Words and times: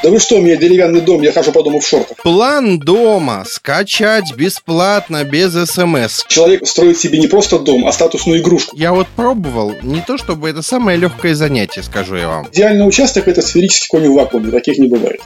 Да 0.00 0.10
вы 0.10 0.20
что, 0.20 0.36
у 0.36 0.40
меня 0.40 0.56
деревянный 0.56 1.00
дом, 1.00 1.22
я 1.22 1.32
хожу 1.32 1.50
по 1.50 1.62
дому 1.64 1.80
в 1.80 1.86
шортах. 1.86 2.18
План 2.18 2.78
дома 2.78 3.44
скачать 3.44 4.32
бесплатно, 4.36 5.24
без 5.24 5.52
смс. 5.68 6.24
Человек 6.28 6.68
строит 6.68 6.98
себе 6.98 7.18
не 7.18 7.26
просто 7.26 7.58
дом, 7.58 7.84
а 7.84 7.92
статусную 7.92 8.40
игрушку. 8.40 8.76
Я 8.76 8.92
вот 8.92 9.08
пробовал, 9.08 9.74
не 9.82 10.00
то 10.00 10.16
чтобы 10.16 10.50
это 10.50 10.62
самое 10.62 10.96
легкое 10.96 11.34
занятие, 11.34 11.82
скажу 11.82 12.14
я 12.14 12.28
вам. 12.28 12.48
Идеальный 12.52 12.86
участок– 12.86 13.26
это 13.26 13.42
сферический 13.42 13.88
конь 13.88 14.06
в 14.08 14.14
вакууме, 14.14 14.52
таких 14.52 14.78
не 14.78 14.86
бывает. 14.86 15.20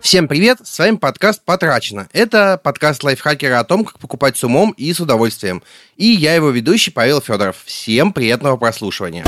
Всем 0.00 0.26
привет, 0.26 0.60
с 0.64 0.78
вами 0.78 0.96
подкаст 0.96 1.42
«Потрачено». 1.44 2.08
Это 2.14 2.58
подкаст 2.62 3.04
лайфхакера 3.04 3.58
о 3.58 3.64
том, 3.64 3.84
как 3.84 3.98
покупать 3.98 4.38
с 4.38 4.44
умом 4.44 4.70
и 4.78 4.90
с 4.90 5.00
удовольствием. 5.00 5.62
И 5.98 6.06
я 6.06 6.34
его 6.34 6.48
ведущий 6.48 6.92
Павел 6.92 7.20
Федоров. 7.20 7.56
Всем 7.66 8.14
приятного 8.14 8.56
прослушивания. 8.56 9.24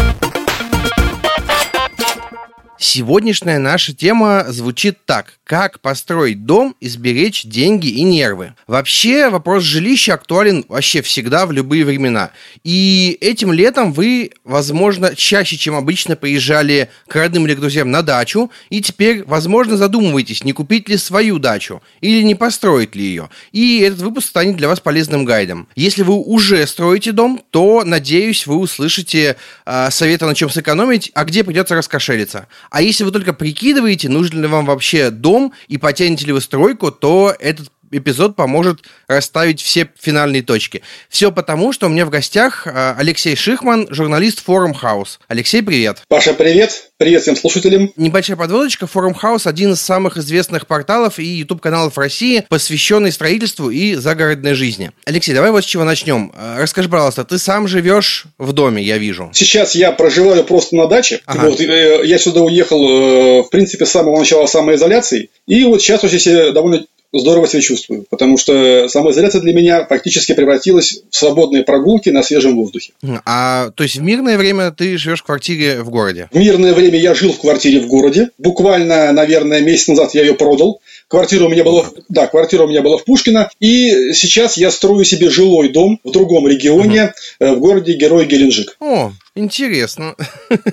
Сегодняшняя 2.83 3.59
наша 3.59 3.93
тема 3.93 4.47
звучит 4.49 5.05
так. 5.05 5.35
Как 5.45 5.81
построить 5.81 6.47
дом 6.47 6.75
и 6.81 6.89
сберечь 6.89 7.45
деньги 7.45 7.89
и 7.89 8.03
нервы? 8.05 8.55
Вообще, 8.67 9.29
вопрос 9.29 9.65
жилища 9.65 10.15
актуален 10.15 10.65
вообще 10.67 11.03
всегда, 11.03 11.45
в 11.45 11.53
любые 11.53 11.85
времена. 11.85 12.31
И 12.65 13.19
этим 13.21 13.53
летом 13.53 13.93
вы, 13.93 14.31
возможно, 14.45 15.15
чаще, 15.15 15.59
чем 15.59 15.75
обычно, 15.75 16.17
приезжали 16.17 16.89
к 17.07 17.15
родным 17.17 17.47
или 17.47 17.55
к 17.55 17.61
друзьям 17.61 17.91
на 17.91 18.01
дачу, 18.01 18.51
и 18.71 18.81
теперь, 18.81 19.25
возможно, 19.25 19.77
задумываетесь, 19.77 20.43
не 20.43 20.53
купить 20.53 20.89
ли 20.89 20.97
свою 20.97 21.39
дачу 21.39 21.83
или 22.01 22.23
не 22.23 22.35
построить 22.35 22.97
ли 22.97 23.05
ее. 23.05 23.29
И 23.53 23.81
этот 23.81 24.01
выпуск 24.01 24.29
станет 24.29 24.57
для 24.57 24.69
вас 24.69 24.81
полезным 24.81 25.27
гайдом. 25.27 25.69
Если 25.77 26.03
вы 26.03 26.15
уже 26.15 26.67
строите 26.67 27.13
дом, 27.13 27.43
то, 27.51 27.85
надеюсь, 27.85 28.47
вы 28.47 28.57
услышите 28.57 29.37
э, 29.67 29.91
советы, 29.91 30.25
на 30.25 30.35
чем 30.35 30.49
сэкономить, 30.49 31.11
а 31.13 31.27
где 31.27 31.45
придется 31.45 31.75
раскошелиться. 31.75 32.49
А 32.71 32.83
если 32.83 33.03
вы 33.05 33.11
только 33.11 33.33
прикидываете, 33.33 34.09
нужен 34.09 34.41
ли 34.41 34.47
вам 34.47 34.65
вообще 34.65 35.11
дом 35.11 35.53
и 35.67 35.77
потянете 35.77 36.27
ли 36.27 36.33
вы 36.33 36.41
стройку, 36.41 36.93
то 36.93 37.35
этот 37.39 37.71
эпизод 37.91 38.37
поможет 38.37 38.81
расставить 39.09 39.61
все 39.61 39.89
финальные 40.01 40.43
точки. 40.43 40.83
Все 41.09 41.33
потому, 41.33 41.73
что 41.73 41.87
у 41.87 41.89
меня 41.89 42.07
в 42.07 42.11
гостях 42.11 42.67
а, 42.67 42.95
Алексей 42.99 43.37
Шихман, 43.37 43.89
журналист 43.91 44.45
Форум 44.45 44.75
Хаус. 44.75 45.19
Алексей, 45.29 45.63
привет. 45.63 46.03
Паша, 46.09 46.35
привет. 46.35 46.91
Привет 46.97 47.23
всем 47.23 47.37
слушателям. 47.37 47.93
Небольшая 47.97 48.37
подводочка. 48.37 48.87
Форум 48.87 49.15
Хаус– 49.15 49.47
один 49.47 49.73
из 49.73 49.81
самых 49.81 50.17
известных 50.17 50.67
порталов 50.67 51.19
и 51.19 51.25
YouTube-каналов 51.25 51.97
России, 51.97 52.45
посвященный 52.49 53.11
строительству 53.11 53.71
и 53.71 53.95
загородной 53.95 54.55
жизни. 54.55 54.93
Алексей, 55.07 55.33
давай 55.33 55.51
вот 55.51 55.65
с 55.65 55.67
чего 55.67 55.85
начнем. 55.85 56.33
А, 56.37 56.61
расскажи, 56.61 56.89
пожалуйста, 56.89 57.25
ты 57.25 57.39
сам 57.39 57.67
живешь 57.67 58.27
в 58.39 58.53
доме, 58.53 58.83
я 58.83 58.99
вижу. 58.99 59.31
Сейчас 59.33 59.75
я 59.75 59.93
проживаю 59.93 60.45
просто 60.45 60.77
на 60.77 60.87
даче. 60.87 61.21
Ага. 61.27 61.49
Вот, 61.49 61.61
э, 61.61 62.03
я 62.05 62.19
сюда 62.19 62.41
уехал, 62.43 62.83
э, 62.83 63.43
в 63.43 63.49
принципе, 63.49 63.87
с 63.87 63.91
самого 63.91 64.19
начала 64.19 64.47
самоизоляции. 64.47 65.31
И 65.47 65.65
вот 65.65 65.81
сейчас 65.81 66.03
здесь 66.03 66.27
довольно 66.53 66.85
здорово 67.13 67.49
себя 67.49 67.63
чувствую, 67.63 68.05
потому 68.09 68.39
что 68.39 68.89
самоизоляция 68.89 69.41
для 69.41 69.53
меня 69.53 69.83
практически 69.83 70.33
превратилась 70.33 71.03
в 71.11 71.17
свободные 71.17 71.65
прогулки 71.65 72.11
на 72.11 72.23
свежем 72.23 72.57
воздухе. 72.57 72.93
А 73.25 73.71
то 73.71 73.83
есть 73.83 73.97
в 73.97 74.03
мирное 74.03 74.39
время 74.39 74.71
ты 74.71 74.97
живешь 74.97 75.21
в 75.21 75.25
квартире 75.25 75.83
в 75.83 75.91
городе? 75.91 76.29
В 76.33 76.39
мирное 76.39 76.75
время 76.75 76.99
я 76.99 77.15
жил 77.15 77.33
в 77.33 77.41
квартире 77.41 77.81
в 77.81 77.87
городе. 77.87 78.31
Буквально, 78.39 79.13
наверное, 79.13 79.61
месяц 79.61 79.89
назад 79.89 80.15
я 80.15 80.23
ее 80.23 80.35
продал. 80.35 80.81
Квартира 81.09 81.47
у 81.47 81.49
меня 81.49 81.65
была, 81.65 81.87
да, 82.09 82.29
квартира 82.29 82.63
у 82.63 82.69
меня 82.69 82.83
была 82.83 82.97
в 82.97 83.05
Пушкино, 83.05 83.51
и 83.59 84.13
сейчас 84.13 84.57
я 84.57 84.71
строю 84.71 85.05
себе 85.05 85.29
жилой 85.29 85.71
дом 85.71 85.99
в 86.05 86.13
другом 86.13 86.47
регионе, 86.47 87.13
угу. 87.41 87.55
в 87.57 87.59
городе 87.59 87.95
Герой 87.95 88.27
Геленджик. 88.27 88.77
О, 88.79 89.13
Интересно. 89.37 90.17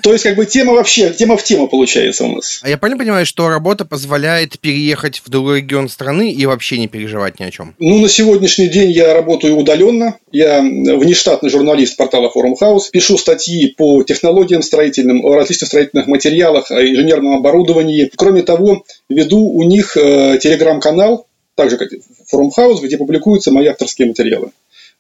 То 0.02 0.14
есть, 0.14 0.24
как 0.24 0.36
бы 0.36 0.46
тема 0.46 0.74
вообще, 0.74 1.12
тема 1.12 1.38
в 1.38 1.44
тему 1.44 1.68
получается 1.68 2.26
у 2.26 2.36
нас. 2.36 2.60
А 2.64 2.70
я 2.70 2.78
правильно 2.78 2.98
понимаю, 2.98 3.26
что 3.26 3.50
работа 3.50 3.86
позволяет 3.86 4.60
переехать 4.60 5.22
в 5.24 5.30
другой 5.30 5.62
регион 5.62 5.90
страны 5.90 6.32
и 6.32 6.46
вообще 6.46 6.80
не 6.80 6.88
переживать 6.88 7.40
ни 7.40 7.44
о 7.44 7.52
чем? 7.52 7.76
Ну, 7.78 8.00
на 8.00 8.10
сегодняшний 8.10 8.68
день 8.68 8.92
я 8.92 9.14
работаю 9.14 9.58
удаленно. 9.58 10.18
Я 10.32 10.62
внештатный 10.62 11.50
журналист 11.50 11.98
портала 11.98 12.32
Forum 12.36 12.56
House. 12.60 12.90
Пишу 12.92 13.18
статьи 13.18 13.74
по 13.78 14.04
технологиям 14.04 14.64
строительным, 14.64 15.24
о 15.24 15.36
различных 15.36 15.68
строительных 15.68 16.08
материалах, 16.08 16.72
о 16.72 16.82
инженерном 16.82 17.36
оборудовании. 17.36 18.12
Кроме 18.16 18.42
того, 18.42 18.84
веду 19.08 19.40
у 19.40 19.64
них 19.64 19.96
э, 19.98 20.40
телеграм-канал, 20.42 21.28
также 21.54 21.78
как 21.78 21.90
Forum 22.34 22.50
House, 22.58 22.82
где 22.82 22.98
публикуются 22.98 23.52
мои 23.52 23.68
авторские 23.68 24.08
материалы. 24.08 24.52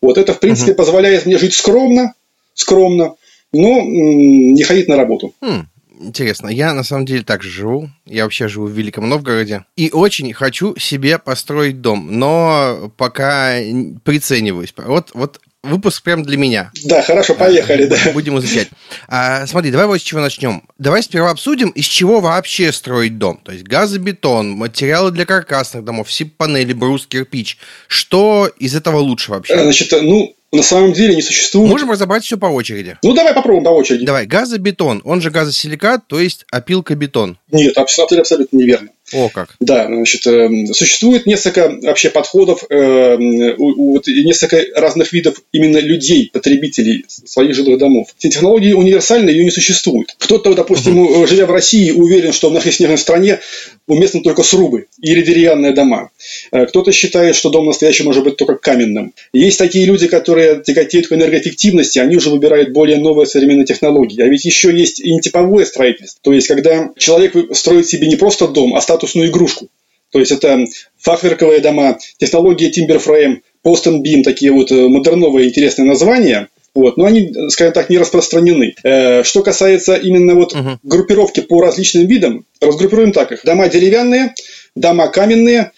Вот 0.01 0.17
это, 0.17 0.33
в 0.33 0.39
принципе, 0.39 0.71
угу. 0.71 0.77
позволяет 0.77 1.25
мне 1.25 1.37
жить 1.37 1.53
скромно, 1.53 2.13
скромно, 2.53 3.15
но 3.53 3.81
не 3.81 4.63
ходить 4.63 4.87
на 4.87 4.95
работу. 4.95 5.33
Хм. 5.41 5.67
Интересно, 5.99 6.47
я 6.47 6.73
на 6.73 6.83
самом 6.83 7.05
деле 7.05 7.23
также 7.23 7.49
живу. 7.49 7.89
Я 8.05 8.23
вообще 8.23 8.47
живу 8.47 8.67
в 8.67 8.71
Великом 8.71 9.09
Новгороде. 9.09 9.65
И 9.75 9.89
очень 9.91 10.31
хочу 10.31 10.75
себе 10.77 11.17
построить 11.17 11.81
дом, 11.81 12.19
но 12.19 12.91
пока 12.97 13.55
прицениваюсь. 14.03 14.73
Вот, 14.77 15.09
вот 15.15 15.39
выпуск 15.63 16.03
прям 16.03 16.23
для 16.23 16.37
меня. 16.37 16.71
Да, 16.85 17.01
хорошо, 17.01 17.35
поехали, 17.35 17.85
да. 17.85 17.97
Будем 18.13 18.37
изучать. 18.39 18.69
А, 19.07 19.45
смотри, 19.47 19.71
давай 19.71 19.87
вот 19.87 19.99
с 19.99 20.03
чего 20.03 20.21
начнем. 20.21 20.63
Давай 20.77 21.03
сперва 21.03 21.31
обсудим, 21.31 21.69
из 21.69 21.85
чего 21.85 22.19
вообще 22.19 22.71
строить 22.71 23.17
дом. 23.17 23.39
То 23.43 23.51
есть 23.51 23.63
газобетон, 23.65 24.51
материалы 24.51 25.11
для 25.11 25.25
каркасных 25.25 25.83
домов, 25.83 26.11
СИП-панели, 26.11 26.73
брус, 26.73 27.07
кирпич. 27.07 27.57
Что 27.87 28.49
из 28.59 28.75
этого 28.75 28.97
лучше 28.97 29.31
вообще? 29.31 29.61
Значит, 29.61 29.91
ну, 30.01 30.35
на 30.51 30.63
самом 30.63 30.93
деле 30.93 31.15
не 31.15 31.21
существует. 31.21 31.69
Можем 31.69 31.91
разобрать 31.91 32.23
все 32.23 32.37
по 32.37 32.45
очереди. 32.45 32.97
Ну, 33.03 33.13
давай 33.13 33.33
попробуем 33.33 33.63
по 33.63 33.69
очереди. 33.69 34.05
Давай, 34.05 34.25
газобетон, 34.25 35.01
он 35.03 35.21
же 35.21 35.29
газосиликат, 35.29 36.07
то 36.07 36.19
есть 36.19 36.45
опилка-бетон. 36.51 37.37
Нет, 37.51 37.77
абсолютно, 37.77 38.19
абсолютно 38.19 38.57
неверно. 38.57 38.89
О, 39.13 39.29
как. 39.29 39.55
Да, 39.59 39.85
значит, 39.87 40.27
э, 40.27 40.49
существует 40.73 41.25
несколько 41.25 41.77
вообще 41.81 42.09
подходов, 42.09 42.63
э, 42.69 43.15
вот, 43.57 44.07
несколько 44.07 44.63
разных 44.75 45.13
видов 45.13 45.41
именно 45.53 45.77
людей, 45.77 46.29
потребителей 46.31 47.05
своих 47.07 47.55
жилых 47.55 47.77
домов. 47.79 48.09
Технологии 48.17 48.73
универсальные, 48.73 49.37
ее 49.37 49.43
не 49.45 49.51
существует. 49.51 50.15
Кто-то, 50.17 50.53
допустим, 50.53 50.99
угу. 50.99 51.25
живя 51.25 51.45
в 51.45 51.51
России, 51.51 51.91
уверен, 51.91 52.33
что 52.33 52.49
в 52.49 52.53
нашей 52.53 52.73
снежной 52.73 52.97
стране 52.97 53.39
уместны 53.87 54.21
только 54.21 54.43
срубы 54.43 54.87
или 55.01 55.21
деревянные 55.21 55.71
дома. 55.71 56.09
Э, 56.51 56.65
кто-то 56.65 56.91
считает, 56.91 57.35
что 57.35 57.49
дом 57.49 57.65
настоящий 57.65 58.03
может 58.03 58.25
быть 58.25 58.35
только 58.35 58.55
каменным. 58.55 59.13
Есть 59.31 59.57
такие 59.57 59.85
люди, 59.85 60.07
которые 60.07 60.61
тяготеют 60.61 61.07
к 61.07 61.13
энергоэффективности, 61.13 61.99
они 61.99 62.17
уже 62.17 62.29
выбирают 62.29 62.73
более 62.73 62.97
новые 62.97 63.25
современные 63.25 63.65
технологии. 63.65 64.21
А 64.21 64.27
ведь 64.27 64.43
еще 64.43 64.77
есть 64.77 64.99
и 64.99 65.13
нетиповое 65.13 65.65
строительство. 65.65 66.19
То 66.23 66.33
есть, 66.33 66.47
когда 66.47 66.89
человек 66.97 67.33
строит 67.55 67.87
себе 67.87 68.07
не 68.07 68.17
просто 68.17 68.47
дом, 68.47 68.75
а 68.75 68.81
статусную 68.97 69.29
игрушку. 69.29 69.67
То 70.11 70.19
есть 70.19 70.31
это 70.31 70.65
фахверковые 70.97 71.59
дома, 71.59 71.97
технология 72.17 72.71
Timberframe, 72.71 73.41
Post 73.63 73.85
and 73.85 74.01
Beam, 74.01 74.23
такие 74.23 74.51
вот 74.51 74.71
э, 74.71 74.87
модерновые 74.87 75.49
интересные 75.49 75.85
названия. 75.85 76.49
Вот, 76.73 76.95
но 76.95 77.05
они, 77.05 77.33
скажем 77.49 77.73
так, 77.73 77.89
не 77.89 77.97
распространены. 77.97 78.75
Э, 78.83 79.23
что 79.23 79.43
касается 79.43 79.95
именно 79.95 80.35
вот 80.35 80.53
uh-huh. 80.53 80.77
группировки 80.83 81.41
по 81.41 81.61
различным 81.61 82.07
видам, 82.07 82.45
разгруппируем 82.61 83.11
так 83.11 83.31
их. 83.31 83.43
Дома 83.43 83.67
деревянные, 83.67 84.33
дома 84.75 85.07
каменные 85.09 85.71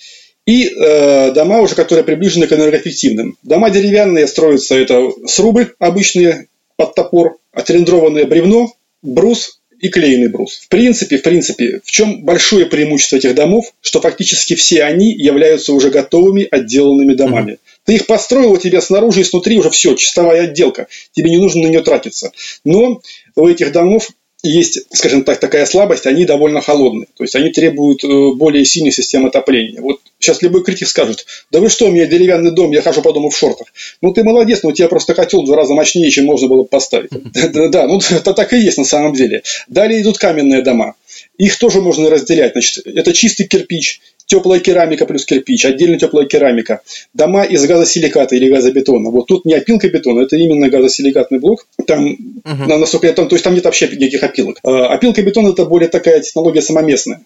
и 0.46 0.68
э, 0.68 1.32
дома 1.32 1.62
уже, 1.62 1.76
которые 1.76 2.04
приближены 2.04 2.48
к 2.48 2.54
энергоэффективным. 2.54 3.38
Дома 3.44 3.70
деревянные 3.70 4.28
строятся, 4.28 4.76
это 4.76 5.10
срубы 5.26 5.74
обычные 5.80 6.48
под 6.76 6.96
топор, 6.96 7.38
отрендрованное 7.52 8.26
бревно, 8.26 8.72
брус, 9.02 9.59
и 9.80 9.90
клееный 9.90 10.30
брус. 10.30 10.60
В 10.64 10.68
принципе, 10.70 11.18
в 11.18 11.22
принципе, 11.22 11.82
в 11.84 11.92
чем 11.92 12.24
большое 12.24 12.66
преимущество 12.66 13.18
этих 13.18 13.36
домов, 13.36 13.74
что 13.82 14.02
фактически 14.02 14.56
все 14.56 14.84
они 14.84 15.12
являются 15.14 15.74
уже 15.74 15.90
готовыми 15.90 16.48
отделанными 16.50 17.14
домами. 17.14 17.54
Mm-hmm. 17.54 17.80
Ты 17.86 17.96
их 17.96 18.06
построил, 18.06 18.52
у 18.52 18.58
тебя 18.58 18.82
снаружи 18.82 19.22
и 19.22 19.24
снутри 19.24 19.58
уже 19.58 19.70
все, 19.70 19.96
чистовая 19.96 20.44
отделка. 20.44 20.88
Тебе 21.12 21.32
не 21.32 21.38
нужно 21.38 21.64
на 21.64 21.68
нее 21.68 21.82
тратиться. 21.82 22.32
Но 22.64 23.02
у 23.36 23.48
этих 23.48 23.72
домов 23.72 24.10
есть, 24.42 24.80
скажем 24.94 25.24
так, 25.24 25.40
такая 25.40 25.66
слабость, 25.66 26.06
они 26.06 26.26
довольно 26.26 26.62
холодные. 26.62 27.08
То 27.18 27.24
есть 27.24 27.36
они 27.36 27.50
требуют 27.50 28.04
э, 28.04 28.08
более 28.36 28.64
сильной 28.64 28.92
системы 28.92 29.28
отопления. 29.28 29.82
Вот 29.82 30.00
сейчас 30.18 30.42
любой 30.42 30.64
критик 30.64 30.88
скажет, 30.88 31.26
да 31.52 31.60
вы 31.60 31.70
что, 31.70 31.88
у 31.88 31.92
меня 31.92 32.06
деревянный 32.06 32.52
дом, 32.52 32.72
я 32.72 32.82
хожу 32.82 33.02
по 33.02 33.12
дому 33.12 33.30
в 33.30 33.38
шортах. 33.38 33.68
Ну 34.02 34.14
ты 34.14 34.24
молодец, 34.24 34.64
но 34.64 34.70
у 34.70 34.72
тебя 34.72 34.88
просто 34.88 35.14
котел 35.14 35.44
в 35.44 35.46
два 35.46 35.58
раза 35.58 35.74
мощнее, 35.74 36.10
чем 36.10 36.26
можно 36.26 36.48
было 36.48 36.64
поставить. 36.64 37.12
Да, 37.70 37.88
ну 37.88 38.00
это 38.10 38.34
так 38.34 38.54
и 38.54 38.60
есть 38.60 38.78
на 38.78 38.86
самом 38.86 39.14
деле. 39.14 39.44
Далее 39.68 40.02
идут 40.02 40.18
каменные 40.18 40.62
дома. 40.62 40.96
Их 41.38 41.58
тоже 41.58 41.82
можно 41.82 42.10
разделять. 42.10 42.54
Значит, 42.54 42.86
это 42.86 43.14
чистый 43.14 43.46
кирпич, 43.46 44.02
теплая 44.30 44.60
керамика 44.60 45.06
плюс 45.06 45.26
кирпич, 45.26 45.66
отдельно 45.66 45.98
теплая 45.98 46.26
керамика. 46.28 46.82
Дома 47.14 47.44
из 47.44 47.66
газосиликата 47.66 48.36
или 48.36 48.50
газобетона. 48.50 49.10
Вот 49.10 49.26
тут 49.28 49.44
не 49.44 49.54
опилка 49.54 49.90
бетона, 49.90 50.22
это 50.22 50.38
именно 50.38 50.70
газосиликатный 50.70 51.40
блок. 51.40 51.68
Там, 51.88 52.06
uh-huh. 52.06 52.78
насколько 52.78 53.08
я 53.08 53.14
там, 53.14 53.28
то 53.28 53.36
есть 53.36 53.44
там 53.44 53.56
нет 53.56 53.66
вообще 53.66 53.88
никаких 53.88 54.24
опилок. 54.24 54.60
А, 54.64 54.94
опилка 54.94 55.24
бетона 55.24 55.50
это 55.50 55.66
более 55.66 55.90
такая 55.90 56.22
технология 56.22 56.62
самоместная 56.62 57.22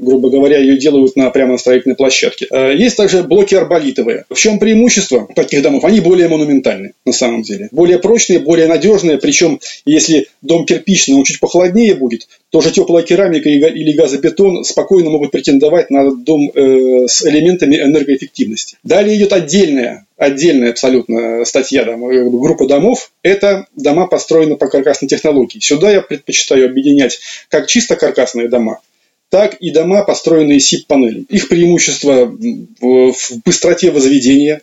грубо 0.00 0.30
говоря, 0.30 0.58
ее 0.58 0.76
делают 0.78 1.16
на, 1.16 1.30
прямо 1.30 1.52
на 1.52 1.58
строительной 1.58 1.96
площадке. 1.96 2.46
Э, 2.50 2.74
есть 2.74 2.96
также 2.96 3.22
блоки 3.22 3.54
арболитовые. 3.54 4.24
В 4.30 4.38
чем 4.38 4.58
преимущество 4.58 5.28
таких 5.34 5.62
домов? 5.62 5.84
Они 5.84 6.00
более 6.00 6.28
монументальны, 6.28 6.92
на 7.04 7.12
самом 7.12 7.42
деле. 7.42 7.68
Более 7.70 7.98
прочные, 7.98 8.40
более 8.40 8.66
надежные. 8.66 9.18
Причем, 9.18 9.60
если 9.84 10.28
дом 10.42 10.64
кирпичный, 10.64 11.16
он 11.16 11.24
чуть 11.24 11.40
похолоднее 11.40 11.94
будет, 11.94 12.28
то 12.50 12.60
же 12.60 12.70
теплая 12.70 13.04
керамика 13.04 13.48
или 13.48 13.92
газобетон 13.92 14.64
спокойно 14.64 15.10
могут 15.10 15.30
претендовать 15.30 15.90
на 15.90 16.10
дом 16.14 16.50
э, 16.54 17.06
с 17.06 17.24
элементами 17.24 17.76
энергоэффективности. 17.76 18.76
Далее 18.82 19.16
идет 19.16 19.32
отдельная 19.32 20.06
отдельная 20.20 20.72
абсолютно 20.72 21.46
статья, 21.46 21.82
там, 21.84 22.04
э, 22.04 22.22
группа 22.28 22.66
домов, 22.68 23.10
это 23.22 23.66
дома, 23.74 24.06
построенные 24.06 24.58
по 24.58 24.68
каркасной 24.68 25.08
технологии. 25.08 25.60
Сюда 25.60 25.90
я 25.90 26.02
предпочитаю 26.02 26.66
объединять 26.66 27.18
как 27.48 27.66
чисто 27.66 27.96
каркасные 27.96 28.48
дома, 28.48 28.80
так 29.30 29.54
и 29.54 29.70
дома, 29.70 30.04
построенные 30.04 30.60
СИП-панелью. 30.60 31.24
Их 31.28 31.48
преимущество 31.48 32.26
в 32.26 33.14
быстроте 33.44 33.90
возведения, 33.90 34.60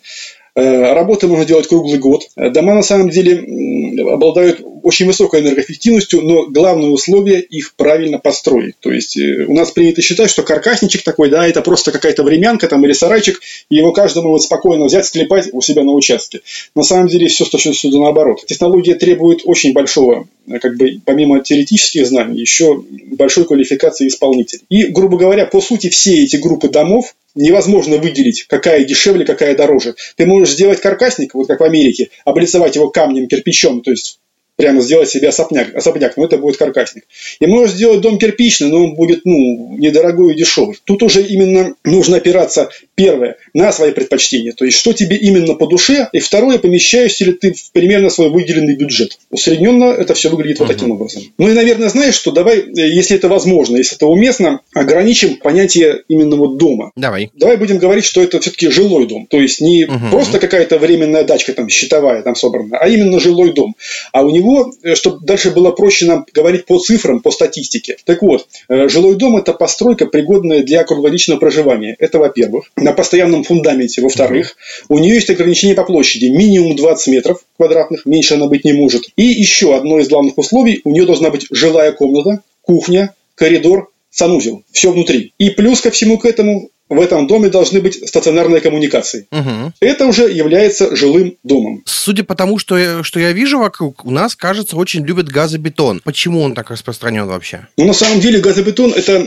Э, 0.58 0.94
работы 0.94 1.28
можно 1.28 1.46
делать 1.46 1.68
круглый 1.68 2.00
год. 2.00 2.24
Дома 2.36 2.74
на 2.74 2.82
самом 2.82 3.12
деле 3.12 4.02
обладают 4.12 4.60
очень 4.88 5.06
высокой 5.06 5.42
энергоэффективностью, 5.42 6.22
но 6.22 6.46
главное 6.46 6.90
условие 6.90 7.42
их 7.42 7.76
правильно 7.76 8.20
построить. 8.20 8.76
То 8.80 8.90
есть 8.90 9.18
э, 9.18 9.44
у 9.46 9.54
нас 9.54 9.72
принято 9.72 10.02
считать, 10.02 10.30
что 10.30 10.44
каркасничек 10.44 11.04
такой, 11.04 11.30
да, 11.30 11.46
это 11.46 11.62
просто 11.62 11.92
какая-то 11.92 12.24
времянка 12.24 12.70
там 12.70 12.86
или 12.86 12.94
сарайчик, 12.94 13.42
и 13.70 13.76
его 13.76 13.92
каждый 13.92 14.24
может 14.24 14.46
спокойно 14.46 14.86
взять, 14.86 15.06
склепать 15.06 15.50
у 15.52 15.62
себя 15.62 15.84
на 15.84 15.92
участке. 15.92 16.40
На 16.74 16.84
самом 16.84 17.10
деле 17.10 17.28
все 17.28 17.44
точно 17.44 17.74
наоборот. 18.00 18.46
Технология 18.46 18.96
требует 18.96 19.42
очень 19.44 19.74
большого, 19.74 20.30
э, 20.48 20.60
как 20.60 20.78
бы 20.78 21.02
помимо 21.04 21.42
теоретических 21.42 22.08
знаний, 22.08 22.40
еще 22.40 22.82
большой 23.18 23.44
квалификации 23.44 24.08
исполнителей. 24.08 24.64
И, 24.70 24.86
грубо 24.86 25.18
говоря, 25.18 25.46
по 25.46 25.60
сути, 25.60 25.90
все 25.90 26.24
эти 26.24 26.38
группы 26.38 26.70
домов 26.70 27.14
невозможно 27.36 27.98
выделить, 27.98 28.44
какая 28.44 28.86
дешевле, 28.86 29.26
какая 29.26 29.54
дороже. 29.54 29.96
Ты 30.16 30.26
можешь 30.26 30.54
сделать 30.54 30.80
каркасник, 30.80 31.34
вот 31.34 31.48
как 31.48 31.60
в 31.60 31.64
Америке, 31.64 32.10
облицевать 32.26 32.76
его 32.76 32.90
камнем, 32.90 33.28
кирпичом, 33.28 33.82
то 33.82 33.92
есть 33.92 34.20
прямо 34.58 34.82
сделать 34.82 35.10
себе 35.10 35.30
особняк, 35.30 35.74
особняк, 35.76 36.18
но 36.18 36.26
это 36.26 36.38
будет 36.38 36.58
каркасник. 36.58 37.06
И 37.40 37.46
можешь 37.46 37.76
сделать 37.76 38.02
дом 38.02 38.18
кирпичный, 38.18 38.70
но 38.70 38.84
он 38.84 38.96
будет, 38.96 39.22
ну, 39.24 39.78
недорогой 39.78 40.34
и 40.34 40.38
дешевый. 40.38 40.78
Тут 40.84 41.04
уже 41.04 41.22
именно 41.22 41.76
нужно 41.86 42.18
опираться, 42.18 42.70
первое, 42.96 43.38
на 43.54 43.72
свои 43.72 43.92
предпочтения, 43.92 44.54
то 44.54 44.66
есть, 44.66 44.78
что 44.78 44.94
тебе 44.94 45.16
именно 45.16 45.54
по 45.54 45.68
душе, 45.68 46.10
и 46.12 46.20
второе, 46.20 46.58
помещаешься 46.58 47.26
ли 47.26 47.34
ты 47.34 47.54
в 47.54 47.72
примерно 47.72 48.10
свой 48.10 48.30
выделенный 48.30 48.76
бюджет. 48.76 49.20
Усредненно 49.30 49.86
это 49.86 50.16
все 50.16 50.30
выглядит 50.30 50.60
вот 50.60 50.68
таким 50.68 50.92
образом. 50.92 51.24
Ну 51.38 51.48
и, 51.48 51.54
наверное, 51.54 51.90
знаешь, 51.90 52.16
что 52.16 52.32
давай, 52.32 52.66
если 52.74 53.16
это 53.16 53.28
возможно, 53.28 53.78
если 53.78 53.96
это 53.96 54.08
уместно, 54.08 54.62
ограничим 54.74 55.38
понятие 55.38 56.02
именно 56.08 56.36
вот 56.36 56.58
дома. 56.58 56.92
Давай. 56.96 57.30
Давай 57.36 57.58
будем 57.58 57.78
говорить, 57.78 58.06
что 58.06 58.24
это 58.24 58.40
все-таки 58.40 58.70
жилой 58.70 59.08
дом, 59.08 59.28
то 59.28 59.40
есть 59.40 59.62
не 59.62 59.86
угу. 59.86 60.10
просто 60.10 60.40
какая-то 60.40 60.80
временная 60.80 61.24
дачка 61.24 61.54
там 61.54 61.70
щитовая 61.70 62.24
там 62.24 62.36
собрана, 62.36 62.78
а 62.80 62.88
именно 62.88 63.20
жилой 63.20 63.54
дом. 63.54 63.76
А 64.12 64.24
у 64.24 64.32
него 64.32 64.47
него, 64.48 64.74
э, 64.84 64.96
чтобы 64.96 65.26
дальше 65.26 65.52
было 65.52 65.72
проще 65.72 66.06
нам 66.06 66.26
говорить 66.34 66.66
по 66.66 66.80
цифрам, 66.80 67.20
по 67.20 67.32
статистике. 67.32 67.98
Так 68.06 68.22
вот, 68.22 68.48
э, 68.70 68.88
жилой 68.88 69.16
дом– 69.16 69.38
это 69.38 69.54
постройка, 69.54 70.06
пригодная 70.06 70.64
для 70.64 70.84
круглогодичного 70.84 71.40
проживания. 71.40 71.96
Это, 72.00 72.20
во-первых, 72.20 72.72
на 72.76 72.94
постоянном 72.94 73.44
фундаменте. 73.44 74.02
Во-вторых, 74.02 74.56
у 74.90 75.00
нее 75.00 75.16
есть 75.16 75.30
ограничение 75.30 75.76
по 75.76 75.84
площади. 75.84 76.26
Минимум 76.26 76.76
20 76.76 77.08
метров 77.08 77.44
квадратных, 77.58 78.06
меньше 78.06 78.36
она 78.36 78.48
быть 78.48 78.66
не 78.66 78.74
может. 78.74 79.04
И 79.16 79.24
еще 79.24 79.76
одно 79.76 80.00
из 80.00 80.08
главных 80.08 80.38
условий– 80.38 80.82
у 80.84 80.92
нее 80.92 81.06
должна 81.06 81.30
быть 81.30 81.48
жилая 81.52 81.92
комната, 81.92 82.42
кухня, 82.62 83.14
коридор, 83.36 83.92
санузел. 84.10 84.64
Все 84.72 84.92
внутри. 84.92 85.34
И 85.38 85.50
плюс 85.50 85.82
ко 85.82 85.92
всему 85.92 86.18
к 86.18 86.26
этому 86.26 86.70
в 86.90 87.00
этом 87.00 87.28
доме 87.28 87.50
должны 87.50 87.82
быть 87.82 88.08
стационарные 88.08 88.62
коммуникации. 88.62 89.28
Угу. 89.32 89.74
Это 89.80 90.06
уже 90.06 90.32
является 90.32 90.96
жилым 90.96 91.36
домом. 91.44 91.84
Судя 91.86 92.24
по 92.24 92.36
тому, 92.36 92.60
что 92.60 92.78
я, 92.78 93.04
что 93.04 93.20
я 93.20 93.32
вижу 93.32 93.60
вокруг, 93.60 94.06
у 94.06 94.12
нас, 94.12 94.36
кажется, 94.36 94.78
очень 94.78 95.06
любят 95.06 95.28
газобетон. 95.28 96.02
Почему 96.04 96.42
он 96.42 96.54
так 96.54 96.70
распространен 96.72 97.26
вообще? 97.26 97.68
Ну, 97.78 97.86
на 97.86 97.94
самом 97.94 98.20
деле, 98.20 98.40
газобетон– 98.40 98.94
это, 98.96 99.26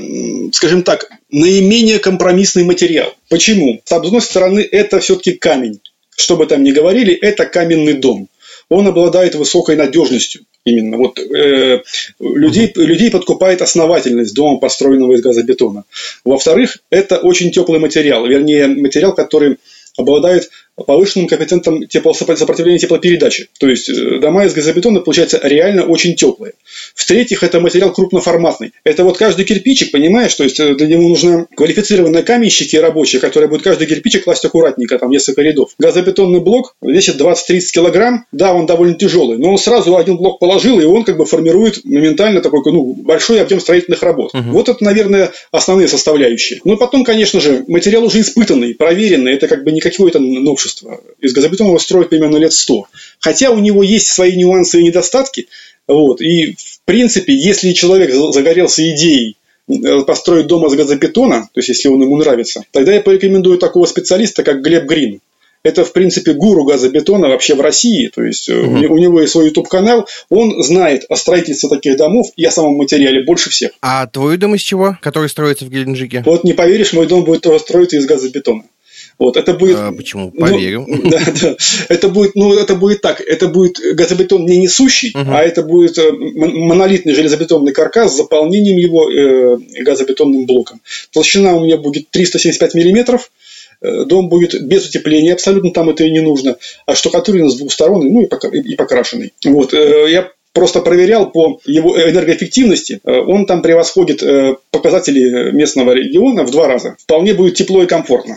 скажем 0.52 0.82
так, 0.82 1.10
наименее 1.30 1.98
компромиссный 1.98 2.64
материал. 2.64 3.14
Почему? 3.28 3.80
С 3.84 3.92
одной 3.92 4.20
стороны, 4.20 4.60
это 4.60 5.00
все-таки 5.00 5.32
камень. 5.32 5.80
Что 6.16 6.36
бы 6.36 6.46
там 6.46 6.62
ни 6.62 6.72
говорили, 6.72 7.14
это 7.14 7.46
каменный 7.46 7.94
дом. 7.94 8.28
Он 8.68 8.86
обладает 8.86 9.34
высокой 9.34 9.76
надежностью. 9.76 10.42
Именно. 10.64 10.98
Вот, 10.98 11.18
э, 11.18 11.82
людей, 12.20 12.70
людей 12.74 13.10
подкупает 13.10 13.62
основательность 13.62 14.34
дома, 14.34 14.58
построенного 14.58 15.14
из 15.14 15.22
газобетона. 15.22 15.84
Во-вторых, 16.24 16.78
это 16.90 17.18
очень 17.18 17.50
теплый 17.50 17.80
материал. 17.80 18.26
Вернее, 18.26 18.66
материал, 18.66 19.14
который 19.14 19.56
обладает 19.96 20.50
повышенным 20.86 21.28
коэффициентом 21.28 21.84
сопротивления 21.88 22.78
теплопередачи. 22.78 23.48
То 23.58 23.68
есть 23.68 23.88
э, 23.88 24.18
дома 24.18 24.44
из 24.44 24.54
газобетона, 24.54 25.00
получается, 25.00 25.40
реально 25.42 25.84
очень 25.84 26.14
теплые. 26.14 26.54
В-третьих, 26.94 27.42
это 27.42 27.60
материал 27.60 27.92
крупноформатный. 27.92 28.72
Это 28.84 29.04
вот 29.04 29.18
каждый 29.18 29.44
кирпичик, 29.44 29.90
понимаешь, 29.90 30.34
то 30.34 30.44
есть 30.44 30.60
э, 30.60 30.74
для 30.74 30.86
него 30.86 31.08
нужны 31.08 31.46
квалифицированные 31.54 32.22
каменщики 32.22 32.76
рабочие, 32.76 33.20
которые 33.20 33.48
будут 33.48 33.64
каждый 33.64 33.86
кирпичик 33.86 34.24
класть 34.24 34.44
аккуратненько, 34.44 34.98
там 34.98 35.10
несколько 35.10 35.42
рядов. 35.42 35.70
Газобетонный 35.78 36.40
блок 36.40 36.76
весит 36.82 37.20
20-30 37.20 37.60
килограмм, 37.72 38.26
да, 38.32 38.54
он 38.54 38.66
довольно 38.66 38.94
тяжелый, 38.94 39.38
но 39.38 39.50
он 39.50 39.58
сразу 39.58 39.96
один 39.96 40.16
блок 40.16 40.38
положил, 40.38 40.80
и 40.80 40.84
он 40.84 41.04
как 41.04 41.16
бы 41.16 41.24
формирует 41.24 41.84
моментально 41.84 42.40
такой 42.40 42.60
ну, 42.72 42.94
большой 42.94 43.40
объем 43.40 43.60
строительных 43.60 44.02
работ. 44.02 44.34
Угу. 44.34 44.50
Вот 44.50 44.68
это, 44.68 44.82
наверное, 44.84 45.32
основные 45.50 45.88
составляющие. 45.88 46.60
Ну, 46.64 46.76
потом, 46.76 47.04
конечно 47.04 47.40
же, 47.40 47.64
материал 47.68 48.04
уже 48.04 48.20
испытанный, 48.20 48.74
проверенный, 48.74 49.34
это 49.34 49.48
как 49.48 49.64
бы 49.64 49.72
не 49.72 49.80
какое-то 49.80 50.18
новшество 50.18 50.69
новшество. 50.70 51.00
Из 51.20 51.32
газобетона 51.32 51.68
его 51.68 51.78
строят 51.78 52.10
примерно 52.10 52.36
лет 52.36 52.52
100. 52.52 52.86
Хотя 53.18 53.50
у 53.50 53.58
него 53.58 53.82
есть 53.82 54.08
свои 54.08 54.36
нюансы 54.36 54.80
и 54.80 54.84
недостатки. 54.84 55.48
Вот. 55.86 56.20
И, 56.20 56.54
в 56.54 56.80
принципе, 56.84 57.34
если 57.34 57.72
человек 57.72 58.12
загорелся 58.32 58.88
идеей 58.94 59.36
э, 59.68 60.02
построить 60.02 60.46
дом 60.46 60.66
из 60.66 60.74
газобетона, 60.74 61.48
то 61.52 61.58
есть 61.58 61.68
если 61.68 61.88
он 61.88 62.02
ему 62.02 62.16
нравится, 62.16 62.64
тогда 62.72 62.94
я 62.94 63.00
порекомендую 63.00 63.58
такого 63.58 63.86
специалиста, 63.86 64.42
как 64.42 64.62
Глеб 64.62 64.84
Грин. 64.84 65.20
Это, 65.62 65.84
в 65.84 65.92
принципе, 65.92 66.32
гуру 66.32 66.64
газобетона 66.64 67.28
вообще 67.28 67.54
в 67.54 67.60
России. 67.60 68.06
То 68.06 68.22
есть 68.22 68.48
угу. 68.48 68.94
у 68.94 68.98
него 68.98 69.20
есть 69.20 69.32
свой 69.32 69.48
YouTube-канал. 69.48 70.08
Он 70.30 70.62
знает 70.62 71.04
о 71.10 71.16
строительстве 71.16 71.68
таких 71.68 71.98
домов 71.98 72.28
и 72.36 72.44
о 72.46 72.50
самом 72.50 72.76
материале 72.76 73.24
больше 73.24 73.50
всех. 73.50 73.72
А 73.82 74.06
твой 74.06 74.38
дом 74.38 74.54
из 74.54 74.62
чего, 74.62 74.96
который 75.02 75.28
строится 75.28 75.66
в 75.66 75.68
Геленджике? 75.68 76.22
Вот 76.24 76.44
не 76.44 76.54
поверишь, 76.54 76.94
мой 76.94 77.06
дом 77.06 77.24
будет 77.24 77.44
строиться 77.60 77.98
из 77.98 78.06
газобетона. 78.06 78.62
Вот, 79.20 79.36
это 79.36 79.52
будет... 79.52 79.76
А, 79.78 79.92
почему? 79.92 80.30
Поверю. 80.30 80.86
Ну, 80.88 81.02
да, 81.10 81.20
да. 81.42 81.56
Это 81.90 82.08
будет, 82.08 82.34
ну, 82.34 82.54
это 82.54 82.74
будет 82.74 83.02
так. 83.02 83.20
Это 83.20 83.48
будет 83.48 83.78
газобетон 83.94 84.46
не 84.46 84.56
несущий, 84.56 85.12
угу. 85.14 85.30
а 85.30 85.42
это 85.42 85.62
будет 85.62 85.98
э, 85.98 86.10
монолитный 86.10 87.12
железобетонный 87.12 87.72
каркас 87.72 88.14
с 88.14 88.16
заполнением 88.16 88.78
его 88.78 89.10
э, 89.10 89.58
газобетонным 89.82 90.46
блоком. 90.46 90.80
Толщина 91.12 91.54
у 91.54 91.62
меня 91.62 91.76
будет 91.76 92.08
375 92.10 92.72
миллиметров. 92.72 93.30
Э, 93.82 94.04
дом 94.06 94.30
будет 94.30 94.58
без 94.62 94.88
утепления, 94.88 95.34
абсолютно 95.34 95.70
там 95.70 95.90
это 95.90 96.02
и 96.02 96.10
не 96.10 96.20
нужно. 96.20 96.56
А 96.86 96.94
штукатурен 96.94 97.50
с 97.50 97.56
двух 97.56 97.72
сторон, 97.72 98.10
ну 98.10 98.22
и 98.22 98.74
покрашенный. 98.74 99.34
Вот. 99.44 99.74
Э, 99.74 100.06
я 100.10 100.30
просто 100.54 100.80
проверял 100.80 101.30
по 101.30 101.60
его 101.66 101.94
энергоэффективности, 102.00 103.00
он 103.04 103.46
там 103.46 103.62
превосходит 103.62 104.20
показатели 104.72 105.52
местного 105.52 105.92
региона 105.92 106.42
в 106.42 106.50
два 106.50 106.66
раза. 106.66 106.96
Вполне 106.98 107.34
будет 107.34 107.54
тепло 107.54 107.84
и 107.84 107.86
комфортно. 107.86 108.36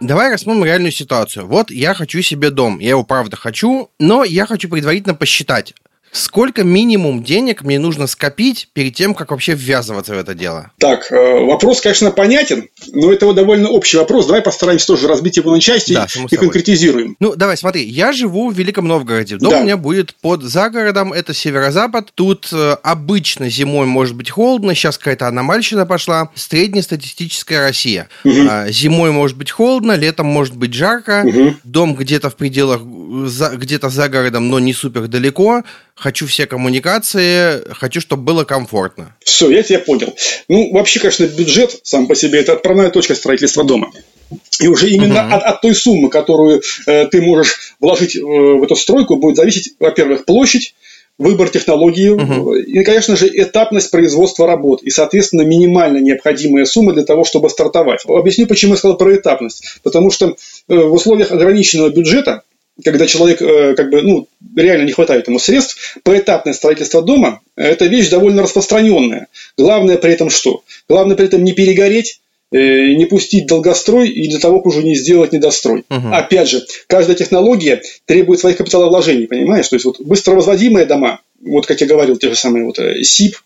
Давай 0.00 0.32
рассмотрим 0.32 0.64
реальную 0.64 0.92
ситуацию. 0.92 1.46
Вот 1.46 1.70
я 1.70 1.92
хочу 1.92 2.22
себе 2.22 2.50
дом, 2.50 2.78
я 2.78 2.90
его 2.90 3.04
правда 3.04 3.36
хочу, 3.36 3.90
но 3.98 4.24
я 4.24 4.46
хочу 4.46 4.70
предварительно 4.70 5.14
посчитать, 5.14 5.74
Сколько 6.12 6.64
минимум 6.64 7.22
денег 7.22 7.62
мне 7.62 7.78
нужно 7.78 8.08
скопить 8.08 8.68
перед 8.72 8.94
тем, 8.94 9.14
как 9.14 9.30
вообще 9.30 9.54
ввязываться 9.54 10.14
в 10.14 10.18
это 10.18 10.34
дело? 10.34 10.72
Так, 10.78 11.10
э, 11.12 11.44
вопрос, 11.44 11.80
конечно, 11.80 12.10
понятен, 12.10 12.68
но 12.92 13.12
это 13.12 13.26
вот 13.26 13.36
довольно 13.36 13.68
общий 13.68 13.96
вопрос. 13.96 14.26
Давай 14.26 14.42
постараемся 14.42 14.88
тоже 14.88 15.06
разбить 15.06 15.36
его 15.36 15.52
на 15.52 15.60
части 15.60 15.92
да, 15.92 16.08
и 16.28 16.36
конкретизируем. 16.36 17.16
Ну, 17.20 17.36
давай, 17.36 17.56
смотри, 17.56 17.84
я 17.84 18.12
живу 18.12 18.50
в 18.50 18.54
Великом 18.54 18.88
Новгороде. 18.88 19.36
Дом 19.36 19.50
да. 19.50 19.60
у 19.60 19.62
меня 19.62 19.76
будет 19.76 20.14
под 20.14 20.42
загородом, 20.42 21.12
это 21.12 21.32
северо-запад. 21.32 22.10
Тут 22.14 22.48
э, 22.52 22.76
обычно 22.82 23.48
зимой 23.48 23.86
может 23.86 24.16
быть 24.16 24.30
холодно, 24.30 24.74
сейчас 24.74 24.98
какая-то 24.98 25.28
аномальщина 25.28 25.86
пошла. 25.86 26.30
Среднестатистическая 26.34 27.60
Россия. 27.60 28.08
Угу. 28.24 28.70
Зимой 28.70 29.12
может 29.12 29.36
быть 29.36 29.52
холодно, 29.52 29.92
летом 29.92 30.26
может 30.26 30.56
быть 30.56 30.74
жарко. 30.74 31.22
Угу. 31.24 31.54
Дом 31.62 31.94
где-то 31.94 32.30
в 32.30 32.36
пределах, 32.36 32.82
где-то 32.82 33.90
за 33.90 34.08
городом, 34.08 34.48
но 34.48 34.58
не 34.58 34.72
супер 34.72 35.06
далеко 35.06 35.62
хочу 36.00 36.26
все 36.26 36.46
коммуникации, 36.46 37.62
хочу, 37.74 38.00
чтобы 38.00 38.22
было 38.22 38.44
комфортно. 38.44 39.14
Все, 39.20 39.50
я 39.50 39.62
тебя 39.62 39.78
понял. 39.80 40.14
Ну, 40.48 40.72
вообще, 40.72 40.98
конечно, 40.98 41.24
бюджет 41.26 41.78
сам 41.82 42.06
по 42.06 42.14
себе– 42.14 42.40
это 42.40 42.54
отправная 42.54 42.90
точка 42.90 43.14
строительства 43.14 43.64
дома. 43.64 43.92
И 44.60 44.68
уже 44.68 44.88
именно 44.88 45.26
угу. 45.26 45.34
от, 45.34 45.42
от 45.42 45.60
той 45.60 45.74
суммы, 45.74 46.08
которую 46.08 46.62
э, 46.86 47.06
ты 47.06 47.20
можешь 47.20 47.74
вложить 47.80 48.16
э, 48.16 48.20
в 48.20 48.62
эту 48.62 48.76
стройку, 48.76 49.16
будет 49.16 49.36
зависеть, 49.36 49.74
во-первых, 49.78 50.24
площадь, 50.24 50.74
выбор 51.18 51.50
технологии 51.50 52.08
угу. 52.08 52.54
и, 52.54 52.82
конечно 52.82 53.14
же, 53.14 53.28
этапность 53.30 53.90
производства 53.90 54.46
работ 54.46 54.82
и, 54.82 54.88
соответственно, 54.90 55.42
минимально 55.42 55.98
необходимая 55.98 56.64
сумма 56.64 56.94
для 56.94 57.04
того, 57.04 57.24
чтобы 57.24 57.50
стартовать. 57.50 58.04
Объясню, 58.08 58.46
почему 58.46 58.72
я 58.72 58.78
сказал 58.78 58.96
про 58.96 59.14
этапность. 59.14 59.80
Потому 59.82 60.10
что 60.10 60.28
э, 60.28 60.74
в 60.74 60.94
условиях 60.94 61.30
ограниченного 61.30 61.90
бюджета 61.90 62.42
когда 62.84 63.06
человек 63.06 63.40
э, 63.42 63.74
как 63.74 63.90
бы, 63.90 64.02
ну, 64.02 64.28
реально 64.56 64.84
не 64.84 64.92
хватает 64.92 65.28
ему 65.28 65.38
средств, 65.38 65.98
поэтапное 66.02 66.52
строительство 66.52 67.02
дома– 67.02 67.40
это 67.56 67.86
вещь 67.86 68.08
довольно 68.08 68.42
распространенная. 68.42 69.28
Главное 69.56 69.96
при 69.98 70.12
этом 70.12 70.30
что? 70.30 70.62
Главное 70.88 71.16
при 71.16 71.26
этом 71.26 71.44
не 71.44 71.52
перегореть, 71.52 72.20
э, 72.52 72.92
не 72.94 73.06
пустить 73.06 73.46
долгострой 73.46 74.08
и 74.08 74.28
для 74.28 74.38
того, 74.38 74.60
уже 74.60 74.82
не 74.82 74.94
сделать 74.94 75.32
недострой. 75.32 75.84
Угу. 75.90 76.08
Опять 76.12 76.48
же, 76.48 76.64
каждая 76.86 77.16
технология 77.16 77.82
требует 78.06 78.40
своих 78.40 78.56
капиталовложений, 78.56 79.26
понимаешь? 79.26 79.68
То 79.68 79.76
есть, 79.76 79.84
вот 79.84 80.00
быстро 80.00 80.34
возводимые 80.34 80.86
дома, 80.86 81.20
вот 81.40 81.66
как 81.66 81.80
я 81.80 81.86
говорил, 81.86 82.16
те 82.16 82.28
же 82.28 82.36
самые 82.36 82.64
вот 82.64 82.78
СИП, 83.02 83.36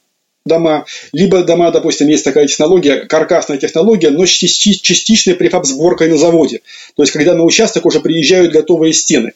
дома, 0.44 0.84
либо 1.12 1.42
дома, 1.42 1.70
допустим, 1.70 2.08
есть 2.08 2.24
такая 2.24 2.46
технология, 2.46 3.06
каркасная 3.06 3.58
технология, 3.58 4.10
но 4.10 4.26
частичная 4.26 5.34
префаб 5.34 5.64
сборкой 5.64 6.08
на 6.08 6.18
заводе. 6.18 6.60
То 6.96 7.02
есть, 7.02 7.12
когда 7.12 7.34
на 7.34 7.44
участок 7.44 7.86
уже 7.86 8.00
приезжают 8.00 8.52
готовые 8.52 8.92
стены 8.92 9.32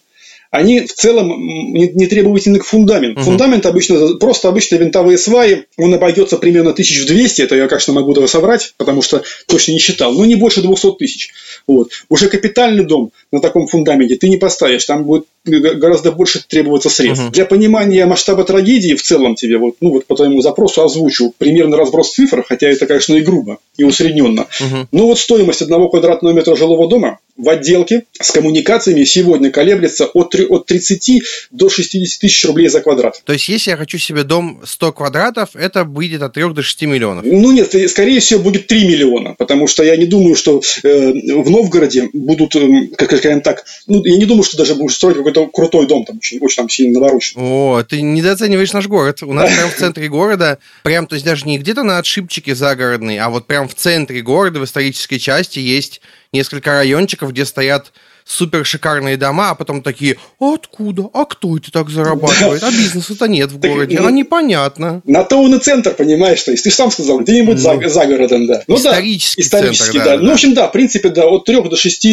они 0.50 0.80
в 0.80 0.92
целом 0.92 1.28
не, 1.28 1.88
не 1.88 2.06
требовательны 2.06 2.58
к 2.58 2.64
фундаменту. 2.64 3.20
Угу. 3.20 3.30
Фундамент 3.30 3.66
обычно 3.66 4.16
просто 4.16 4.48
обычные 4.48 4.78
винтовые 4.78 5.18
сваи, 5.18 5.66
он 5.76 5.92
обойдется 5.92 6.38
примерно 6.38 6.70
1200, 6.70 7.42
это 7.42 7.56
я, 7.56 7.68
конечно, 7.68 7.92
могу 7.92 8.14
даже 8.14 8.28
соврать, 8.28 8.74
потому 8.76 9.02
что 9.02 9.22
точно 9.46 9.72
не 9.72 9.78
считал, 9.78 10.12
но 10.12 10.24
не 10.24 10.36
больше 10.36 10.62
200 10.62 10.92
тысяч. 10.98 11.30
Вот. 11.66 11.90
Уже 12.08 12.28
капитальный 12.28 12.84
дом 12.84 13.12
на 13.30 13.40
таком 13.40 13.66
фундаменте 13.66 14.16
ты 14.16 14.28
не 14.28 14.38
поставишь, 14.38 14.84
там 14.84 15.04
будет 15.04 15.26
гораздо 15.44 16.12
больше 16.12 16.42
требоваться 16.46 16.88
средств. 16.88 17.26
Угу. 17.26 17.32
Для 17.32 17.44
понимания 17.44 18.06
масштаба 18.06 18.44
трагедии 18.44 18.94
в 18.94 19.02
целом 19.02 19.34
тебе, 19.34 19.58
вот, 19.58 19.76
ну 19.80 19.90
вот 19.90 20.06
по 20.06 20.16
твоему 20.16 20.40
запросу 20.40 20.82
озвучу 20.82 21.34
примерно 21.36 21.76
разброс 21.76 22.12
цифр, 22.12 22.44
хотя 22.46 22.68
это, 22.68 22.86
конечно, 22.86 23.14
и 23.14 23.20
грубо, 23.20 23.58
и 23.76 23.84
усредненно. 23.84 24.46
Угу. 24.60 24.88
Но 24.92 25.06
вот 25.06 25.18
стоимость 25.18 25.62
одного 25.62 25.88
квадратного 25.88 26.32
метра 26.32 26.56
жилого 26.56 26.88
дома 26.88 27.18
в 27.38 27.48
отделке 27.48 28.04
с 28.20 28.30
коммуникациями 28.32 29.04
сегодня 29.04 29.50
колеблется 29.50 30.06
от, 30.06 30.34
от 30.34 30.66
30 30.66 31.22
до 31.52 31.70
60 31.70 32.20
тысяч 32.20 32.44
рублей 32.44 32.68
за 32.68 32.80
квадрат. 32.80 33.22
То 33.24 33.32
есть, 33.32 33.48
если 33.48 33.70
я 33.70 33.76
хочу 33.76 33.96
себе 33.98 34.24
дом 34.24 34.60
100 34.64 34.92
квадратов, 34.92 35.50
это 35.54 35.84
будет 35.84 36.22
от 36.22 36.34
3 36.34 36.52
до 36.52 36.62
6 36.62 36.82
миллионов? 36.82 37.24
Ну 37.24 37.52
нет, 37.52 37.72
скорее 37.88 38.20
всего, 38.20 38.40
будет 38.40 38.66
3 38.66 38.86
миллиона, 38.88 39.34
потому 39.38 39.68
что 39.68 39.84
я 39.84 39.96
не 39.96 40.06
думаю, 40.06 40.34
что 40.34 40.60
э, 40.82 41.12
в 41.12 41.48
Новгороде 41.48 42.10
будут, 42.12 42.56
э, 42.56 42.88
как 42.96 43.16
скажем 43.16 43.40
так, 43.40 43.64
ну, 43.86 44.04
я 44.04 44.16
не 44.16 44.26
думаю, 44.26 44.42
что 44.42 44.56
даже 44.56 44.74
будут 44.74 44.92
строить 44.92 45.16
какой-то 45.16 45.46
крутой 45.46 45.86
дом, 45.86 46.04
там 46.04 46.16
очень, 46.18 46.38
очень 46.40 46.56
там 46.56 46.68
сильно 46.68 46.98
наворочен. 46.98 47.40
О, 47.40 47.84
ты 47.88 48.02
недооцениваешь 48.02 48.72
наш 48.72 48.88
город. 48.88 49.22
У 49.22 49.32
нас 49.32 49.50
прям 49.50 49.70
в 49.70 49.76
центре 49.76 50.08
города, 50.08 50.58
прям, 50.82 51.06
то 51.06 51.14
есть 51.14 51.24
даже 51.24 51.46
не 51.46 51.58
где-то 51.58 51.84
на 51.84 51.98
отшибчике 51.98 52.54
загородный, 52.54 53.18
а 53.18 53.28
вот 53.28 53.46
прям 53.46 53.68
в 53.68 53.74
центре 53.74 54.22
города, 54.22 54.58
в 54.58 54.64
исторической 54.64 55.18
части 55.18 55.60
есть 55.60 56.00
несколько 56.32 56.72
райончиков, 56.72 57.32
где 57.32 57.44
стоят 57.44 57.92
супер 58.28 58.64
шикарные 58.64 59.16
дома, 59.16 59.50
а 59.50 59.54
потом 59.54 59.82
такие, 59.82 60.18
а 60.38 60.54
откуда? 60.54 61.08
А 61.14 61.24
кто 61.24 61.56
это 61.56 61.72
так 61.72 61.88
зарабатывает? 61.88 62.62
А 62.62 62.70
бизнеса-то 62.70 63.26
нет 63.26 63.50
в 63.50 63.58
городе, 63.58 63.98
а 63.98 64.10
непонятно. 64.10 65.00
На 65.04 65.24
то 65.24 65.38
он 65.38 65.54
и 65.54 65.58
центр, 65.58 65.94
понимаешь, 65.94 66.42
то 66.42 66.50
есть 66.50 66.64
ты 66.64 66.70
сам 66.70 66.90
сказал, 66.90 67.20
где-нибудь 67.20 67.56
ну, 67.56 67.80
за, 67.82 67.88
за 67.88 68.06
городом, 68.06 68.46
да. 68.46 68.62
Ну 68.66 68.76
исторический, 68.76 69.42
да, 69.42 69.46
исторический 69.46 69.92
центр, 69.92 70.04
да. 70.04 70.16
да. 70.16 70.22
Ну, 70.22 70.30
в 70.30 70.34
общем, 70.34 70.54
да, 70.54 70.68
в 70.68 70.72
принципе, 70.72 71.08
да, 71.08 71.26
от 71.26 71.44
3 71.46 71.62
до 71.62 71.76
6 71.76 72.04
э, 72.04 72.08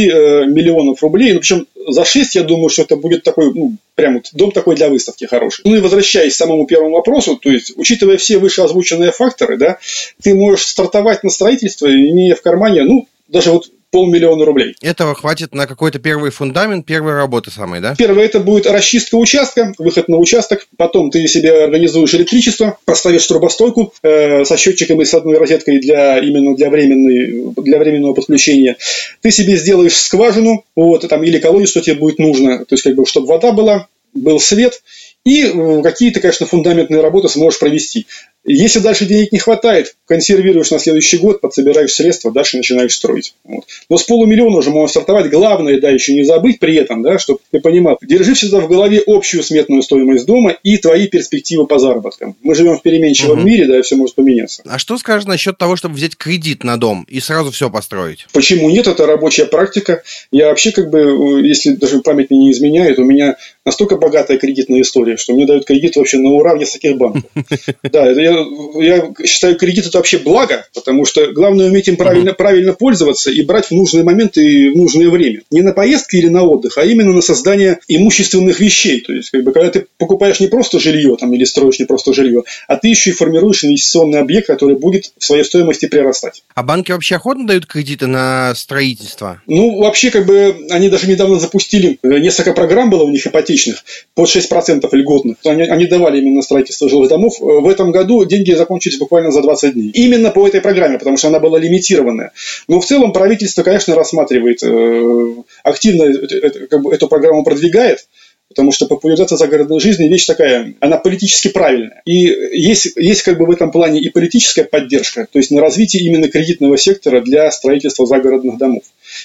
миллионов 0.47 1.03
рублей, 1.03 1.33
ну, 1.33 1.39
причем 1.39 1.67
за 1.87 2.05
6, 2.05 2.35
я 2.35 2.43
думаю, 2.43 2.69
что 2.69 2.83
это 2.83 2.95
будет 2.95 3.23
такой, 3.23 3.53
ну, 3.53 3.75
прям 3.95 4.15
вот 4.15 4.29
дом 4.31 4.51
такой 4.51 4.75
для 4.75 4.89
выставки 4.89 5.25
хороший. 5.25 5.61
Ну 5.65 5.75
и 5.75 5.79
возвращаясь 5.81 6.33
к 6.33 6.37
самому 6.37 6.65
первому 6.65 6.95
вопросу, 6.95 7.35
то 7.35 7.49
есть, 7.49 7.73
учитывая 7.75 8.17
все 8.17 8.37
вышеозвученные 8.37 9.11
факторы, 9.11 9.57
да, 9.57 9.77
ты 10.23 10.33
можешь 10.33 10.65
стартовать 10.65 11.23
на 11.23 11.29
строительство, 11.29 11.87
имея 11.87 12.35
в 12.35 12.41
кармане, 12.41 12.83
ну, 12.83 13.07
даже 13.27 13.51
вот 13.51 13.69
полмиллиона 13.95 14.43
рублей. 14.43 14.75
Этого 14.81 15.15
хватит 15.15 15.53
на 15.53 15.67
какой-то 15.67 15.99
первый 15.99 16.29
фундамент, 16.29 16.85
первые 16.85 17.15
работы 17.15 17.49
самые, 17.49 17.81
да? 17.81 17.95
Первое 17.97 18.25
это 18.25 18.41
будет 18.41 18.67
расчистка 18.67 19.15
участка, 19.15 19.73
выход 19.77 20.09
на 20.09 20.17
участок. 20.17 20.67
Потом 20.75 21.11
ты 21.11 21.25
себе 21.27 21.63
организуешь 21.63 22.13
электричество, 22.13 22.77
поставишь 22.83 23.25
трубостойку 23.25 23.93
э, 24.03 24.43
со 24.43 24.57
счетчиком 24.57 25.01
и 25.01 25.05
с 25.05 25.13
одной 25.13 25.37
розеткой 25.37 25.79
для 25.79 26.19
именно 26.19 26.57
для, 26.57 26.69
временной, 26.69 27.53
для 27.63 27.79
временного 27.79 28.13
подключения. 28.13 28.75
Ты 29.21 29.31
себе 29.31 29.55
сделаешь 29.55 29.95
скважину, 29.95 30.65
вот, 30.75 31.07
там, 31.07 31.23
или 31.23 31.39
колодец, 31.39 31.69
что 31.69 31.79
тебе 31.79 31.95
будет 31.95 32.19
нужно. 32.19 32.65
То 32.65 32.73
есть, 32.73 32.83
как 32.83 32.95
бы, 32.95 33.05
чтобы 33.05 33.27
вода 33.27 33.53
была, 33.53 33.87
был 34.13 34.41
свет, 34.41 34.81
и 35.25 35.43
э, 35.43 35.81
какие-то, 35.81 36.19
конечно, 36.19 36.45
фундаментные 36.45 37.01
работы 37.01 37.27
сможешь 37.29 37.59
провести. 37.59 38.05
Если 38.47 38.77
дальше 38.77 39.07
денег 39.07 39.31
не 39.31 39.39
хватает, 39.39 39.95
консервируешь 40.07 40.69
на 40.69 40.77
следующий 40.77 41.17
год, 41.17 41.41
подсобираешь 41.41 41.93
средства, 41.93 42.31
дальше 42.31 42.57
начинаешь 42.57 42.93
строить. 42.93 43.33
Вот. 43.43 43.65
Но 43.89 43.97
с 43.97 44.03
полумиллиона 44.03 44.57
уже 44.57 44.69
можно 44.69 44.87
стартовать. 44.87 45.31
Главное, 45.31 45.81
да, 45.81 45.89
еще 45.89 46.13
не 46.13 46.23
забыть 46.23 46.59
при 46.59 46.75
этом, 46.75 47.01
да, 47.01 47.17
чтобы 47.17 47.39
ты 47.49 47.59
понимал, 47.59 47.97
держи 48.03 48.35
всегда 48.35 48.59
в 48.59 48.67
голове 48.67 49.01
общую 49.05 49.41
сметную 49.41 49.81
стоимость 49.81 50.27
дома 50.27 50.55
и 50.61 50.77
твои 50.77 51.07
перспективы 51.07 51.65
по 51.65 51.79
заработкам. 51.79 52.35
Мы 52.43 52.53
живем 52.53 52.77
в 52.77 52.83
переменчивом 52.83 53.39
угу. 53.39 53.47
мире, 53.47 53.65
да, 53.65 53.79
и 53.79 53.81
все 53.81 53.95
может 53.95 54.13
поменяться. 54.13 54.61
А 54.67 54.77
что 54.77 54.99
скажешь 54.99 55.25
насчет 55.25 55.57
того, 55.57 55.75
чтобы 55.75 55.95
взять 55.95 56.15
кредит 56.15 56.63
на 56.63 56.77
дом 56.77 57.03
и 57.09 57.19
сразу 57.19 57.49
все 57.49 57.71
построить? 57.71 58.27
Почему 58.31 58.69
нет? 58.69 58.85
Это 58.85 59.07
рабочая 59.07 59.45
практика. 59.45 60.03
Я 60.31 60.49
вообще, 60.49 60.71
как 60.71 60.91
бы, 60.91 60.99
э, 60.99 61.47
если 61.47 61.71
даже 61.71 62.01
память 62.01 62.29
мне 62.29 62.41
не 62.41 62.51
изменяет, 62.51 62.99
у 62.99 63.03
меня 63.03 63.37
настолько 63.65 63.97
богатая 63.97 64.37
кредитная 64.37 64.81
история, 64.81 65.14
что 65.17 65.33
мне 65.33 65.45
дают 65.45 65.65
кредит 65.65 65.95
вообще 65.95 66.17
на 66.17 66.29
ура 66.31 66.55
в 66.55 66.57
нескольких 66.57 66.97
банках. 66.97 67.23
Да, 67.83 68.09
я, 68.09 68.45
я 68.79 69.13
считаю, 69.25 69.55
кредит 69.55 69.85
это 69.85 69.97
вообще 69.97 70.17
благо, 70.17 70.65
потому 70.73 71.05
что 71.05 71.31
главное 71.31 71.67
уметь 71.67 71.87
им 71.87 71.97
правильно, 71.97 72.33
правильно 72.33 72.73
пользоваться 72.73 73.31
и 73.31 73.41
брать 73.41 73.67
в 73.67 73.71
нужный 73.71 74.03
момент 74.03 74.37
и 74.37 74.69
в 74.69 74.75
нужное 74.75 75.09
время. 75.09 75.41
Не 75.51 75.61
на 75.61 75.71
поездки 75.71 76.15
или 76.17 76.27
на 76.27 76.43
отдых, 76.43 76.77
а 76.77 76.83
именно 76.83 77.13
на 77.13 77.21
создание 77.21 77.79
имущественных 77.87 78.59
вещей. 78.59 79.01
То 79.01 79.13
есть, 79.13 79.29
как 79.29 79.43
бы, 79.43 79.51
когда 79.51 79.69
ты 79.69 79.87
покупаешь 79.97 80.39
не 80.39 80.47
просто 80.47 80.79
жилье 80.79 81.15
там, 81.19 81.33
или 81.33 81.43
строишь 81.43 81.79
не 81.79 81.85
просто 81.85 82.13
жилье, 82.13 82.43
а 82.67 82.77
ты 82.77 82.89
еще 82.89 83.11
и 83.11 83.13
формируешь 83.13 83.63
инвестиционный 83.63 84.19
объект, 84.19 84.47
который 84.47 84.75
будет 84.75 85.11
в 85.17 85.23
своей 85.23 85.43
стоимости 85.43 85.87
прирастать. 85.87 86.43
А 86.53 86.63
банки 86.63 86.91
вообще 86.91 87.15
охотно 87.15 87.47
дают 87.47 87.65
кредиты 87.65 88.07
на 88.07 88.53
строительство? 88.55 89.41
Ну, 89.47 89.79
вообще, 89.79 90.11
как 90.11 90.25
бы, 90.25 90.55
они 90.69 90.89
даже 90.89 91.07
недавно 91.07 91.39
запустили, 91.39 91.99
э, 92.01 92.19
несколько 92.19 92.53
программ 92.53 92.89
было 92.89 93.03
у 93.03 93.09
них 93.09 93.25
ипотечных, 93.25 93.83
под 94.13 94.29
6% 94.29 94.87
льготных. 95.05 95.37
Они, 95.45 95.63
они 95.63 95.85
давали 95.85 96.19
именно 96.19 96.41
строительство 96.41 96.89
жилых 96.89 97.09
домов. 97.09 97.35
Э, 97.39 97.43
в 97.43 97.69
этом 97.69 97.91
году 97.91 98.25
деньги 98.25 98.51
закончились 98.51 98.97
буквально 98.97 99.31
за 99.31 99.41
20 99.41 99.73
дней. 99.73 99.91
Именно 99.91 100.31
по 100.31 100.47
этой 100.47 100.61
программе, 100.61 100.97
потому 100.97 101.17
что 101.17 101.27
она 101.27 101.39
была 101.39 101.59
лимитированная. 101.59 102.31
Но 102.67 102.79
в 102.79 102.85
целом 102.85 103.13
правительство, 103.13 103.63
конечно, 103.63 103.95
рассматривает 103.95 104.63
э, 104.63 105.33
активно 105.63 106.03
эту 106.03 107.07
программу 107.07 107.43
продвигает, 107.43 108.07
потому 108.55 108.71
что 108.71 108.85
популяризация 108.85 109.37
загородной 109.37 109.81
жизни 109.81 110.07
вещь 110.07 110.25
такая, 110.25 110.75
она 110.79 110.95
политически 110.95 111.49
правильная. 111.49 112.01
И 112.05 112.13
есть, 112.53 112.93
есть 112.95 113.21
как 113.23 113.37
бы 113.37 113.45
в 113.45 113.51
этом 113.51 113.69
плане 113.69 113.99
и 113.99 114.07
политическая 114.07 114.63
поддержка, 114.63 115.27
то 115.29 115.39
есть 115.39 115.51
на 115.51 115.59
развитие 115.59 116.03
именно 116.03 116.29
кредитного 116.29 116.77
сектора 116.77 117.19
для 117.19 117.51
строительства 117.51 118.05
загородных 118.05 118.57
домов. 118.57 118.83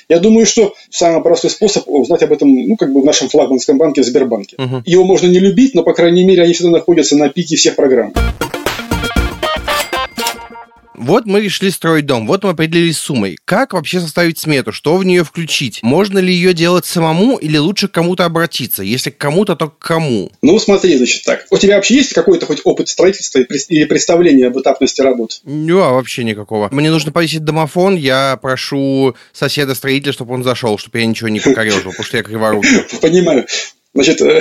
Я 0.08 0.18
думаю, 0.18 0.46
что 0.46 0.74
самый 0.90 1.22
простой 1.22 1.50
способ 1.50 1.84
узнать 1.86 2.24
об 2.24 2.32
этом, 2.32 2.52
ну, 2.52 2.76
как 2.76 2.92
бы 2.92 3.02
в 3.02 3.04
нашем 3.04 3.28
флагманском 3.28 3.78
банке, 3.78 4.02
в 4.02 4.04
Сбербанке. 4.04 4.56
Угу. 4.58 4.82
Его 4.84 5.04
можно 5.04 5.28
не 5.28 5.38
любить, 5.38 5.74
но, 5.74 5.84
по 5.84 5.94
крайней 5.94 6.24
мере, 6.24 6.42
они 6.42 6.52
всегда 6.52 6.70
находятся 6.70 7.16
на 7.16 7.28
пике 7.28 7.54
всех 7.54 7.76
программ. 7.76 8.12
Вот 11.00 11.24
мы 11.24 11.40
решили 11.40 11.70
строить 11.70 12.04
дом, 12.04 12.26
вот 12.26 12.44
мы 12.44 12.50
определились 12.50 12.98
с 12.98 13.00
суммой. 13.00 13.38
Как 13.46 13.72
вообще 13.72 14.00
составить 14.00 14.38
смету? 14.38 14.70
Что 14.70 14.98
в 14.98 15.04
нее 15.04 15.24
включить? 15.24 15.82
Можно 15.82 16.18
ли 16.18 16.30
ее 16.30 16.52
делать 16.52 16.84
самому 16.84 17.38
или 17.38 17.56
лучше 17.56 17.88
к 17.88 17.92
кому-то 17.92 18.26
обратиться? 18.26 18.82
Если 18.82 19.08
к 19.08 19.16
кому-то, 19.16 19.56
то 19.56 19.70
к 19.70 19.78
кому? 19.78 20.30
Ну, 20.42 20.58
смотри, 20.58 20.98
значит, 20.98 21.24
так. 21.24 21.46
У 21.50 21.56
тебя 21.56 21.76
вообще 21.76 21.94
есть 21.94 22.12
какой-то 22.12 22.44
хоть 22.44 22.60
опыт 22.64 22.90
строительства 22.90 23.38
или 23.38 23.84
представление 23.86 24.48
об 24.48 24.60
этапности 24.60 25.00
работ? 25.00 25.40
Ну, 25.44 25.80
а 25.80 25.92
вообще 25.92 26.22
никакого. 26.22 26.68
Мне 26.70 26.90
нужно 26.90 27.12
повесить 27.12 27.44
домофон, 27.44 27.96
я 27.96 28.38
прошу 28.40 29.16
соседа-строителя, 29.32 30.12
чтобы 30.12 30.34
он 30.34 30.44
зашел, 30.44 30.76
чтобы 30.76 30.98
я 30.98 31.06
ничего 31.06 31.30
не 31.30 31.40
покорежил, 31.40 31.92
потому 31.92 32.04
что 32.04 32.18
я 32.18 32.22
криворукий. 32.22 32.82
Понимаю. 33.00 33.46
Значит, 33.92 34.20
э, 34.20 34.40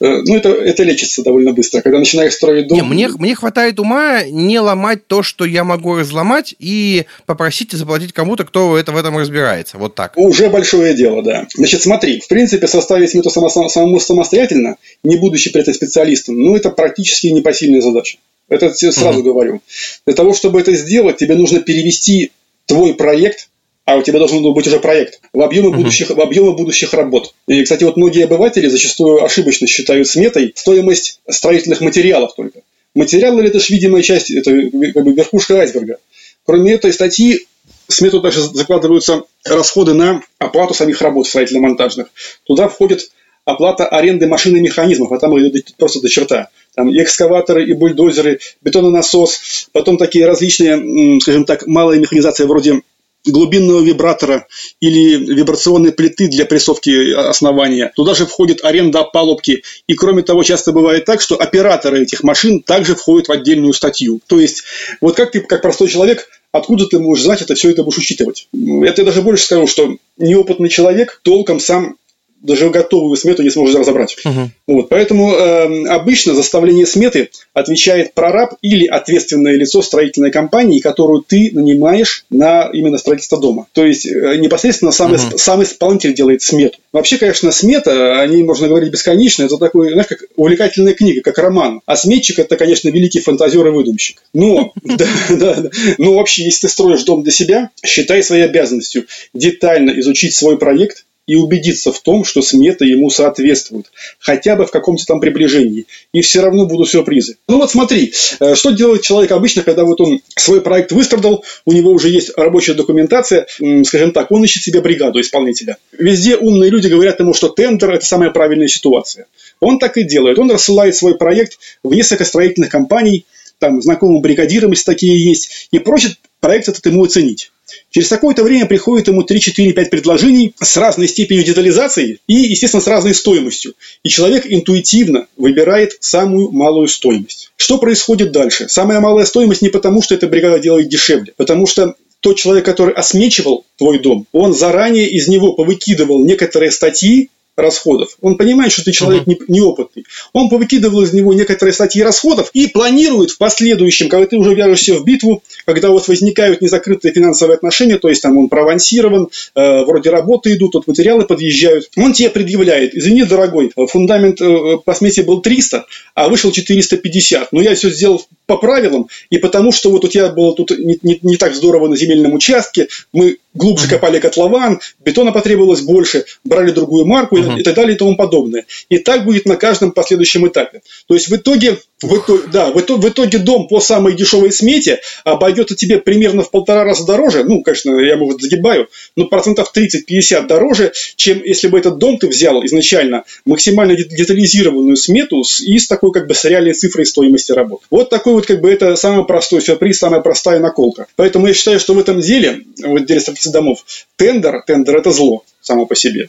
э, 0.00 0.22
ну 0.24 0.36
это, 0.36 0.50
это 0.50 0.82
лечится 0.82 1.22
довольно 1.22 1.52
быстро. 1.52 1.82
Когда 1.82 1.98
начинаешь 1.98 2.34
строить 2.34 2.66
дом... 2.66 2.78
Не, 2.78 2.82
мне, 2.82 3.08
мне 3.08 3.34
хватает 3.36 3.78
ума 3.78 4.24
не 4.24 4.58
ломать 4.58 5.06
то, 5.06 5.22
что 5.22 5.44
я 5.44 5.62
могу 5.62 5.96
разломать, 5.96 6.54
и 6.58 7.04
попросить 7.26 7.72
и 7.74 7.76
заплатить 7.76 8.12
кому-то, 8.12 8.44
кто 8.44 8.76
это 8.76 8.90
в 8.90 8.96
этом 8.96 9.16
разбирается. 9.16 9.78
Вот 9.78 9.94
так. 9.94 10.14
Уже 10.16 10.48
большое 10.48 10.94
дело, 10.94 11.22
да. 11.22 11.46
Значит, 11.54 11.82
смотри, 11.82 12.20
в 12.20 12.26
принципе, 12.26 12.66
составить 12.66 13.10
смету 13.10 13.30
само, 13.30 13.48
самому 13.48 14.00
самостоятельно, 14.00 14.76
не 15.04 15.16
будучи 15.16 15.52
при 15.52 15.62
этом 15.62 15.74
специалистом, 15.74 16.36
ну 16.42 16.56
это 16.56 16.70
практически 16.70 17.28
непосильная 17.28 17.80
задача. 17.80 18.18
Это 18.48 18.72
сразу 18.74 19.20
угу. 19.20 19.30
говорю. 19.30 19.62
Для 20.06 20.14
того, 20.14 20.34
чтобы 20.34 20.60
это 20.60 20.74
сделать, 20.74 21.18
тебе 21.18 21.36
нужно 21.36 21.60
перевести 21.60 22.32
твой 22.66 22.94
проект 22.94 23.48
а 23.84 23.96
у 23.96 24.02
тебя 24.02 24.18
должен 24.18 24.42
был 24.42 24.52
быть 24.52 24.66
уже 24.66 24.78
проект 24.78 25.20
в 25.32 25.40
объемы, 25.40 25.70
uh-huh. 25.70 25.76
будущих, 25.76 26.10
в 26.10 26.20
объемы 26.20 26.52
будущих 26.54 26.94
работ. 26.94 27.34
И, 27.48 27.62
кстати, 27.62 27.84
вот 27.84 27.96
многие 27.96 28.24
обыватели 28.24 28.68
зачастую 28.68 29.24
ошибочно 29.24 29.66
считают 29.66 30.06
сметой 30.06 30.52
стоимость 30.54 31.20
строительных 31.28 31.80
материалов 31.80 32.34
только. 32.36 32.60
Материалы– 32.94 33.42
это 33.44 33.58
же 33.58 33.66
видимая 33.72 34.02
часть, 34.02 34.30
это 34.30 34.50
как 34.92 35.04
бы 35.04 35.12
верхушка 35.12 35.58
айсберга. 35.58 35.96
Кроме 36.44 36.74
этой 36.74 36.92
статьи, 36.92 37.46
в 37.88 37.94
смету 37.94 38.20
также 38.20 38.42
закладываются 38.42 39.22
расходы 39.44 39.94
на 39.94 40.22
оплату 40.38 40.74
самих 40.74 41.00
работ 41.00 41.26
строительно-монтажных. 41.26 42.08
Туда 42.44 42.68
входит 42.68 43.10
оплата 43.44 43.86
аренды 43.86 44.26
машин 44.26 44.56
и 44.56 44.60
механизмов, 44.60 45.10
а 45.12 45.18
там 45.18 45.38
идет 45.38 45.74
просто 45.76 46.00
до 46.00 46.08
черта. 46.08 46.48
Там 46.74 46.88
и 46.88 47.02
экскаваторы, 47.02 47.66
и 47.66 47.72
бульдозеры, 47.72 48.40
бетононасос, 48.62 49.68
потом 49.72 49.98
такие 49.98 50.26
различные, 50.26 51.20
скажем 51.20 51.44
так, 51.44 51.66
малые 51.66 52.00
механизации 52.00 52.44
вроде 52.44 52.82
глубинного 53.24 53.80
вибратора 53.80 54.46
или 54.80 55.16
вибрационной 55.16 55.92
плиты 55.92 56.28
для 56.28 56.44
прессовки 56.44 57.12
основания. 57.12 57.92
Туда 57.94 58.14
же 58.14 58.26
входит 58.26 58.64
аренда 58.64 59.00
опалубки. 59.00 59.62
И 59.86 59.94
кроме 59.94 60.22
того, 60.22 60.42
часто 60.42 60.72
бывает 60.72 61.04
так, 61.04 61.20
что 61.20 61.36
операторы 61.36 62.02
этих 62.02 62.22
машин 62.22 62.60
также 62.62 62.94
входят 62.94 63.28
в 63.28 63.32
отдельную 63.32 63.72
статью. 63.72 64.20
То 64.26 64.40
есть, 64.40 64.64
вот 65.00 65.16
как 65.16 65.32
ты, 65.32 65.40
как 65.40 65.62
простой 65.62 65.88
человек, 65.88 66.28
откуда 66.52 66.86
ты 66.86 66.98
можешь 66.98 67.24
знать 67.24 67.42
это, 67.42 67.54
все 67.54 67.70
это 67.70 67.82
будешь 67.82 67.98
учитывать. 67.98 68.48
Это 68.52 69.02
я 69.02 69.04
даже 69.06 69.22
больше 69.22 69.44
скажу, 69.44 69.66
что 69.66 69.96
неопытный 70.18 70.68
человек 70.68 71.20
толком 71.22 71.60
сам 71.60 71.96
даже 72.42 72.70
готовую 72.70 73.16
смету 73.16 73.42
не 73.42 73.50
сможет 73.50 73.76
разобрать. 73.76 74.16
Угу. 74.24 74.50
Вот, 74.66 74.88
поэтому 74.88 75.32
э, 75.32 75.86
обычно 75.86 76.34
заставление 76.34 76.86
сметы 76.86 77.30
отвечает 77.54 78.14
прораб 78.14 78.54
или 78.62 78.86
ответственное 78.86 79.54
лицо 79.54 79.80
строительной 79.82 80.30
компании, 80.30 80.80
которую 80.80 81.22
ты 81.22 81.50
нанимаешь 81.52 82.24
на 82.30 82.68
именно 82.72 82.98
строительство 82.98 83.40
дома. 83.40 83.66
То 83.72 83.86
есть 83.86 84.06
э, 84.06 84.36
непосредственно 84.36 84.92
сам, 84.92 85.12
угу. 85.12 85.38
сам 85.38 85.62
исполнитель 85.62 86.14
делает 86.14 86.42
смету. 86.42 86.78
Вообще, 86.92 87.16
конечно, 87.16 87.52
смета, 87.52 88.20
о 88.20 88.26
ней 88.26 88.42
можно 88.42 88.68
говорить 88.68 88.90
бесконечно, 88.90 89.44
это 89.44 89.56
такой, 89.56 89.92
знаешь, 89.92 90.08
как 90.08 90.24
увлекательная 90.36 90.94
книга, 90.94 91.22
как 91.22 91.38
роман. 91.38 91.80
А 91.86 91.96
сметчик 91.96 92.38
это, 92.38 92.56
конечно, 92.56 92.88
великий 92.88 93.20
фантазер 93.20 93.66
и 93.66 93.70
выдумщик. 93.70 94.22
Но, 94.34 94.72
да, 94.82 95.06
да, 95.30 95.54
да. 95.54 95.70
Но 95.98 96.14
вообще, 96.14 96.44
если 96.44 96.66
ты 96.66 96.72
строишь 96.72 97.04
дом 97.04 97.22
для 97.22 97.32
себя, 97.32 97.70
считай 97.84 98.22
своей 98.22 98.44
обязанностью 98.44 99.06
детально 99.32 99.98
изучить 100.00 100.34
свой 100.34 100.58
проект, 100.58 101.04
и 101.26 101.36
убедиться 101.36 101.92
в 101.92 102.00
том, 102.00 102.24
что 102.24 102.42
смета 102.42 102.84
ему 102.84 103.08
соответствует, 103.10 103.86
хотя 104.18 104.56
бы 104.56 104.66
в 104.66 104.70
каком-то 104.70 105.04
там 105.06 105.20
приближении. 105.20 105.86
И 106.12 106.20
все 106.20 106.40
равно 106.40 106.66
будут 106.66 106.88
сюрпризы. 106.88 107.36
Ну 107.48 107.58
вот 107.58 107.70
смотри, 107.70 108.12
э, 108.40 108.54
что 108.54 108.70
делает 108.70 109.02
человек 109.02 109.30
обычно, 109.30 109.62
когда 109.62 109.84
вот 109.84 110.00
он 110.00 110.20
свой 110.36 110.60
проект 110.60 110.90
выстрадал, 110.92 111.44
у 111.64 111.72
него 111.72 111.92
уже 111.92 112.08
есть 112.08 112.32
рабочая 112.36 112.74
документация, 112.74 113.46
скажем 113.84 114.12
так, 114.12 114.30
он 114.32 114.44
ищет 114.44 114.64
себе 114.64 114.80
бригаду 114.80 115.20
исполнителя. 115.20 115.76
Везде 115.96 116.36
умные 116.36 116.70
люди 116.70 116.88
говорят 116.88 117.20
ему, 117.20 117.34
что 117.34 117.48
тендер– 117.48 117.90
это 117.92 118.04
самая 118.04 118.30
правильная 118.30 118.68
ситуация. 118.68 119.26
Он 119.60 119.78
так 119.78 119.96
и 119.96 120.02
делает. 120.02 120.38
Он 120.38 120.50
рассылает 120.50 120.96
свой 120.96 121.16
проект 121.16 121.58
в 121.84 121.94
несколько 121.94 122.24
строительных 122.24 122.70
компаний, 122.70 123.26
там, 123.58 123.80
знакомым 123.80 124.20
бригадирам, 124.22 124.72
если 124.72 124.84
такие 124.84 125.24
есть, 125.24 125.68
и 125.70 125.78
просит 125.78 126.16
проект 126.40 126.68
этот 126.68 126.84
ему 126.84 127.04
оценить. 127.04 127.52
Через 127.90 128.08
какое-то 128.08 128.42
время 128.42 128.66
приходит 128.66 129.08
ему 129.08 129.22
3, 129.22 129.40
4, 129.40 129.72
5 129.72 129.90
предложений 129.90 130.54
с 130.60 130.76
разной 130.76 131.08
степенью 131.08 131.44
детализации 131.44 132.18
и, 132.26 132.34
естественно, 132.34 132.80
с 132.80 132.86
разной 132.86 133.14
стоимостью. 133.14 133.74
И 134.02 134.08
человек 134.08 134.44
интуитивно 134.46 135.26
выбирает 135.36 135.92
самую 136.00 136.50
малую 136.50 136.88
стоимость. 136.88 137.52
Что 137.56 137.78
происходит 137.78 138.32
дальше? 138.32 138.68
Самая 138.68 139.00
малая 139.00 139.24
стоимость 139.24 139.62
не 139.62 139.68
потому, 139.68 140.02
что 140.02 140.14
эта 140.14 140.26
бригада 140.26 140.58
делает 140.58 140.88
дешевле, 140.88 141.32
потому 141.36 141.66
что 141.66 141.94
тот 142.20 142.36
человек, 142.36 142.64
который 142.64 142.94
осмечивал 142.94 143.66
твой 143.76 143.98
дом, 143.98 144.26
он 144.32 144.54
заранее 144.54 145.08
из 145.10 145.28
него 145.28 145.54
повыкидывал 145.54 146.24
некоторые 146.24 146.70
статьи, 146.70 147.30
расходов. 147.56 148.16
Он 148.20 148.36
понимает, 148.36 148.72
что 148.72 148.84
ты 148.84 148.92
человек 148.92 149.26
uh-huh. 149.26 149.44
неопытный. 149.48 150.04
Он 150.32 150.48
повыкидывал 150.48 151.02
из 151.02 151.12
него 151.12 151.34
некоторые 151.34 151.74
статьи 151.74 152.02
расходов 152.02 152.50
и 152.54 152.66
планирует 152.66 153.32
в 153.32 153.38
последующем, 153.38 154.08
когда 154.08 154.26
ты 154.26 154.36
уже 154.36 154.54
вяжешься 154.54 154.94
в 154.94 155.04
битву, 155.04 155.42
когда 155.66 155.90
вот 155.90 156.08
возникают 156.08 156.62
незакрытые 156.62 157.12
финансовые 157.12 157.56
отношения, 157.56 157.98
то 157.98 158.08
есть 158.08 158.22
там 158.22 158.38
он 158.38 158.48
провансирован, 158.48 159.28
э, 159.54 159.84
вроде 159.84 160.10
работы 160.10 160.54
идут, 160.54 160.74
вот 160.74 160.86
материалы 160.86 161.24
подъезжают, 161.24 161.90
он 161.96 162.14
тебе 162.14 162.30
предъявляет, 162.30 162.94
извини, 162.94 163.24
дорогой, 163.24 163.70
фундамент 163.88 164.40
э, 164.40 164.78
по 164.84 164.94
смеси 164.94 165.20
был 165.20 165.42
300, 165.42 165.84
а 166.14 166.28
вышел 166.28 166.52
450. 166.52 167.52
Но 167.52 167.60
я 167.60 167.74
все 167.74 167.90
сделал 167.90 168.24
по 168.46 168.56
правилам, 168.56 169.08
и 169.30 169.38
потому 169.38 169.72
что 169.72 169.90
вот 169.90 170.04
у 170.04 170.08
тебя 170.08 170.28
было 170.28 170.54
тут 170.54 170.70
не, 170.70 170.98
не, 171.02 171.18
не 171.22 171.36
так 171.36 171.54
здорово 171.54 171.88
на 171.88 171.96
земельном 171.96 172.32
участке, 172.32 172.88
мы 173.12 173.36
глубже 173.54 173.88
копали 173.88 174.18
котлован, 174.18 174.80
бетона 175.04 175.32
потребовалось 175.32 175.80
больше, 175.80 176.24
брали 176.44 176.70
другую 176.70 177.06
марку 177.06 177.38
uh-huh. 177.38 177.60
и 177.60 177.62
так 177.62 177.74
далее 177.74 177.94
и 177.94 177.98
тому 177.98 178.16
подобное. 178.16 178.66
И 178.88 178.98
так 178.98 179.24
будет 179.24 179.46
на 179.46 179.56
каждом 179.56 179.92
последующем 179.92 180.46
этапе. 180.48 180.82
То 181.06 181.14
есть 181.14 181.28
в 181.28 181.36
итоге, 181.36 181.78
в 182.02 182.16
итоге, 182.16 182.48
да, 182.52 182.70
в 182.70 183.08
итоге, 183.08 183.38
дом 183.38 183.68
по 183.68 183.80
самой 183.80 184.14
дешевой 184.14 184.52
смете 184.52 185.00
обойдется 185.24 185.74
тебе 185.74 185.98
примерно 185.98 186.42
в 186.42 186.50
полтора 186.50 186.84
раза 186.84 187.06
дороже, 187.06 187.44
ну, 187.44 187.62
конечно, 187.62 187.98
я, 187.98 188.16
может, 188.16 188.40
загибаю, 188.40 188.88
но 189.16 189.26
процентов 189.26 189.72
30-50 189.74 190.46
дороже, 190.46 190.92
чем 191.16 191.42
если 191.42 191.68
бы 191.68 191.78
этот 191.78 191.98
дом 191.98 192.18
ты 192.18 192.28
взял 192.28 192.64
изначально 192.66 193.24
максимально 193.44 193.96
детализированную 193.96 194.96
смету 194.96 195.44
с, 195.44 195.60
и 195.60 195.78
с 195.78 195.86
такой 195.86 196.12
как 196.12 196.26
бы 196.26 196.34
с 196.34 196.44
реальной 196.44 196.74
цифрой 196.74 197.06
стоимости 197.06 197.52
работ. 197.52 197.82
Вот 197.90 198.10
такой 198.10 198.34
вот 198.34 198.46
как 198.46 198.60
бы 198.60 198.70
это 198.70 198.96
самый 198.96 199.24
простой 199.24 199.60
сюрприз, 199.60 199.98
самая 199.98 200.20
простая 200.20 200.60
наколка. 200.60 201.06
Поэтому 201.16 201.46
я 201.46 201.54
считаю, 201.54 201.80
что 201.80 201.94
в 201.94 201.98
этом 201.98 202.20
деле, 202.20 202.62
в 202.78 203.04
деле 203.04 203.20
строительства 203.20 203.52
домов, 203.52 203.84
тендер, 204.16 204.62
тендер 204.66 204.96
это 204.96 205.10
зло 205.10 205.44
само 205.60 205.86
по 205.86 205.94
себе. 205.94 206.28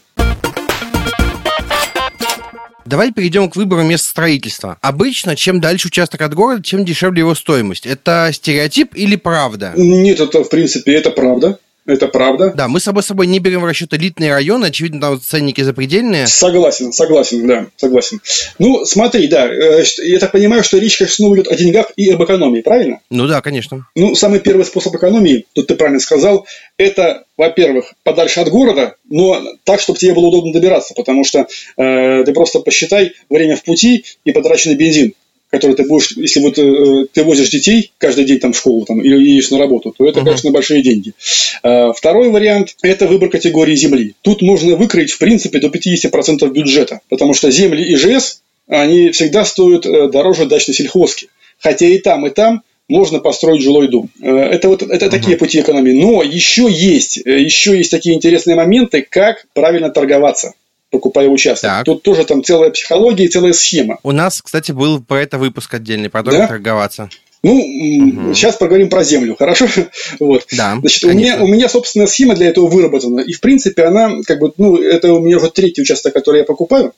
Давай 2.84 3.12
перейдем 3.12 3.48
к 3.48 3.56
выбору 3.56 3.82
места 3.82 4.08
строительства. 4.08 4.76
Обычно, 4.82 5.36
чем 5.36 5.60
дальше 5.60 5.88
участок 5.88 6.20
от 6.20 6.34
города, 6.34 6.62
тем 6.62 6.84
дешевле 6.84 7.20
его 7.20 7.34
стоимость. 7.34 7.86
Это 7.86 8.30
стереотип 8.32 8.94
или 8.94 9.16
правда? 9.16 9.72
Нет, 9.76 10.20
это 10.20 10.44
в 10.44 10.50
принципе 10.50 10.94
это 10.94 11.10
правда. 11.10 11.58
Это 11.86 12.08
правда. 12.08 12.52
Да, 12.56 12.66
мы 12.66 12.80
с 12.80 12.84
собой, 12.84 13.02
собой 13.02 13.26
не 13.26 13.40
берем 13.40 13.60
в 13.60 13.64
расчет 13.66 13.92
элитные 13.92 14.32
районы, 14.32 14.66
очевидно, 14.66 15.00
там 15.00 15.20
ценники 15.20 15.60
запредельные. 15.60 16.26
Согласен, 16.26 16.92
согласен, 16.92 17.46
да, 17.46 17.66
согласен. 17.76 18.20
Ну, 18.58 18.86
смотри, 18.86 19.28
да, 19.28 19.46
э, 19.46 19.84
я 20.04 20.18
так 20.18 20.32
понимаю, 20.32 20.64
что 20.64 20.78
речь, 20.78 20.96
конечно, 20.96 21.24
идет 21.34 21.48
о 21.48 21.56
деньгах 21.56 21.92
и 21.96 22.10
об 22.10 22.24
экономии, 22.24 22.62
правильно? 22.62 23.00
Ну 23.10 23.26
да, 23.26 23.42
конечно. 23.42 23.86
Ну, 23.94 24.14
самый 24.14 24.40
первый 24.40 24.64
способ 24.64 24.94
экономии, 24.94 25.44
тут 25.52 25.66
ты 25.66 25.74
правильно 25.74 26.00
сказал, 26.00 26.46
это, 26.78 27.24
во-первых, 27.36 27.92
подальше 28.02 28.40
от 28.40 28.48
города, 28.48 28.96
но 29.10 29.42
так, 29.64 29.80
чтобы 29.80 29.98
тебе 29.98 30.14
было 30.14 30.26
удобно 30.26 30.52
добираться, 30.52 30.94
потому 30.94 31.24
что 31.24 31.46
э, 31.76 32.24
ты 32.24 32.32
просто 32.32 32.60
посчитай 32.60 33.12
время 33.28 33.56
в 33.56 33.62
пути 33.62 34.04
и 34.24 34.32
потраченный 34.32 34.76
бензин 34.76 35.12
который 35.54 35.76
ты 35.76 35.84
будешь, 35.84 36.10
если 36.16 36.40
вот 36.40 36.58
э, 36.58 37.06
ты 37.12 37.22
возишь 37.22 37.48
детей 37.48 37.92
каждый 37.98 38.24
день 38.24 38.40
там 38.40 38.52
в 38.52 38.58
школу 38.58 38.84
там, 38.84 39.00
или 39.00 39.16
едешь 39.16 39.50
на 39.50 39.58
работу, 39.58 39.94
то 39.96 40.04
это, 40.04 40.18
uh-huh. 40.18 40.24
конечно, 40.24 40.50
большие 40.50 40.82
деньги. 40.82 41.12
Э, 41.62 41.92
второй 41.96 42.30
вариант– 42.30 42.74
это 42.82 43.06
выбор 43.06 43.30
категории 43.30 43.76
земли. 43.76 44.14
Тут 44.22 44.42
можно 44.42 44.74
выкроить, 44.74 45.12
в 45.12 45.18
принципе, 45.18 45.60
до 45.60 45.68
50% 45.68 46.50
бюджета, 46.50 47.00
потому 47.08 47.34
что 47.34 47.52
земли 47.52 47.94
ИЖС, 47.94 48.40
они 48.66 49.10
всегда 49.10 49.44
стоят 49.44 49.86
э, 49.86 50.08
дороже 50.10 50.46
дачной 50.46 50.74
сельхозки. 50.74 51.28
Хотя 51.60 51.86
и 51.86 51.98
там, 51.98 52.26
и 52.26 52.30
там 52.30 52.62
можно 52.88 53.20
построить 53.20 53.62
жилой 53.62 53.86
дом. 53.86 54.10
Э, 54.20 54.36
это 54.36 54.68
вот 54.68 54.82
это 54.82 55.06
uh-huh. 55.06 55.10
такие 55.10 55.36
пути 55.36 55.60
экономии. 55.60 55.92
Но 55.92 56.24
еще 56.24 56.66
есть, 56.68 57.24
э, 57.24 57.40
еще 57.40 57.78
есть 57.78 57.92
такие 57.92 58.16
интересные 58.16 58.56
моменты, 58.56 59.06
как 59.08 59.46
правильно 59.54 59.90
торговаться 59.90 60.54
покупая 60.94 61.28
участок. 61.28 61.70
Так. 61.70 61.84
Тут 61.84 62.02
тоже 62.02 62.24
там 62.24 62.44
целая 62.44 62.70
психология 62.70 63.24
и 63.24 63.28
целая 63.28 63.52
схема. 63.52 63.98
У 64.04 64.12
нас, 64.12 64.40
кстати, 64.40 64.70
был 64.70 65.02
про 65.02 65.22
это 65.22 65.38
выпуск 65.38 65.74
отдельный, 65.74 66.08
про 66.08 66.22
то, 66.22 66.30
да? 66.30 66.46
торговаться. 66.46 67.10
Ну, 67.42 67.58
угу. 67.58 68.34
сейчас 68.34 68.56
поговорим 68.56 68.88
про 68.88 69.02
землю, 69.02 69.34
хорошо? 69.36 69.66
вот. 70.20 70.46
Да, 70.52 70.76
Значит, 70.78 71.04
у 71.04 71.12
меня, 71.12 71.42
у 71.42 71.48
меня 71.48 71.68
собственная 71.68 72.06
схема 72.06 72.36
для 72.36 72.48
этого 72.48 72.68
выработана. 72.68 73.20
И, 73.20 73.32
в 73.32 73.40
принципе, 73.40 73.82
она, 73.84 74.22
как 74.24 74.38
бы, 74.38 74.52
ну, 74.56 74.76
это 74.76 75.12
у 75.12 75.20
меня 75.20 75.38
уже 75.38 75.50
третий 75.50 75.82
участок, 75.82 76.14
который 76.14 76.38
я 76.38 76.44
покупаю, 76.44 76.92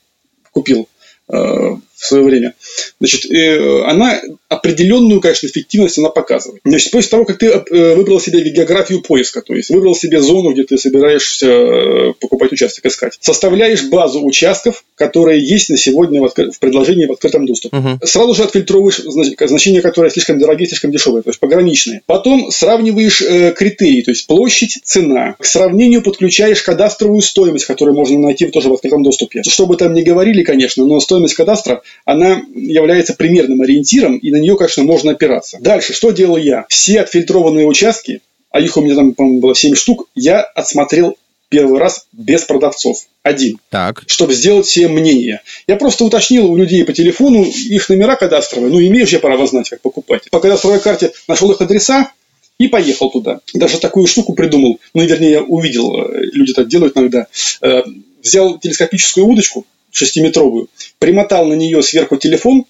купил 0.53 0.89
э, 1.29 1.35
в 1.37 1.81
свое 1.95 2.23
время. 2.23 2.55
Значит, 3.01 3.31
э, 3.31 3.83
она 3.87 4.21
определенную, 4.49 5.21
конечно, 5.21 5.47
эффективность 5.47 5.99
она 5.99 6.11
показывает. 6.11 6.61
Значит, 6.65 6.93
после 6.93 7.11
того, 7.11 7.25
как 7.25 7.39
ты 7.39 7.47
э, 7.47 7.95
выбрал 7.95 8.21
себе 8.21 8.43
географию 8.51 9.03
поиска, 9.03 9.43
то 9.43 9.55
есть 9.55 9.71
выбрал 9.71 9.95
себе 9.95 10.21
зону, 10.21 10.53
где 10.53 10.65
ты 10.65 10.79
собираешься 10.79 11.47
э, 11.47 12.13
покупать 12.21 12.53
участок, 12.53 12.87
искать, 12.87 13.17
составляешь 13.21 13.85
базу 13.85 14.25
участков, 14.25 14.85
которые 14.95 15.45
есть 15.45 15.69
на 15.69 15.77
сегодня 15.77 16.21
в, 16.21 16.25
откры... 16.25 16.51
в 16.51 16.59
предложении 16.59 17.07
в 17.07 17.13
открытом 17.13 17.47
доступе. 17.47 17.77
Угу. 17.77 18.07
Сразу 18.07 18.35
же 18.35 18.45
отфильтровываешь 18.45 18.99
значения, 18.99 19.81
которые 19.81 20.11
слишком 20.11 20.39
дорогие, 20.39 20.69
слишком 20.69 20.91
дешевые, 20.91 21.23
то 21.23 21.31
есть 21.31 21.41
пограничные. 21.41 22.03
Потом 22.07 22.51
сравниваешь 22.51 23.23
э, 23.23 23.53
критерии, 23.53 24.03
то 24.03 24.13
есть 24.13 24.27
площадь, 24.27 24.79
цена. 24.85 25.35
К 25.39 25.45
сравнению 25.45 26.03
подключаешь 26.03 26.63
кадастровую 26.63 27.21
стоимость, 27.21 27.67
которую 27.67 27.97
можно 27.97 28.19
найти 28.19 28.47
тоже 28.47 28.69
в 28.69 28.75
открытом 28.75 29.03
доступе. 29.03 29.43
Что 29.43 29.67
бы 29.67 29.77
там 29.77 29.93
ни 29.93 30.03
говорили, 30.03 30.43
конечно, 30.43 30.87
но 30.87 31.01
стоимость 31.01 31.35
кадастра, 31.35 31.83
она 32.05 32.43
является 32.55 33.15
примерным 33.15 33.63
ориентиром, 33.63 34.17
и 34.17 34.31
на 34.31 34.37
нее, 34.47 34.57
конечно, 34.57 34.83
можно 34.85 35.13
опираться. 35.13 35.59
Дальше, 35.61 35.93
что 35.93 36.11
делал 36.11 36.37
я? 36.37 36.65
Все 36.69 37.01
отфильтрованные 37.01 37.67
участки 37.67 38.21
а 38.57 38.61
их 38.61 38.75
у 38.79 38.81
меня 38.81 38.95
там, 38.95 39.13
по-моему, 39.13 39.41
было 39.41 39.55
7 39.55 39.75
штук, 39.75 40.09
я 40.15 40.41
отсмотрел 40.41 41.17
первый 41.51 41.79
раз 41.79 42.07
без 42.13 42.43
продавцов, 42.45 42.97
один, 43.23 43.59
так. 43.69 44.03
чтобы 44.07 44.33
сделать 44.33 44.67
себе 44.67 44.89
мнение. 44.89 45.43
Я 45.67 45.77
просто 45.77 46.05
уточнил 46.05 46.51
у 46.51 46.57
людей 46.57 46.83
по 46.85 46.95
телефону 46.95 47.45
их 47.45 47.89
номера 47.91 48.17
кадастровые, 48.17 48.73
ну, 48.73 48.81
имею 48.81 49.07
же 49.07 49.17
я 49.17 49.21
право 49.21 49.47
знать, 49.47 49.69
как 49.69 49.83
покупать. 49.83 50.31
По 50.31 50.41
кадастровой 50.41 50.81
карте 50.81 51.13
нашел 51.29 51.53
их 51.53 51.61
адреса, 51.61 52.11
и 52.59 52.69
поехал 52.69 53.11
туда. 53.11 53.41
Даже 53.53 53.79
такую 53.79 54.07
штуку 54.07 54.33
придумал, 54.33 54.81
ну, 54.95 55.03
вернее, 55.03 55.31
я 55.33 55.43
увидел, 55.43 55.95
э, 55.95 56.23
люди 56.33 56.55
так 56.55 56.69
делают 56.69 56.97
иногда. 56.97 57.27
Э, 57.61 57.83
взял 58.23 58.59
телескопическую 58.59 59.27
удочку, 59.27 59.67
шестиметровую, 59.91 60.71
примотал 60.99 61.45
на 61.45 61.53
нее 61.53 61.83
сверху 61.83 62.17
телефон, 62.17 62.65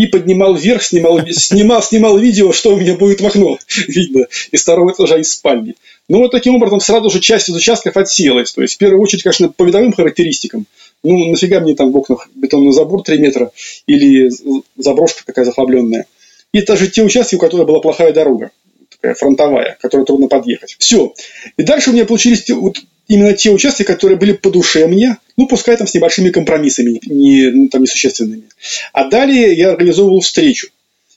и 0.00 0.06
поднимал 0.06 0.54
вверх, 0.54 0.82
снимал, 0.82 1.20
снимал, 1.28 1.82
снимал 1.82 2.16
видео, 2.16 2.52
что 2.52 2.74
у 2.74 2.80
меня 2.80 2.94
будет 2.94 3.20
в 3.20 3.26
окно 3.26 3.58
видно 3.86 4.26
из 4.50 4.62
второго 4.62 4.92
этажа 4.92 5.18
из 5.18 5.30
спальни. 5.30 5.74
Ну, 6.08 6.20
вот 6.20 6.30
таким 6.30 6.54
образом 6.54 6.80
сразу 6.80 7.10
же 7.10 7.20
часть 7.20 7.50
из 7.50 7.54
участков 7.54 7.98
отсеялась. 7.98 8.50
То 8.52 8.62
есть, 8.62 8.76
в 8.76 8.78
первую 8.78 9.02
очередь, 9.02 9.22
конечно, 9.22 9.50
по 9.50 9.64
видовым 9.64 9.92
характеристикам. 9.92 10.64
Ну, 11.02 11.30
нафига 11.30 11.60
мне 11.60 11.74
там 11.74 11.92
в 11.92 11.96
окнах 11.98 12.30
бетонный 12.34 12.72
забор 12.72 13.02
3 13.02 13.18
метра 13.18 13.50
или 13.86 14.30
заброшка 14.78 15.22
какая 15.26 15.44
захлабленная. 15.44 16.06
И 16.54 16.62
даже 16.62 16.88
те 16.88 17.02
участки, 17.02 17.34
у 17.34 17.38
которых 17.38 17.66
была 17.66 17.80
плохая 17.80 18.14
дорога, 18.14 18.52
такая 19.00 19.14
фронтовая, 19.14 19.78
которой 19.80 20.04
трудно 20.04 20.28
подъехать. 20.28 20.76
Все. 20.78 21.14
И 21.56 21.62
дальше 21.62 21.90
у 21.90 21.92
меня 21.92 22.04
получились 22.04 22.48
вот 22.50 22.80
именно 23.08 23.32
те 23.32 23.50
участки, 23.50 23.82
которые 23.82 24.18
были 24.18 24.32
по 24.32 24.50
душе 24.50 24.86
мне, 24.86 25.16
ну, 25.36 25.46
пускай 25.48 25.76
там 25.76 25.86
с 25.86 25.94
небольшими 25.94 26.30
компромиссами, 26.30 27.00
не, 27.06 27.50
ну, 27.50 27.68
там, 27.68 27.82
несущественными. 27.82 28.44
А 28.92 29.08
далее 29.08 29.52
я 29.54 29.70
организовывал 29.70 30.20
встречу. 30.20 30.68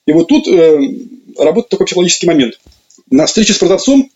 И 0.06 0.12
вот 0.12 0.28
тут 0.28 0.48
э, 0.48 0.80
работает 1.38 1.70
такой 1.70 1.86
психологический 1.86 2.28
момент. 2.28 2.60
На 3.10 3.26
встрече 3.26 3.54
с 3.54 3.58
продавцом 3.58 4.10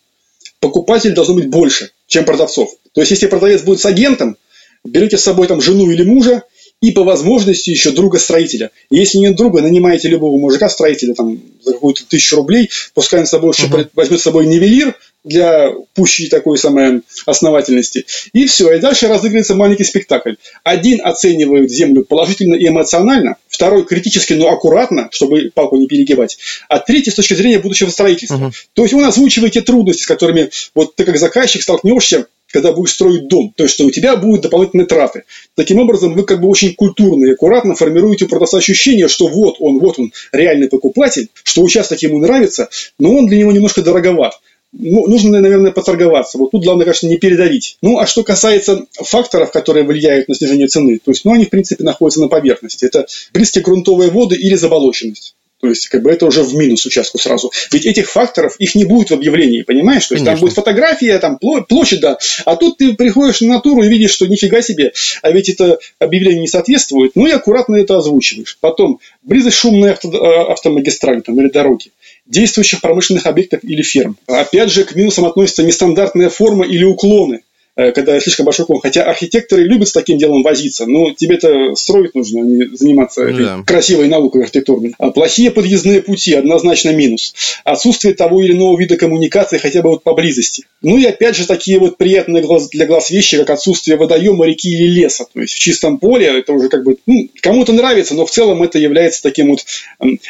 покупатель 0.60 1.12
должно 1.12 1.34
быть 1.34 1.48
больше, 1.48 1.90
чем 2.06 2.24
продавцов. 2.24 2.70
То 2.92 3.00
есть, 3.00 3.10
если 3.10 3.26
продавец 3.26 3.62
будет 3.62 3.80
с 3.80 3.86
агентом, 3.86 4.36
берете 4.84 5.18
с 5.18 5.22
собой 5.22 5.46
там 5.46 5.60
жену 5.60 5.90
или 5.90 6.02
мужа, 6.02 6.42
и 6.80 6.92
по 6.92 7.02
возможности 7.02 7.70
еще 7.70 7.90
друга-строителя. 7.90 8.70
Если 8.90 9.18
нет 9.18 9.36
друга, 9.36 9.60
нанимаете 9.60 10.08
любого 10.08 10.38
мужика-строителя 10.38 11.14
там, 11.14 11.40
за 11.62 11.72
какую-то 11.72 12.06
тысячу 12.06 12.36
рублей, 12.36 12.70
пускай 12.94 13.20
он 13.20 13.26
с 13.26 13.30
собой 13.30 13.50
uh-huh. 13.50 13.90
возьмет 13.94 14.20
с 14.20 14.22
собой 14.22 14.46
нивелир, 14.46 14.94
для 15.28 15.70
пущей 15.94 16.28
такой 16.28 16.58
самой 16.58 17.02
основательности. 17.26 18.06
И 18.32 18.46
все. 18.46 18.72
И 18.72 18.80
дальше 18.80 19.08
разыгрывается 19.08 19.54
маленький 19.54 19.84
спектакль. 19.84 20.34
Один 20.64 21.00
оценивает 21.04 21.70
землю 21.70 22.04
положительно 22.04 22.54
и 22.54 22.66
эмоционально, 22.66 23.36
второй 23.48 23.84
критически, 23.84 24.32
но 24.34 24.48
аккуратно, 24.48 25.08
чтобы 25.12 25.50
палку 25.54 25.76
не 25.76 25.86
перегибать, 25.86 26.38
а 26.68 26.78
третий 26.78 27.10
с 27.10 27.14
точки 27.14 27.34
зрения 27.34 27.58
будущего 27.58 27.90
строительства. 27.90 28.36
Угу. 28.36 28.52
То 28.74 28.82
есть 28.82 28.94
он 28.94 29.04
озвучивает 29.04 29.52
те 29.52 29.60
трудности, 29.60 30.02
с 30.02 30.06
которыми 30.06 30.50
вот 30.74 30.94
ты 30.96 31.04
как 31.04 31.18
заказчик 31.18 31.62
столкнешься 31.62 32.26
когда 32.50 32.72
будешь 32.72 32.92
строить 32.92 33.28
дом. 33.28 33.52
То 33.56 33.64
есть, 33.64 33.74
что 33.74 33.84
у 33.84 33.90
тебя 33.90 34.16
будут 34.16 34.42
дополнительные 34.42 34.86
траты. 34.86 35.24
Таким 35.54 35.80
образом, 35.80 36.14
вы 36.14 36.24
как 36.24 36.40
бы 36.40 36.48
очень 36.48 36.74
культурно 36.74 37.26
и 37.26 37.32
аккуратно 37.32 37.74
формируете 37.74 38.24
у 38.24 38.28
продавца 38.28 38.58
ощущение, 38.58 39.08
что 39.08 39.26
вот 39.28 39.56
он, 39.60 39.78
вот 39.78 39.98
он, 39.98 40.12
реальный 40.32 40.68
покупатель, 40.68 41.28
что 41.42 41.62
участок 41.62 42.02
ему 42.02 42.18
нравится, 42.18 42.68
но 42.98 43.14
он 43.14 43.26
для 43.26 43.38
него 43.38 43.52
немножко 43.52 43.82
дороговат 43.82 44.40
нужно, 44.72 45.40
наверное, 45.40 45.72
поторговаться. 45.72 46.38
Вот 46.38 46.50
тут 46.50 46.64
главное, 46.64 46.84
конечно, 46.84 47.08
не 47.08 47.18
передавить. 47.18 47.78
Ну, 47.82 47.98
а 47.98 48.06
что 48.06 48.22
касается 48.22 48.86
факторов, 48.92 49.50
которые 49.50 49.84
влияют 49.84 50.28
на 50.28 50.34
снижение 50.34 50.68
цены, 50.68 50.98
то 50.98 51.10
есть, 51.10 51.24
ну, 51.24 51.32
они, 51.32 51.46
в 51.46 51.50
принципе, 51.50 51.84
находятся 51.84 52.20
на 52.20 52.28
поверхности. 52.28 52.84
Это 52.84 53.06
близкие 53.32 53.64
грунтовые 53.64 54.10
воды 54.10 54.36
или 54.36 54.54
заболоченность. 54.54 55.34
То 55.60 55.68
есть, 55.68 55.88
как 55.88 56.02
бы 56.02 56.10
это 56.10 56.26
уже 56.26 56.42
в 56.42 56.54
минус 56.54 56.86
участку 56.86 57.18
сразу. 57.18 57.50
Ведь 57.72 57.86
этих 57.86 58.10
факторов, 58.10 58.56
их 58.58 58.74
не 58.74 58.84
будет 58.84 59.10
в 59.10 59.14
объявлении, 59.14 59.62
понимаешь? 59.62 60.06
То 60.06 60.14
есть, 60.14 60.24
Конечно. 60.24 60.32
там 60.32 60.40
будет 60.40 60.54
фотография, 60.54 61.18
там 61.18 61.38
площадь, 61.68 62.00
да. 62.00 62.18
А 62.44 62.56
тут 62.56 62.78
ты 62.78 62.94
приходишь 62.94 63.40
на 63.40 63.54
натуру 63.54 63.82
и 63.82 63.88
видишь, 63.88 64.12
что 64.12 64.26
нифига 64.26 64.62
себе, 64.62 64.92
а 65.22 65.30
ведь 65.32 65.48
это 65.48 65.78
объявление 65.98 66.40
не 66.40 66.48
соответствует. 66.48 67.12
Ну 67.14 67.26
и 67.26 67.32
аккуратно 67.32 67.76
это 67.76 67.96
озвучиваешь. 67.96 68.56
Потом, 68.60 69.00
близость 69.22 69.56
шумной 69.56 69.92
авто, 69.92 70.10
а, 70.10 70.52
автомагистрали 70.52 71.20
там, 71.20 71.40
или 71.40 71.48
дороги 71.48 71.90
действующих 72.28 72.80
промышленных 72.80 73.26
объектов 73.26 73.60
или 73.64 73.82
ферм. 73.82 74.16
Опять 74.26 74.70
же, 74.70 74.84
к 74.84 74.94
минусам 74.94 75.24
относятся 75.24 75.62
нестандартная 75.62 76.28
форма 76.28 76.66
или 76.66 76.84
уклоны. 76.84 77.40
Э, 77.78 77.92
когда 77.92 78.18
слишком 78.18 78.44
большой 78.44 78.66
клон. 78.66 78.80
Хотя 78.80 79.04
архитекторы 79.04 79.62
любят 79.62 79.86
с 79.86 79.92
таким 79.92 80.18
делом 80.18 80.42
возиться, 80.42 80.84
но 80.86 81.12
тебе-то 81.14 81.76
строить 81.76 82.12
нужно, 82.12 82.40
а 82.40 82.44
не 82.44 82.76
заниматься 82.76 83.24
ну, 83.24 83.38
да. 83.38 83.62
красивой 83.64 84.08
наукой 84.08 84.42
архитектурной. 84.42 84.96
А 84.98 85.10
плохие 85.12 85.52
подъездные 85.52 86.02
пути 86.02 86.34
однозначно 86.34 86.90
минус. 86.90 87.34
Отсутствие 87.62 88.14
того 88.14 88.42
или 88.42 88.52
иного 88.52 88.76
вида 88.76 88.96
коммуникации 88.96 89.58
хотя 89.58 89.80
бы 89.82 89.90
вот 89.90 90.02
поблизости. 90.02 90.64
Ну 90.82 90.98
и 90.98 91.04
опять 91.04 91.36
же 91.36 91.46
такие 91.46 91.78
вот 91.78 91.98
приятные 91.98 92.44
для 92.72 92.86
глаз 92.86 93.10
вещи, 93.10 93.36
как 93.38 93.50
отсутствие 93.50 93.96
водоема, 93.96 94.44
реки 94.44 94.70
или 94.70 94.88
леса. 95.02 95.26
То 95.32 95.40
есть 95.40 95.54
в 95.54 95.58
чистом 95.60 95.98
поле 95.98 96.26
это 96.26 96.52
уже 96.54 96.68
как 96.68 96.82
бы 96.82 96.96
ну, 97.06 97.28
кому-то 97.40 97.72
нравится, 97.72 98.14
но 98.14 98.26
в 98.26 98.30
целом 98.32 98.60
это 98.64 98.80
является 98.80 99.22
таким 99.22 99.50
вот 99.50 99.64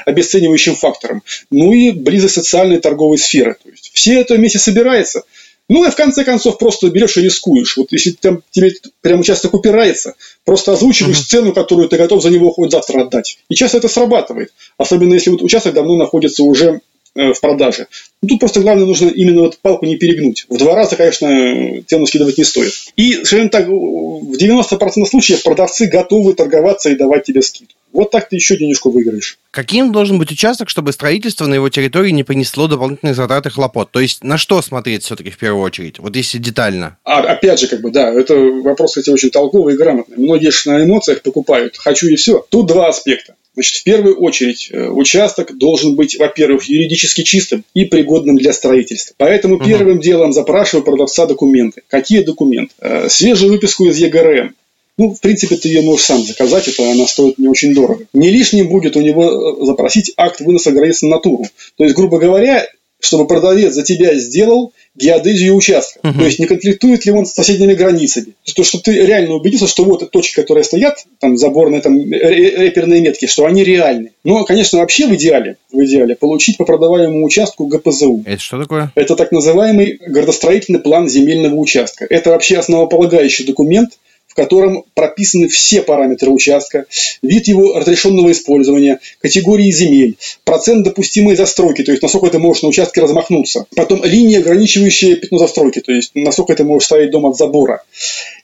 обесценивающим 0.04 0.74
фактором. 0.74 1.22
Ну 1.50 1.72
и 1.72 1.92
близость 1.92 2.34
социальной 2.34 2.76
торговой 2.78 3.16
сферы. 3.16 3.56
То 3.64 3.70
есть 3.70 3.90
все 3.94 4.20
это 4.20 4.34
вместе 4.34 4.58
собирается– 4.58 5.22
ну, 5.68 5.86
и 5.86 5.90
в 5.90 5.96
конце 5.96 6.24
концов 6.24 6.58
просто 6.58 6.88
берешь 6.88 7.16
и 7.18 7.20
рискуешь. 7.20 7.76
Вот 7.76 7.92
если 7.92 8.12
там, 8.12 8.42
тебе 8.50 8.72
прям 9.02 9.20
участок 9.20 9.52
упирается, 9.54 10.14
просто 10.44 10.72
озвучиваешь 10.72 11.18
uh-huh. 11.18 11.28
цену, 11.28 11.52
которую 11.52 11.88
ты 11.88 11.98
готов 11.98 12.22
за 12.22 12.30
него 12.30 12.50
хоть 12.50 12.70
завтра 12.70 13.02
отдать. 13.02 13.38
И 13.48 13.54
часто 13.54 13.76
это 13.78 13.88
срабатывает. 13.88 14.52
Особенно 14.78 15.14
если 15.14 15.30
вот 15.30 15.42
участок 15.42 15.74
давно 15.74 15.96
находится 15.96 16.42
уже 16.42 16.80
в 17.14 17.40
продаже. 17.40 17.86
Ну, 18.22 18.28
тут 18.28 18.40
просто 18.40 18.60
главное 18.60 18.84
нужно 18.84 19.08
именно 19.08 19.42
вот 19.42 19.58
палку 19.58 19.86
не 19.86 19.96
перегнуть. 19.96 20.46
В 20.48 20.58
два 20.58 20.74
раза, 20.74 20.96
конечно, 20.96 21.82
цену 21.86 22.06
скидывать 22.06 22.38
не 22.38 22.44
стоит. 22.44 22.72
И, 22.96 23.24
скажем 23.24 23.48
так, 23.48 23.68
в 23.68 24.36
90% 24.36 25.06
случаев 25.06 25.42
продавцы 25.42 25.86
готовы 25.86 26.34
торговаться 26.34 26.90
и 26.90 26.96
давать 26.96 27.24
тебе 27.24 27.42
скидку. 27.42 27.74
Вот 27.92 28.10
так 28.10 28.28
ты 28.28 28.36
еще 28.36 28.56
денежку 28.56 28.90
выиграешь. 28.90 29.38
Каким 29.50 29.92
должен 29.92 30.18
быть 30.18 30.30
участок, 30.30 30.68
чтобы 30.68 30.92
строительство 30.92 31.46
на 31.46 31.54
его 31.54 31.68
территории 31.68 32.10
не 32.10 32.22
понесло 32.22 32.66
дополнительные 32.66 33.14
затраты 33.14 33.50
хлопот? 33.50 33.90
То 33.90 34.00
есть 34.00 34.22
на 34.22 34.36
что 34.36 34.60
смотреть 34.60 35.04
все-таки 35.04 35.30
в 35.30 35.38
первую 35.38 35.62
очередь? 35.62 35.98
Вот 35.98 36.14
если 36.14 36.38
детально. 36.38 36.98
А, 37.04 37.20
опять 37.20 37.60
же, 37.60 37.66
как 37.66 37.80
бы, 37.80 37.90
да, 37.90 38.12
это 38.12 38.36
вопрос, 38.36 38.90
кстати, 38.90 39.10
очень 39.10 39.30
толковый 39.30 39.74
и 39.74 39.76
грамотный. 39.76 40.18
Многие 40.18 40.50
же 40.50 40.70
на 40.70 40.84
эмоциях 40.84 41.22
покупают. 41.22 41.76
Хочу 41.78 42.08
и 42.08 42.16
все. 42.16 42.44
Тут 42.50 42.66
два 42.66 42.88
аспекта. 42.88 43.34
Значит, 43.58 43.74
в 43.74 43.82
первую 43.82 44.16
очередь, 44.20 44.68
э, 44.70 44.86
участок 44.88 45.58
должен 45.58 45.96
быть, 45.96 46.16
во-первых, 46.16 46.66
юридически 46.68 47.22
чистым 47.22 47.64
и 47.74 47.86
пригодным 47.86 48.36
для 48.36 48.52
строительства. 48.52 49.16
Поэтому 49.18 49.56
угу. 49.56 49.64
первым 49.64 49.98
делом 49.98 50.32
запрашиваю 50.32 50.84
продавца 50.84 51.26
документы. 51.26 51.82
Какие 51.88 52.22
документы? 52.22 52.72
Э, 52.78 53.08
свежую 53.08 53.50
выписку 53.50 53.86
из 53.88 53.96
ЕГРМ 53.98 54.54
ну, 54.96 55.14
в 55.14 55.20
принципе, 55.20 55.56
ты 55.56 55.68
ее 55.68 55.82
можешь 55.82 56.06
сам 56.06 56.24
заказать, 56.24 56.66
это 56.66 56.90
она 56.90 57.06
стоит 57.06 57.38
не 57.38 57.46
очень 57.46 57.72
дорого. 57.72 58.04
Не 58.12 58.30
лишним 58.30 58.68
будет 58.68 58.96
у 58.96 59.00
него 59.00 59.60
э, 59.60 59.64
запросить 59.64 60.12
акт 60.16 60.40
выноса 60.40 60.72
границ 60.72 61.02
на 61.02 61.10
натуру. 61.10 61.46
То 61.76 61.84
есть, 61.84 61.96
грубо 61.96 62.18
говоря, 62.18 62.66
чтобы 63.00 63.26
продавец 63.26 63.74
за 63.74 63.82
тебя 63.82 64.14
сделал 64.16 64.72
геодезию 64.96 65.54
участка. 65.54 66.00
Угу. 66.02 66.18
То 66.18 66.24
есть, 66.24 66.38
не 66.38 66.46
конфликтует 66.46 67.06
ли 67.06 67.12
он 67.12 67.26
с 67.26 67.32
соседними 67.32 67.74
границами. 67.74 68.34
То, 68.56 68.64
чтобы 68.64 68.82
ты 68.82 68.92
реально 68.92 69.34
убедился, 69.34 69.68
что 69.68 69.84
вот 69.84 70.10
точки, 70.10 70.34
которые 70.34 70.64
стоят, 70.64 71.04
там 71.20 71.36
заборные, 71.36 71.80
там 71.80 71.96
реперные 71.96 73.00
метки, 73.00 73.26
что 73.26 73.46
они 73.46 73.62
реальны. 73.62 74.10
Но, 74.24 74.44
конечно, 74.44 74.80
вообще 74.80 75.06
в 75.06 75.14
идеале, 75.14 75.56
в 75.72 75.84
идеале 75.84 76.16
получить 76.16 76.56
по 76.56 76.64
продаваемому 76.64 77.24
участку 77.24 77.66
ГПЗУ. 77.66 78.24
Это 78.26 78.42
что 78.42 78.60
такое? 78.60 78.92
Это 78.96 79.14
так 79.14 79.30
называемый 79.30 80.00
градостроительный 80.04 80.80
план 80.80 81.08
земельного 81.08 81.54
участка. 81.54 82.06
Это 82.10 82.30
вообще 82.30 82.58
основополагающий 82.58 83.44
документ, 83.44 83.90
котором 84.38 84.84
прописаны 84.94 85.48
все 85.48 85.82
параметры 85.82 86.30
участка, 86.30 86.86
вид 87.22 87.48
его 87.48 87.76
разрешенного 87.76 88.30
использования, 88.30 89.00
категории 89.20 89.68
земель, 89.72 90.16
процент 90.44 90.84
допустимой 90.84 91.34
застройки, 91.34 91.82
то 91.82 91.90
есть 91.90 92.04
насколько 92.04 92.30
ты 92.30 92.38
можешь 92.38 92.62
на 92.62 92.68
участке 92.68 93.00
размахнуться, 93.00 93.66
потом 93.74 94.04
линия, 94.04 94.38
ограничивающая 94.38 95.16
пятно 95.16 95.38
застройки, 95.38 95.80
то 95.80 95.90
есть 95.90 96.12
насколько 96.14 96.54
ты 96.54 96.62
можешь 96.62 96.86
ставить 96.86 97.10
дом 97.10 97.26
от 97.26 97.36
забора 97.36 97.82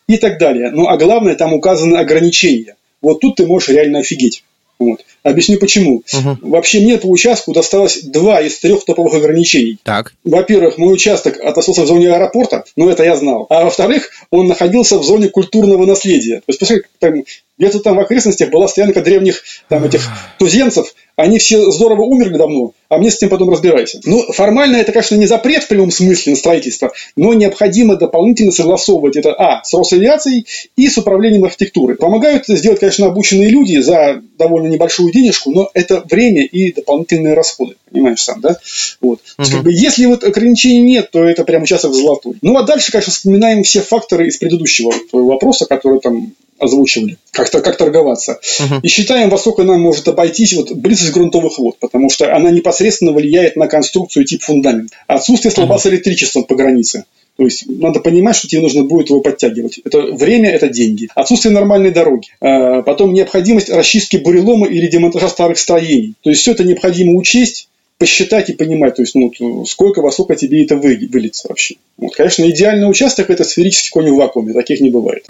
и 0.08 0.16
так 0.16 0.40
далее. 0.40 0.72
Ну 0.72 0.88
а 0.88 0.96
главное, 0.96 1.36
там 1.36 1.52
указаны 1.52 1.96
ограничения. 1.96 2.74
Вот 3.00 3.20
тут 3.20 3.36
ты 3.36 3.46
можешь 3.46 3.68
реально 3.68 4.00
офигеть. 4.00 4.42
Вот. 4.84 5.04
Объясню 5.22 5.58
почему. 5.58 6.02
Угу. 6.12 6.48
Вообще 6.50 6.80
мне 6.80 6.98
по 6.98 7.06
участку 7.06 7.52
досталось 7.52 8.02
два 8.02 8.40
из 8.40 8.58
трех 8.58 8.84
топовых 8.84 9.14
ограничений. 9.14 9.78
Так. 9.82 10.12
Во-первых, 10.22 10.76
мой 10.78 10.92
участок 10.92 11.40
относился 11.40 11.82
в 11.82 11.86
зоне 11.86 12.12
аэропорта, 12.12 12.64
но 12.76 12.90
это 12.90 13.04
я 13.04 13.16
знал. 13.16 13.46
А 13.48 13.64
во-вторых, 13.64 14.10
он 14.30 14.48
находился 14.48 14.98
в 14.98 15.04
зоне 15.04 15.28
культурного 15.28 15.86
наследия. 15.86 16.36
То 16.36 16.44
есть, 16.48 16.60
посмотри, 16.60 16.84
там, 16.98 17.24
где-то 17.58 17.80
там 17.80 17.96
в 17.96 18.00
окрестностях 18.00 18.50
была 18.50 18.68
стоянка 18.68 19.00
древних 19.00 19.42
там, 19.68 19.84
этих 19.84 20.02
туземцев, 20.38 20.94
Они 21.16 21.38
все 21.38 21.70
здорово 21.70 22.02
умерли 22.02 22.36
давно, 22.36 22.72
а 22.88 22.98
мне 22.98 23.10
с 23.10 23.16
этим 23.16 23.28
потом 23.28 23.50
разбирайся. 23.50 24.00
Ну, 24.04 24.22
формально 24.32 24.76
это, 24.76 24.90
конечно, 24.90 25.14
не 25.14 25.26
запрет 25.26 25.62
в 25.62 25.68
прямом 25.68 25.92
смысле 25.92 26.32
на 26.32 26.38
строительство, 26.38 26.92
но 27.16 27.34
необходимо 27.34 27.94
дополнительно 27.94 28.50
согласовывать 28.50 29.16
это, 29.16 29.32
а, 29.32 29.62
с 29.62 29.72
Росавиацией 29.74 30.46
и 30.76 30.88
с 30.88 30.98
управлением 30.98 31.44
архитектуры. 31.44 31.94
Помогают 31.94 32.44
это 32.44 32.56
сделать, 32.56 32.80
конечно, 32.80 33.06
обученные 33.06 33.48
люди 33.48 33.78
за 33.80 34.22
довольно 34.38 34.66
небольшую 34.66 35.12
денежку, 35.12 35.52
но 35.52 35.70
это 35.72 36.04
время 36.10 36.44
и 36.44 36.72
дополнительные 36.72 37.34
расходы, 37.34 37.76
понимаешь 37.90 38.22
сам, 38.22 38.40
да? 38.40 38.56
Вот. 39.00 39.20
Угу. 39.20 39.42
есть, 39.42 39.52
как 39.52 39.62
бы, 39.62 39.72
если 39.72 40.06
вот 40.06 40.24
ограничений 40.24 40.80
нет, 40.80 41.10
то 41.12 41.22
это 41.22 41.44
прям 41.44 41.62
участок 41.62 41.94
золотой. 41.94 42.34
Ну, 42.42 42.56
а 42.56 42.64
дальше, 42.64 42.90
конечно, 42.90 43.12
вспоминаем 43.12 43.62
все 43.62 43.82
факторы 43.82 44.26
из 44.26 44.36
предыдущего 44.36 44.92
вопроса, 45.12 45.66
которые 45.66 46.00
там 46.00 46.32
озвучивали, 46.58 47.18
как-то 47.30 47.60
как 47.60 47.76
торговаться. 47.76 48.38
Uh-huh. 48.42 48.80
И 48.82 48.88
считаем, 48.88 49.30
во 49.30 49.38
сколько 49.38 49.62
нам 49.64 49.80
может 49.80 50.06
обойтись 50.08 50.54
вот 50.54 50.72
близость 50.72 51.12
грунтовых 51.12 51.58
вод, 51.58 51.76
потому 51.78 52.10
что 52.10 52.34
она 52.34 52.50
непосредственно 52.50 53.12
влияет 53.12 53.56
на 53.56 53.66
конструкцию 53.66 54.24
тип 54.24 54.42
фундамента. 54.42 54.94
Отсутствие 55.06 55.50
столба 55.50 55.76
uh-huh. 55.76 55.80
с 55.80 55.86
электричеством 55.86 56.44
по 56.44 56.54
границе. 56.54 57.04
То 57.36 57.44
есть 57.44 57.64
надо 57.66 57.98
понимать, 57.98 58.36
что 58.36 58.46
тебе 58.46 58.62
нужно 58.62 58.84
будет 58.84 59.10
его 59.10 59.20
подтягивать. 59.20 59.80
Это 59.84 60.02
время, 60.02 60.50
это 60.50 60.68
деньги. 60.68 61.08
Отсутствие 61.16 61.52
нормальной 61.52 61.90
дороги. 61.90 62.28
А 62.40 62.82
потом 62.82 63.12
необходимость 63.12 63.70
расчистки 63.70 64.18
бурелома 64.18 64.68
или 64.68 64.86
демонтажа 64.86 65.28
старых 65.28 65.58
строений. 65.58 66.14
То 66.22 66.30
есть 66.30 66.42
все 66.42 66.52
это 66.52 66.62
необходимо 66.62 67.14
учесть, 67.14 67.68
посчитать 67.98 68.50
и 68.50 68.52
понимать, 68.52 68.96
то 68.96 69.02
есть, 69.02 69.14
ну, 69.14 69.32
сколько, 69.66 70.00
во 70.02 70.10
сколько 70.10 70.36
тебе 70.36 70.64
это 70.64 70.76
выльется 70.76 71.48
вообще. 71.48 71.76
Вот, 71.96 72.14
конечно, 72.14 72.48
идеальный 72.50 72.90
участок– 72.90 73.30
это 73.30 73.44
сферический 73.44 73.90
конь 73.90 74.10
в 74.10 74.16
вакууме, 74.16 74.52
таких 74.52 74.80
не 74.80 74.90
бывает. 74.90 75.24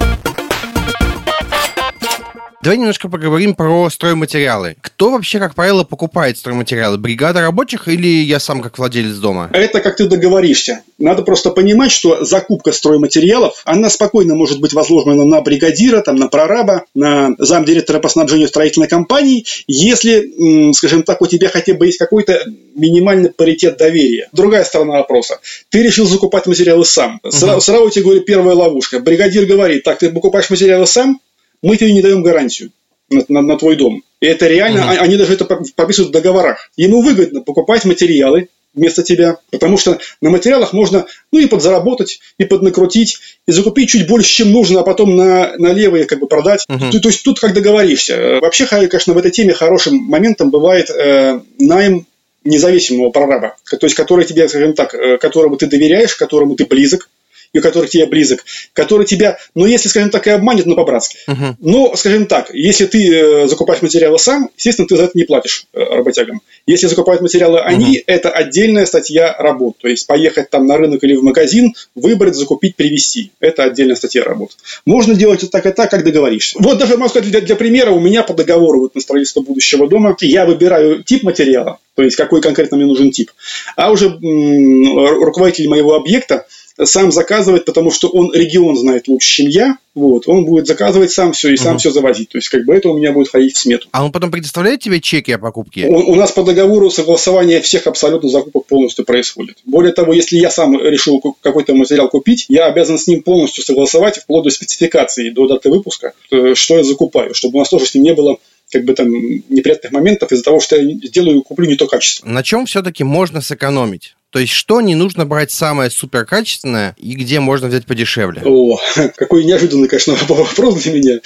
Давай 2.64 2.78
немножко 2.78 3.10
поговорим 3.10 3.54
про 3.54 3.90
стройматериалы. 3.90 4.76
Кто 4.80 5.10
вообще, 5.10 5.38
как 5.38 5.54
правило, 5.54 5.84
покупает 5.84 6.38
стройматериалы? 6.38 6.96
Бригада 6.96 7.42
рабочих 7.42 7.88
или 7.88 8.06
я 8.06 8.40
сам 8.40 8.62
как 8.62 8.78
владелец 8.78 9.16
дома? 9.16 9.50
Это 9.52 9.80
как 9.80 9.96
ты 9.96 10.06
договоришься. 10.06 10.80
Надо 10.96 11.22
просто 11.24 11.50
понимать, 11.50 11.92
что 11.92 12.24
закупка 12.24 12.72
стройматериалов, 12.72 13.60
она 13.66 13.90
спокойно 13.90 14.34
может 14.34 14.62
быть 14.62 14.72
возложена 14.72 15.26
на 15.26 15.42
бригадира, 15.42 16.00
там, 16.00 16.16
на 16.16 16.28
прораба, 16.28 16.84
на 16.94 17.34
замдиректора 17.36 18.00
по 18.00 18.08
снабжению 18.08 18.48
строительной 18.48 18.88
компании, 18.88 19.44
если, 19.66 20.72
скажем 20.72 21.02
так, 21.02 21.20
у 21.20 21.26
тебя 21.26 21.50
хотя 21.50 21.74
бы 21.74 21.84
есть 21.84 21.98
какой-то 21.98 22.46
минимальный 22.74 23.28
паритет 23.28 23.76
доверия. 23.76 24.28
Другая 24.32 24.64
сторона 24.64 24.94
вопроса. 24.94 25.38
Ты 25.68 25.82
решил 25.82 26.06
закупать 26.06 26.46
материалы 26.46 26.86
сам. 26.86 27.20
Сразу, 27.28 27.56
угу. 27.56 27.60
сразу 27.60 27.90
тебе 27.90 28.04
говорю 28.04 28.20
первая 28.22 28.54
ловушка. 28.56 29.00
Бригадир 29.00 29.44
говорит, 29.44 29.82
так, 29.84 29.98
ты 29.98 30.10
покупаешь 30.10 30.48
материалы 30.48 30.86
сам, 30.86 31.20
мы 31.64 31.76
тебе 31.76 31.92
не 31.92 32.02
даем 32.02 32.22
гарантию 32.22 32.70
на, 33.10 33.24
на, 33.28 33.42
на 33.42 33.58
твой 33.58 33.76
дом. 33.76 34.02
И 34.20 34.26
это 34.26 34.46
реально, 34.46 34.92
угу. 34.92 35.00
они 35.00 35.16
даже 35.16 35.34
это 35.34 35.44
прописывают 35.44 36.10
в 36.10 36.12
договорах. 36.12 36.70
Ему 36.76 37.02
выгодно 37.02 37.40
покупать 37.40 37.84
материалы 37.84 38.48
вместо 38.74 39.02
тебя, 39.02 39.38
потому 39.50 39.78
что 39.78 39.98
на 40.20 40.30
материалах 40.30 40.72
можно, 40.72 41.06
ну, 41.30 41.38
и 41.38 41.46
подзаработать, 41.46 42.20
и 42.38 42.44
поднакрутить, 42.44 43.18
и 43.46 43.52
закупить 43.52 43.90
чуть 43.90 44.08
больше, 44.08 44.28
чем 44.28 44.50
нужно, 44.50 44.80
а 44.80 44.82
потом 44.82 45.14
на, 45.14 45.54
на 45.58 45.72
левые 45.72 46.06
как 46.06 46.18
бы 46.18 46.26
продать. 46.26 46.64
Угу. 46.68 46.90
То, 46.90 47.00
то 47.00 47.08
есть 47.08 47.22
тут 47.22 47.38
как 47.38 47.54
договоришься. 47.54 48.38
Вообще, 48.40 48.66
конечно, 48.66 49.14
в 49.14 49.18
этой 49.18 49.30
теме 49.30 49.54
хорошим 49.54 49.96
моментом 49.96 50.50
бывает 50.50 50.90
э, 50.90 51.40
найм 51.58 52.06
независимого 52.44 53.10
прораба, 53.10 53.56
то 53.70 53.78
есть 53.82 53.94
который 53.94 54.26
тебе, 54.26 54.46
скажем 54.48 54.74
так, 54.74 54.94
э, 54.94 55.16
которому 55.16 55.56
ты 55.56 55.66
доверяешь, 55.66 56.14
которому 56.14 56.56
ты 56.56 56.66
близок, 56.66 57.08
и 57.54 57.60
который 57.60 57.88
тебе 57.88 58.04
близок, 58.06 58.44
который 58.74 59.06
тебя, 59.06 59.38
ну, 59.54 59.64
если, 59.64 59.88
скажем 59.88 60.10
так, 60.10 60.26
и 60.26 60.30
обманет, 60.30 60.66
но 60.66 60.74
по-братски. 60.74 61.16
Uh-huh. 61.26 61.54
Но, 61.60 61.96
скажем 61.96 62.26
так, 62.26 62.52
если 62.52 62.84
ты 62.84 63.14
э, 63.14 63.48
закупаешь 63.48 63.80
материалы 63.80 64.18
сам, 64.18 64.50
естественно, 64.56 64.86
ты 64.86 64.96
за 64.96 65.04
это 65.04 65.12
не 65.14 65.24
платишь 65.24 65.66
э, 65.72 65.78
работягам. 65.78 66.42
Если 66.66 66.88
закупают 66.88 67.22
материалы 67.22 67.60
они, 67.60 67.98
uh-huh. 67.98 68.04
это 68.06 68.30
отдельная 68.30 68.84
статья 68.84 69.34
работ. 69.38 69.76
То 69.80 69.88
есть, 69.88 70.06
поехать 70.06 70.50
там 70.50 70.66
на 70.66 70.76
рынок 70.76 71.02
или 71.04 71.14
в 71.14 71.22
магазин, 71.22 71.74
выбрать, 71.94 72.34
закупить, 72.34 72.76
привезти. 72.76 73.30
Это 73.40 73.62
отдельная 73.62 73.96
статья 73.96 74.24
работ. 74.24 74.50
Можно 74.84 75.14
делать 75.14 75.42
это 75.42 75.52
так 75.52 75.66
и 75.66 75.70
так, 75.70 75.90
как 75.90 76.04
договоришься. 76.04 76.58
Вот 76.58 76.78
даже, 76.78 76.96
могу 76.96 77.08
сказать, 77.08 77.30
для, 77.30 77.40
для 77.40 77.56
примера, 77.56 77.92
у 77.92 78.00
меня 78.00 78.24
по 78.24 78.34
договору 78.34 78.80
вот, 78.80 78.94
на 78.96 79.00
строительство 79.00 79.40
будущего 79.40 79.88
дома 79.88 80.16
я 80.20 80.44
выбираю 80.44 81.04
тип 81.04 81.22
материала, 81.22 81.78
то 81.94 82.02
есть, 82.02 82.16
какой 82.16 82.40
конкретно 82.40 82.76
мне 82.76 82.86
нужен 82.86 83.12
тип. 83.12 83.30
А 83.76 83.92
уже 83.92 84.06
м- 84.06 84.98
руководитель 85.22 85.68
моего 85.68 85.94
объекта 85.94 86.46
сам 86.82 87.12
заказывать, 87.12 87.64
потому 87.64 87.90
что 87.90 88.08
он 88.08 88.32
регион 88.32 88.76
знает 88.76 89.08
лучше, 89.08 89.42
чем 89.42 89.48
я. 89.48 89.78
Вот, 89.94 90.26
он 90.26 90.44
будет 90.44 90.66
заказывать 90.66 91.12
сам 91.12 91.32
все 91.32 91.50
и 91.50 91.56
сам 91.56 91.74
угу. 91.74 91.78
все 91.78 91.90
завозить. 91.92 92.30
То 92.30 92.38
есть, 92.38 92.48
как 92.48 92.64
бы 92.64 92.74
это 92.74 92.88
у 92.88 92.98
меня 92.98 93.12
будет 93.12 93.28
ходить 93.28 93.54
в 93.54 93.58
смету. 93.58 93.86
А 93.92 94.04
он 94.04 94.10
потом 94.10 94.32
предоставляет 94.32 94.80
тебе 94.80 95.00
чеки 95.00 95.30
о 95.30 95.38
покупке? 95.38 95.86
Он, 95.86 96.02
у 96.02 96.16
нас 96.16 96.32
по 96.32 96.42
договору 96.42 96.90
согласование 96.90 97.60
всех 97.60 97.86
абсолютно 97.86 98.28
закупок 98.28 98.66
полностью 98.66 99.04
происходит. 99.04 99.58
Более 99.64 99.92
того, 99.92 100.12
если 100.12 100.36
я 100.36 100.50
сам 100.50 100.76
решил 100.80 101.22
какой-то 101.40 101.74
материал 101.74 102.08
купить, 102.08 102.46
я 102.48 102.66
обязан 102.66 102.98
с 102.98 103.06
ним 103.06 103.22
полностью 103.22 103.62
согласовать 103.62 104.18
вплоть 104.18 104.42
до 104.42 104.50
спецификации, 104.50 105.30
до 105.30 105.46
даты 105.46 105.70
выпуска, 105.70 106.12
э, 106.32 106.54
что 106.54 106.76
я 106.76 106.82
закупаю, 106.82 107.34
чтобы 107.34 107.56
у 107.56 107.58
нас 107.60 107.68
тоже 107.68 107.86
с 107.86 107.94
ним 107.94 108.02
не 108.02 108.14
было 108.14 108.38
как 108.74 108.84
бы 108.84 108.92
там 108.92 109.08
неприятных 109.08 109.92
моментов 109.92 110.32
из-за 110.32 110.42
того, 110.42 110.58
что 110.58 110.74
я 110.76 110.82
сделаю, 111.06 111.42
куплю 111.42 111.66
не 111.66 111.76
то 111.76 111.86
качество. 111.86 112.28
На 112.28 112.42
чем 112.42 112.66
все-таки 112.66 113.04
можно 113.04 113.40
сэкономить? 113.40 114.16
То 114.30 114.40
есть, 114.40 114.52
что 114.52 114.80
не 114.80 114.96
нужно 114.96 115.24
брать 115.26 115.52
самое 115.52 115.90
суперкачественное 115.90 116.96
и 116.98 117.14
где 117.14 117.38
можно 117.38 117.68
взять 117.68 117.86
подешевле? 117.86 118.42
О, 118.44 118.80
какой 119.16 119.44
неожиданный, 119.44 119.86
конечно, 119.86 120.16
вопрос 120.28 120.82
для 120.82 120.92
меня. 120.92 121.20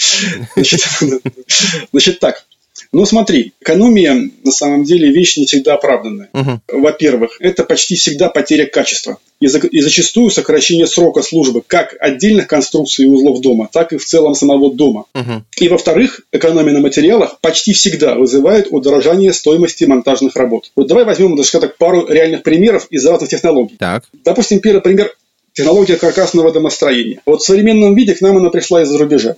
Значит 1.91 2.19
так, 2.21 2.45
ну, 2.93 3.05
смотри, 3.05 3.53
экономия 3.61 4.31
на 4.45 4.51
самом 4.51 4.85
деле 4.85 5.11
вещь 5.11 5.37
не 5.37 5.47
всегда 5.47 5.75
оправданная. 5.75 6.31
Угу. 6.33 6.81
Во-первых, 6.81 7.37
это 7.41 7.65
почти 7.65 7.97
всегда 7.97 8.31
потеря 8.31 8.67
качества. 8.67 9.19
И, 9.41 9.47
за, 9.47 9.59
и 9.59 9.81
зачастую 9.81 10.31
сокращение 10.31 10.87
срока 10.87 11.23
службы 11.23 11.63
как 11.65 11.95
отдельных 12.01 12.49
конструкций 12.49 13.05
и 13.05 13.09
узлов 13.09 13.41
дома, 13.41 13.69
так 13.73 13.93
и 13.93 13.99
в 13.99 14.05
целом 14.05 14.35
самого 14.35 14.75
дома. 14.75 15.05
Угу. 15.15 15.43
И 15.59 15.69
во-вторых, 15.69 16.23
экономия 16.33 16.73
на 16.73 16.81
материалах 16.81 17.39
почти 17.41 17.73
всегда 17.73 18.15
вызывает 18.15 18.69
удорожание 18.71 19.33
стоимости 19.33 19.85
монтажных 19.85 20.35
работ. 20.37 20.73
Вот 20.75 20.89
давай 20.89 21.05
возьмем, 21.05 21.37
даже 21.37 21.51
так, 21.61 21.77
пару 21.77 22.07
реальных 22.09 22.43
примеров 22.43 22.87
из 22.91 23.05
разных 23.07 23.29
технологий. 23.29 23.77
Так. 23.79 24.05
Допустим, 24.25 24.61
первый 24.61 24.81
пример 24.81 25.15
технология 25.53 25.97
каркасного 25.97 26.53
домостроения. 26.53 27.21
Вот 27.27 27.43
в 27.43 27.45
современном 27.45 27.95
виде 27.95 28.15
к 28.15 28.21
нам 28.21 28.37
она 28.37 28.49
пришла 28.51 28.83
из-за 28.83 28.97
рубежа. 28.97 29.37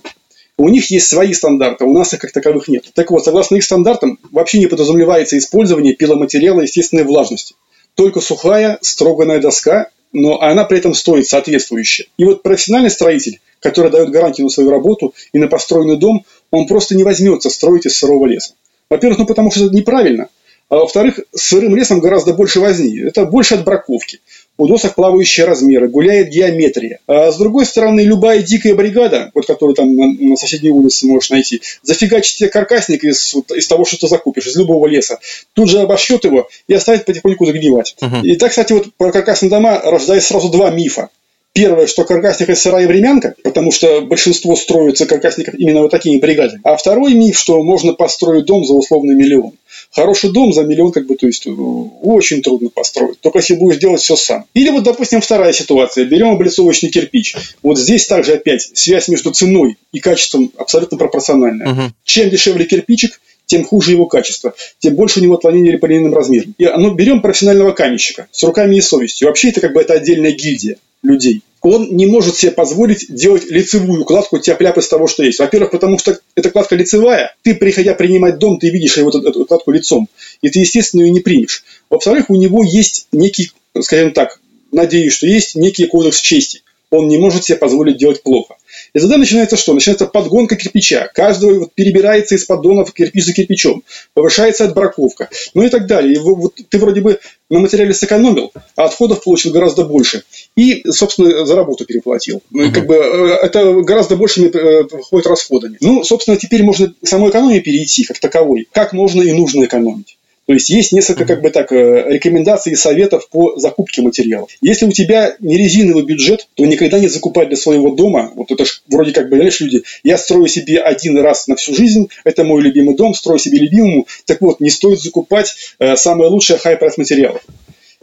У 0.57 0.69
них 0.69 0.91
есть 0.91 1.07
свои 1.07 1.33
стандарты, 1.33 1.85
у 1.85 1.93
нас 1.93 2.13
их 2.13 2.19
как 2.19 2.31
таковых 2.31 2.67
нет. 2.67 2.85
Так 2.93 3.11
вот, 3.11 3.23
согласно 3.23 3.55
их 3.55 3.63
стандартам, 3.63 4.19
вообще 4.31 4.59
не 4.59 4.67
подразумевается 4.67 5.37
использование 5.37 5.95
пиломатериала 5.95 6.61
естественной 6.61 7.03
влажности. 7.03 7.55
Только 7.95 8.21
сухая, 8.21 8.77
строганная 8.81 9.39
доска, 9.39 9.89
но 10.13 10.41
она 10.41 10.65
при 10.65 10.77
этом 10.77 10.93
стоит 10.93 11.27
соответствующе. 11.27 12.07
И 12.17 12.25
вот 12.25 12.43
профессиональный 12.43 12.89
строитель, 12.89 13.39
который 13.59 13.91
дает 13.91 14.09
гарантию 14.09 14.45
на 14.45 14.51
свою 14.51 14.69
работу 14.69 15.13
и 15.33 15.39
на 15.39 15.47
построенный 15.47 15.97
дом, 15.97 16.25
он 16.51 16.67
просто 16.67 16.95
не 16.95 17.03
возьмется 17.03 17.49
строить 17.49 17.85
из 17.85 17.97
сырого 17.97 18.25
леса. 18.25 18.53
Во-первых, 18.89 19.19
ну 19.19 19.25
потому 19.25 19.51
что 19.51 19.65
это 19.65 19.75
неправильно. 19.75 20.27
А 20.71 20.77
во-вторых, 20.77 21.19
с 21.35 21.49
сырым 21.49 21.75
лесом 21.75 21.99
гораздо 21.99 22.33
больше 22.33 22.61
возни. 22.61 22.97
Это 23.01 23.25
больше 23.25 23.55
отбраковки. 23.55 24.21
У 24.57 24.67
досок 24.67 24.95
плавающие 24.95 25.45
размеры, 25.45 25.89
гуляет 25.89 26.29
геометрия. 26.29 26.99
А 27.07 27.29
с 27.29 27.37
другой 27.37 27.65
стороны, 27.65 27.99
любая 27.99 28.41
дикая 28.41 28.73
бригада, 28.73 29.31
вот 29.35 29.45
которую 29.45 29.75
там 29.75 29.93
на, 29.97 30.07
на 30.07 30.37
соседней 30.37 30.69
улице 30.69 31.07
можешь 31.07 31.29
найти, 31.29 31.61
зафигачит 31.83 32.37
тебе 32.37 32.47
каркасник 32.47 33.03
из, 33.03 33.35
из 33.53 33.67
того, 33.67 33.83
что 33.83 33.97
ты 33.97 34.07
закупишь, 34.07 34.47
из 34.47 34.55
любого 34.55 34.87
леса. 34.87 35.19
Тут 35.53 35.69
же 35.69 35.81
обошьет 35.81 36.23
его 36.23 36.47
и 36.69 36.73
оставит 36.73 37.03
потихоньку 37.03 37.45
загнивать. 37.45 37.97
Uh-huh. 38.01 38.21
И 38.23 38.37
так, 38.37 38.51
кстати, 38.51 38.71
вот 38.71 38.93
про 38.95 39.11
каркасные 39.11 39.49
дома 39.49 39.77
рождается 39.83 40.29
сразу 40.29 40.47
два 40.47 40.71
мифа. 40.71 41.09
Первое, 41.53 41.85
что 41.85 42.05
каркасник– 42.05 42.47
это 42.49 42.57
сырая 42.57 42.87
времянка, 42.87 43.35
потому 43.43 43.73
что 43.73 43.99
большинство 43.99 44.55
строится 44.55 45.05
каркасников 45.05 45.55
именно 45.55 45.81
вот 45.81 45.91
такими 45.91 46.17
бригадами. 46.17 46.61
А 46.63 46.77
второй 46.77 47.13
миф, 47.13 47.37
что 47.37 47.61
можно 47.61 47.91
построить 47.91 48.45
дом 48.45 48.63
за 48.63 48.73
условный 48.73 49.15
миллион. 49.15 49.51
Хороший 49.93 50.31
дом 50.31 50.53
за 50.53 50.63
миллион, 50.63 50.91
как 50.91 51.05
бы, 51.05 51.15
то 51.15 51.27
есть, 51.27 51.45
э, 51.45 51.51
очень 51.51 52.41
трудно 52.41 52.69
построить. 52.69 53.19
Только 53.19 53.39
если 53.39 53.55
будешь 53.55 53.77
делать 53.77 54.01
все 54.01 54.15
сам. 54.15 54.45
Или 54.53 54.69
вот, 54.69 54.83
допустим, 54.83 55.19
вторая 55.19 55.51
ситуация. 55.51 56.05
Берем 56.05 56.29
облицовочный 56.29 56.89
кирпич. 56.89 57.35
Вот 57.61 57.77
здесь 57.77 58.07
также 58.07 58.33
опять 58.33 58.69
связь 58.73 59.09
между 59.09 59.31
ценой 59.31 59.77
и 59.91 59.99
качеством 59.99 60.51
абсолютно 60.57 60.97
пропорциональная. 60.97 61.73
Угу. 61.73 61.81
Чем 62.05 62.29
дешевле 62.29 62.65
кирпичик, 62.65 63.19
тем 63.45 63.65
хуже 63.65 63.91
его 63.91 64.05
качество, 64.05 64.53
тем 64.79 64.95
больше 64.95 65.19
у 65.19 65.23
него 65.23 65.35
отклонение 65.35 65.77
по 65.77 65.85
линейным 65.85 66.13
размерам. 66.13 66.55
И 66.57 66.65
ну, 66.65 66.93
берем 66.93 67.21
профессионального 67.21 67.73
каменщика 67.73 68.27
с 68.31 68.41
руками 68.43 68.77
и 68.77 68.81
совестью. 68.81 69.27
Вообще 69.27 69.49
это 69.49 69.59
как 69.59 69.73
бы 69.73 69.81
это 69.81 69.93
отдельная 69.93 70.31
гильдия 70.31 70.77
людей 71.03 71.43
он 71.61 71.95
не 71.95 72.07
может 72.07 72.35
себе 72.35 72.51
позволить 72.51 73.05
делать 73.13 73.45
лицевую 73.49 74.03
кладку 74.03 74.39
тяп-ляп 74.39 74.77
из 74.79 74.87
того, 74.87 75.07
что 75.07 75.23
есть. 75.23 75.39
Во-первых, 75.39 75.71
потому 75.71 75.99
что 75.99 76.19
эта 76.35 76.49
кладка 76.49 76.75
лицевая. 76.75 77.35
Ты, 77.43 77.53
приходя 77.53 77.93
принимать 77.93 78.39
дом, 78.39 78.57
ты 78.57 78.69
видишь 78.69 78.97
его, 78.97 79.09
эту 79.09 79.45
кладку 79.45 79.71
лицом. 79.71 80.09
И 80.41 80.49
ты, 80.49 80.59
естественно, 80.59 81.01
ее 81.01 81.11
не 81.11 81.19
примешь. 81.19 81.63
Во-вторых, 81.89 82.29
у 82.29 82.35
него 82.35 82.63
есть 82.63 83.07
некий, 83.11 83.51
скажем 83.79 84.11
так, 84.11 84.39
надеюсь, 84.71 85.13
что 85.13 85.27
есть 85.27 85.55
некий 85.55 85.85
кодекс 85.85 86.19
чести. 86.19 86.63
Он 86.89 87.07
не 87.07 87.19
может 87.19 87.43
себе 87.43 87.57
позволить 87.57 87.97
делать 87.97 88.23
плохо. 88.23 88.55
И 88.93 88.99
тогда 88.99 89.17
начинается 89.17 89.55
что? 89.55 89.73
Начинается 89.73 90.05
подгонка 90.05 90.55
кирпича. 90.55 91.09
Каждый 91.13 91.59
вот 91.59 91.73
перебирается 91.73 92.35
из 92.35 92.45
поддонов 92.45 92.93
кирпич 92.93 93.25
за 93.25 93.33
кирпичом. 93.33 93.83
Повышается 94.13 94.65
отбраковка. 94.65 95.29
Ну 95.53 95.63
и 95.63 95.69
так 95.69 95.87
далее. 95.87 96.15
И 96.15 96.17
вот 96.17 96.55
ты 96.69 96.77
вроде 96.77 97.01
бы 97.01 97.19
на 97.49 97.59
материале 97.59 97.93
сэкономил, 97.93 98.51
а 98.75 98.85
отходов 98.85 99.23
получил 99.23 99.53
гораздо 99.53 99.85
больше. 99.85 100.23
И, 100.55 100.83
собственно, 100.89 101.45
за 101.45 101.55
работу 101.55 101.85
переплатил. 101.85 102.41
Uh-huh. 102.53 102.71
Как 102.71 102.85
бы 102.85 102.95
э, 102.95 103.37
это 103.41 103.73
гораздо 103.81 104.15
большими 104.15 104.47
э, 104.47 104.83
выходит 104.91 105.27
расходами. 105.27 105.77
Ну, 105.81 106.03
собственно, 106.03 106.37
теперь 106.37 106.63
можно 106.63 106.87
к 106.87 107.07
самой 107.07 107.29
экономии 107.29 107.59
перейти 107.59 108.03
как 108.03 108.19
таковой. 108.19 108.67
Как 108.71 108.93
можно 108.93 109.21
и 109.21 109.31
нужно 109.31 109.65
экономить. 109.65 110.17
То 110.51 110.55
есть 110.55 110.69
есть 110.69 110.91
несколько 110.91 111.23
как 111.23 111.41
бы 111.41 111.49
так 111.49 111.71
э, 111.71 112.03
рекомендаций 112.09 112.73
и 112.73 112.75
советов 112.75 113.29
по 113.29 113.57
закупке 113.57 114.01
материалов. 114.01 114.49
Если 114.59 114.85
у 114.85 114.91
тебя 114.91 115.33
не 115.39 115.55
резиновый 115.55 116.03
бюджет, 116.03 116.45
то 116.55 116.65
никогда 116.65 116.99
не 116.99 117.07
закупать 117.07 117.47
для 117.47 117.55
своего 117.55 117.91
дома. 117.91 118.33
Вот 118.35 118.51
это 118.51 118.65
ж 118.65 118.81
вроде 118.89 119.13
как 119.13 119.29
бы, 119.29 119.37
знаешь, 119.37 119.61
люди, 119.61 119.83
я 120.03 120.17
строю 120.17 120.47
себе 120.47 120.81
один 120.81 121.17
раз 121.19 121.47
на 121.47 121.55
всю 121.55 121.73
жизнь, 121.73 122.09
это 122.25 122.43
мой 122.43 122.61
любимый 122.61 122.97
дом, 122.97 123.13
строю 123.13 123.39
себе 123.39 123.59
любимому. 123.59 124.07
Так 124.25 124.41
вот, 124.41 124.59
не 124.59 124.69
стоит 124.69 124.99
закупать 124.99 125.55
э, 125.79 125.95
самое 125.95 126.29
лучшее 126.29 126.59
high 126.59 126.76
price 126.76 126.97
материалов. 126.97 127.41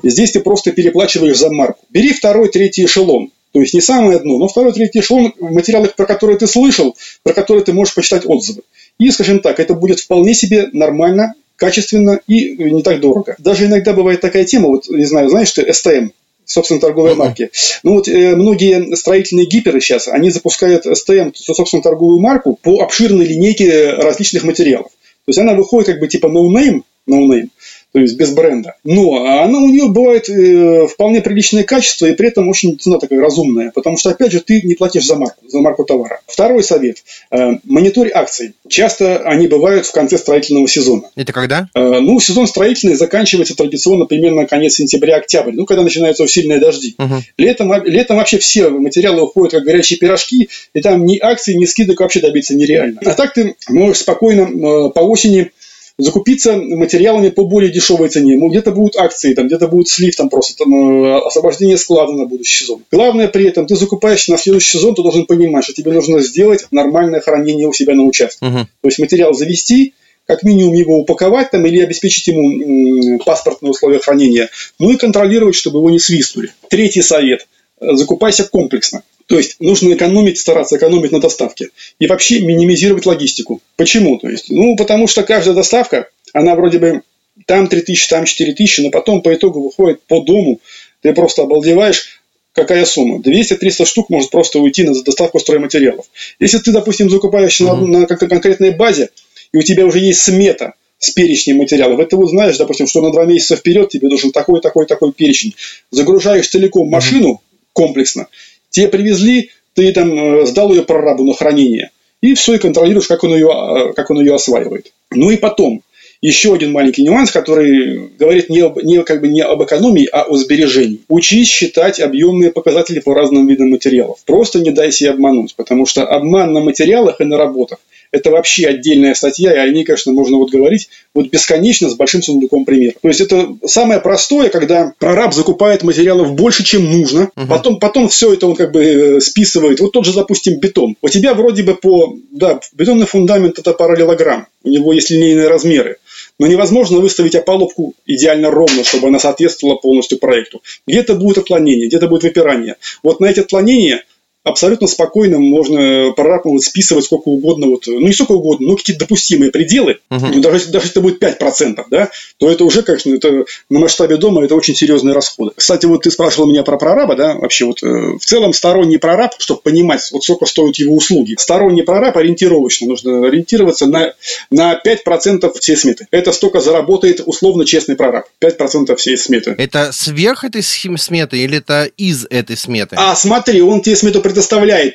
Здесь 0.02 0.32
ты 0.32 0.40
просто 0.40 0.72
переплачиваешь 0.72 1.36
за 1.36 1.50
марку. 1.50 1.84
Бери 1.90 2.14
второй, 2.14 2.48
третий 2.48 2.86
эшелон. 2.86 3.30
То 3.52 3.60
есть 3.60 3.74
не 3.74 3.82
самое 3.82 4.20
дно, 4.20 4.38
но 4.38 4.48
второй, 4.48 4.72
третий 4.72 5.00
эшелон 5.00 5.34
в 5.38 5.52
материалах, 5.52 5.94
про 5.96 6.06
которые 6.06 6.38
ты 6.38 6.46
слышал, 6.46 6.96
про 7.22 7.34
которые 7.34 7.62
ты 7.62 7.74
можешь 7.74 7.94
почитать 7.94 8.24
отзывы. 8.24 8.62
И, 8.98 9.10
скажем 9.10 9.40
так, 9.40 9.60
это 9.60 9.74
будет 9.74 10.00
вполне 10.00 10.32
себе 10.32 10.70
нормально 10.72 11.34
качественно 11.58 12.20
и 12.26 12.56
не 12.56 12.82
так 12.82 13.00
дорого. 13.00 13.36
Даже 13.38 13.66
иногда 13.66 13.92
бывает 13.92 14.20
такая 14.20 14.44
тема, 14.44 14.68
вот, 14.68 14.88
не 14.88 15.04
знаю, 15.04 15.28
знаешь 15.28 15.50
ты, 15.50 15.62
STM, 15.62 16.12
собственно, 16.44 16.80
торговые 16.80 17.16
марки. 17.16 17.50
Ну 17.82 17.94
вот 17.94 18.08
э, 18.08 18.36
многие 18.36 18.96
строительные 18.96 19.46
гиперы 19.46 19.80
сейчас, 19.80 20.08
они 20.08 20.30
запускают 20.30 20.86
STM, 20.86 21.32
собственно, 21.34 21.82
торговую 21.82 22.20
марку 22.20 22.58
по 22.62 22.80
обширной 22.80 23.26
линейке 23.26 23.90
различных 23.90 24.44
материалов. 24.44 24.90
То 25.26 25.30
есть 25.30 25.38
она 25.38 25.52
выходит 25.52 25.88
как 25.88 26.00
бы 26.00 26.08
типа 26.08 26.28
no-name, 26.28 26.82
no-name, 27.06 27.48
то 27.92 28.00
есть 28.00 28.16
без 28.16 28.32
бренда. 28.32 28.74
Но 28.84 29.24
она 29.24 29.58
у 29.58 29.68
нее 29.68 29.88
бывает 29.88 30.28
э, 30.28 30.86
вполне 30.86 31.22
приличное 31.22 31.64
качество 31.64 32.06
и 32.06 32.14
при 32.14 32.28
этом 32.28 32.48
очень 32.48 32.78
цена 32.78 32.98
такая 32.98 33.20
разумная, 33.20 33.70
потому 33.74 33.96
что, 33.96 34.10
опять 34.10 34.32
же, 34.32 34.40
ты 34.40 34.60
не 34.62 34.74
платишь 34.74 35.06
за 35.06 35.16
марку, 35.16 35.42
за 35.48 35.60
марку 35.60 35.84
товара. 35.84 36.20
Второй 36.26 36.62
совет. 36.62 36.98
Э, 37.30 37.52
мониторь 37.64 38.10
акций. 38.12 38.52
Часто 38.68 39.18
они 39.20 39.46
бывают 39.48 39.86
в 39.86 39.92
конце 39.92 40.18
строительного 40.18 40.68
сезона. 40.68 41.04
Это 41.16 41.32
когда? 41.32 41.68
Э, 41.74 42.00
ну, 42.00 42.20
сезон 42.20 42.46
строительный 42.46 42.94
заканчивается 42.94 43.56
традиционно 43.56 44.04
примерно 44.04 44.46
конец 44.46 44.74
сентября-октябрь, 44.74 45.52
ну, 45.54 45.64
когда 45.64 45.82
начинаются 45.82 46.26
сильные 46.26 46.58
дожди. 46.58 46.94
Угу. 46.98 47.14
Летом, 47.38 47.84
летом 47.84 48.18
вообще 48.18 48.38
все 48.38 48.68
материалы 48.68 49.22
уходят 49.22 49.52
как 49.52 49.64
горячие 49.64 49.98
пирожки, 49.98 50.50
и 50.74 50.80
там 50.80 51.06
ни 51.06 51.18
акций, 51.18 51.54
ни 51.54 51.64
скидок 51.64 52.00
вообще 52.00 52.20
добиться 52.20 52.54
нереально. 52.54 53.00
А 53.04 53.14
так 53.14 53.32
ты 53.32 53.54
можешь 53.68 53.98
спокойно 54.02 54.42
э, 54.42 54.90
по 54.90 55.00
осени 55.00 55.52
закупиться 55.98 56.56
материалами 56.56 57.30
по 57.30 57.44
более 57.44 57.72
дешевой 57.72 58.08
цене. 58.08 58.36
Ну, 58.36 58.48
где-то 58.48 58.70
будут 58.70 58.96
акции, 58.96 59.34
там, 59.34 59.48
где-то 59.48 59.66
будет 59.66 59.88
слив, 59.88 60.14
там 60.14 60.28
просто 60.28 60.56
там, 60.56 60.72
э, 60.72 61.18
освобождение 61.18 61.76
склада 61.76 62.12
на 62.12 62.24
будущий 62.24 62.64
сезон. 62.64 62.84
Главное 62.90 63.28
при 63.28 63.46
этом, 63.46 63.66
ты 63.66 63.74
закупаешь 63.74 64.28
на 64.28 64.38
следующий 64.38 64.78
сезон, 64.78 64.94
ты 64.94 65.02
должен 65.02 65.26
понимать, 65.26 65.64
что 65.64 65.72
тебе 65.72 65.92
нужно 65.92 66.20
сделать 66.20 66.66
нормальное 66.70 67.20
хранение 67.20 67.66
у 67.66 67.72
себя 67.72 67.94
на 67.94 68.04
участке. 68.04 68.46
Угу. 68.46 68.58
То 68.58 68.88
есть 68.88 68.98
материал 69.00 69.34
завести, 69.34 69.94
как 70.26 70.44
минимум 70.44 70.74
его 70.74 70.98
упаковать 70.98 71.50
там, 71.50 71.66
или 71.66 71.80
обеспечить 71.80 72.28
ему 72.28 73.18
паспортные 73.24 73.70
условия 73.70 73.98
хранения, 73.98 74.50
ну 74.78 74.90
и 74.90 74.96
контролировать, 74.96 75.56
чтобы 75.56 75.78
его 75.78 75.90
не 75.90 75.98
свистнули. 75.98 76.52
Третий 76.68 77.02
совет. 77.02 77.48
Закупайся 77.80 78.44
комплексно. 78.44 79.02
То 79.28 79.36
есть 79.36 79.56
нужно 79.60 79.92
экономить, 79.92 80.38
стараться 80.38 80.78
экономить 80.78 81.12
на 81.12 81.20
доставке. 81.20 81.68
И 81.98 82.06
вообще 82.06 82.40
минимизировать 82.40 83.04
логистику. 83.04 83.60
Почему? 83.76 84.18
То 84.18 84.28
есть, 84.28 84.50
ну, 84.50 84.74
потому 84.74 85.06
что 85.06 85.22
каждая 85.22 85.54
доставка, 85.54 86.08
она 86.32 86.54
вроде 86.54 86.78
бы 86.78 87.02
там 87.46 87.68
3000, 87.68 88.08
там 88.08 88.24
4000, 88.24 88.80
но 88.80 88.90
потом 88.90 89.20
по 89.20 89.32
итогу 89.34 89.62
выходит 89.62 90.02
по 90.04 90.22
дому. 90.22 90.60
Ты 91.02 91.12
просто 91.12 91.42
обалдеваешь, 91.42 92.20
какая 92.54 92.86
сумма. 92.86 93.20
200-300 93.20 93.84
штук 93.84 94.08
может 94.08 94.30
просто 94.30 94.60
уйти 94.60 94.82
на 94.82 94.94
доставку 94.94 95.38
стройматериалов. 95.38 96.06
Если 96.40 96.58
ты, 96.58 96.72
допустим, 96.72 97.10
закупаешь 97.10 97.60
mm-hmm. 97.60 97.84
на, 97.84 98.00
на 98.00 98.06
конкретной 98.06 98.70
базе, 98.70 99.10
и 99.52 99.58
у 99.58 99.62
тебя 99.62 99.84
уже 99.84 99.98
есть 99.98 100.20
смета 100.20 100.72
с 100.98 101.10
перечнем 101.10 101.58
материалов, 101.58 102.00
это 102.00 102.16
вот 102.16 102.30
знаешь, 102.30 102.56
допустим, 102.56 102.86
что 102.86 103.02
на 103.02 103.12
два 103.12 103.26
месяца 103.26 103.56
вперед 103.56 103.90
тебе 103.90 104.08
нужен 104.08 104.32
такой, 104.32 104.62
такой, 104.62 104.86
такой 104.86 105.12
перечень. 105.12 105.54
Загружаешь 105.90 106.48
целиком 106.48 106.88
машину 106.88 107.42
комплексно, 107.78 108.26
Тебе 108.70 108.88
привезли, 108.88 109.50
ты 109.74 109.92
там 109.92 110.12
э, 110.12 110.46
сдал 110.46 110.72
ее 110.72 110.82
прорабу 110.82 111.24
на 111.24 111.34
хранение. 111.34 111.90
И 112.20 112.34
все, 112.34 112.54
и 112.54 112.58
контролируешь, 112.58 113.06
как 113.06 113.24
он 113.24 113.34
ее, 113.34 113.48
э, 113.48 113.92
как 113.94 114.10
он 114.10 114.20
ее 114.20 114.34
осваивает. 114.34 114.92
Ну 115.10 115.30
и 115.30 115.36
потом, 115.36 115.82
еще 116.20 116.54
один 116.54 116.72
маленький 116.72 117.04
нюанс, 117.04 117.30
который 117.30 118.10
говорит 118.18 118.50
не, 118.50 118.60
об, 118.60 118.82
не, 118.82 119.02
как 119.04 119.20
бы 119.20 119.28
не 119.28 119.40
об 119.40 119.62
экономии, 119.62 120.08
а 120.10 120.22
о 120.22 120.36
сбережении. 120.36 121.00
Учись 121.08 121.48
считать 121.48 122.00
объемные 122.00 122.50
показатели 122.50 122.98
по 122.98 123.14
разным 123.14 123.46
видам 123.46 123.70
материалов. 123.70 124.18
Просто 124.26 124.60
не 124.60 124.70
дай 124.70 124.90
себе 124.90 125.10
обмануть, 125.10 125.54
потому 125.54 125.86
что 125.86 126.04
обман 126.04 126.52
на 126.52 126.60
материалах 126.60 127.20
и 127.20 127.24
на 127.24 127.36
работах 127.36 127.78
это 128.10 128.30
вообще 128.30 128.66
отдельная 128.66 129.14
статья, 129.14 129.52
и 129.52 129.68
о 129.68 129.70
ней, 129.70 129.84
конечно, 129.84 130.12
можно 130.12 130.38
вот 130.38 130.50
говорить 130.50 130.88
вот 131.14 131.28
бесконечно 131.28 131.90
с 131.90 131.94
большим 131.94 132.22
сундуком 132.22 132.64
примеров. 132.64 132.96
То 133.02 133.08
есть 133.08 133.20
это 133.20 133.56
самое 133.66 134.00
простое, 134.00 134.48
когда 134.48 134.92
прораб 134.98 135.34
закупает 135.34 135.82
материалов 135.82 136.32
больше, 136.34 136.64
чем 136.64 136.90
нужно, 136.90 137.30
угу. 137.36 137.46
потом, 137.48 137.78
потом 137.78 138.08
все 138.08 138.32
это 138.32 138.46
он 138.46 138.56
как 138.56 138.72
бы 138.72 138.82
э, 138.82 139.20
списывает. 139.20 139.80
Вот 139.80 139.92
тот 139.92 140.04
же, 140.04 140.14
допустим, 140.14 140.58
бетон. 140.58 140.96
У 141.02 141.08
тебя 141.08 141.34
вроде 141.34 141.62
бы 141.62 141.74
по, 141.74 142.16
да, 142.30 142.60
бетонный 142.74 143.06
фундамент 143.06 143.58
это 143.58 143.72
параллелограмм, 143.72 144.46
у 144.64 144.68
него 144.68 144.92
есть 144.92 145.10
линейные 145.10 145.48
размеры. 145.48 145.96
Но 146.38 146.46
невозможно 146.46 146.98
выставить 146.98 147.34
опалубку 147.34 147.94
идеально 148.06 148.50
ровно, 148.50 148.84
чтобы 148.84 149.08
она 149.08 149.18
соответствовала 149.18 149.76
полностью 149.76 150.18
проекту. 150.18 150.62
Где-то 150.86 151.14
будет 151.14 151.38
отклонение, 151.38 151.88
где-то 151.88 152.06
будет 152.06 152.22
выпирание. 152.22 152.76
Вот 153.02 153.20
на 153.20 153.26
эти 153.26 153.40
отклонения 153.40 154.04
абсолютно 154.48 154.86
спокойно 154.86 155.38
можно 155.38 156.12
прорабам 156.16 156.58
списывать 156.58 157.04
сколько 157.04 157.28
угодно, 157.28 157.66
вот, 157.66 157.86
ну 157.86 158.00
не 158.00 158.12
сколько 158.12 158.32
угодно, 158.32 158.68
но 158.68 158.76
какие-то 158.76 159.04
допустимые 159.04 159.50
пределы. 159.50 159.98
Угу. 160.10 160.26
Ну, 160.26 160.40
даже, 160.40 160.66
даже 160.66 160.86
если 160.86 160.90
это 160.90 161.00
будет 161.00 161.22
5%, 161.22 161.84
да, 161.90 162.10
то 162.38 162.50
это 162.50 162.64
уже, 162.64 162.82
конечно, 162.82 163.14
это 163.14 163.44
на 163.70 163.78
масштабе 163.78 164.16
дома 164.16 164.44
это 164.44 164.54
очень 164.54 164.74
серьезные 164.74 165.14
расходы. 165.14 165.52
Кстати, 165.56 165.86
вот 165.86 166.02
ты 166.02 166.10
спрашивал 166.10 166.48
меня 166.48 166.62
про 166.62 166.76
прораба, 166.76 167.16
да, 167.16 167.34
вообще 167.34 167.64
вот 167.64 167.82
э, 167.82 167.86
в 167.86 168.24
целом 168.24 168.52
сторонний 168.52 168.98
прораб, 168.98 169.32
чтобы 169.38 169.60
понимать, 169.60 170.08
вот 170.12 170.24
сколько 170.24 170.46
стоят 170.46 170.76
его 170.76 170.96
услуги, 170.96 171.34
сторонний 171.38 171.82
прораб 171.82 172.16
ориентировочно, 172.16 172.86
нужно 172.86 173.26
ориентироваться 173.26 173.86
на, 173.86 174.14
на 174.50 174.80
5% 174.84 175.52
всей 175.58 175.76
сметы. 175.76 176.06
Это 176.10 176.32
столько 176.32 176.60
заработает 176.60 177.20
условно 177.24 177.64
честный 177.64 177.96
прораб. 177.96 178.26
5% 178.42 178.94
всей 178.96 179.16
сметы. 179.16 179.54
Это 179.58 179.90
сверх 179.92 180.44
этой 180.44 180.62
сметы 180.62 181.38
или 181.38 181.58
это 181.58 181.84
из 181.96 182.26
этой 182.30 182.56
сметы? 182.56 182.96
А 182.98 183.14
смотри, 183.14 183.60
он 183.62 183.82
тебе 183.82 183.96
смету 183.96 184.20
предоставляет 184.20 184.37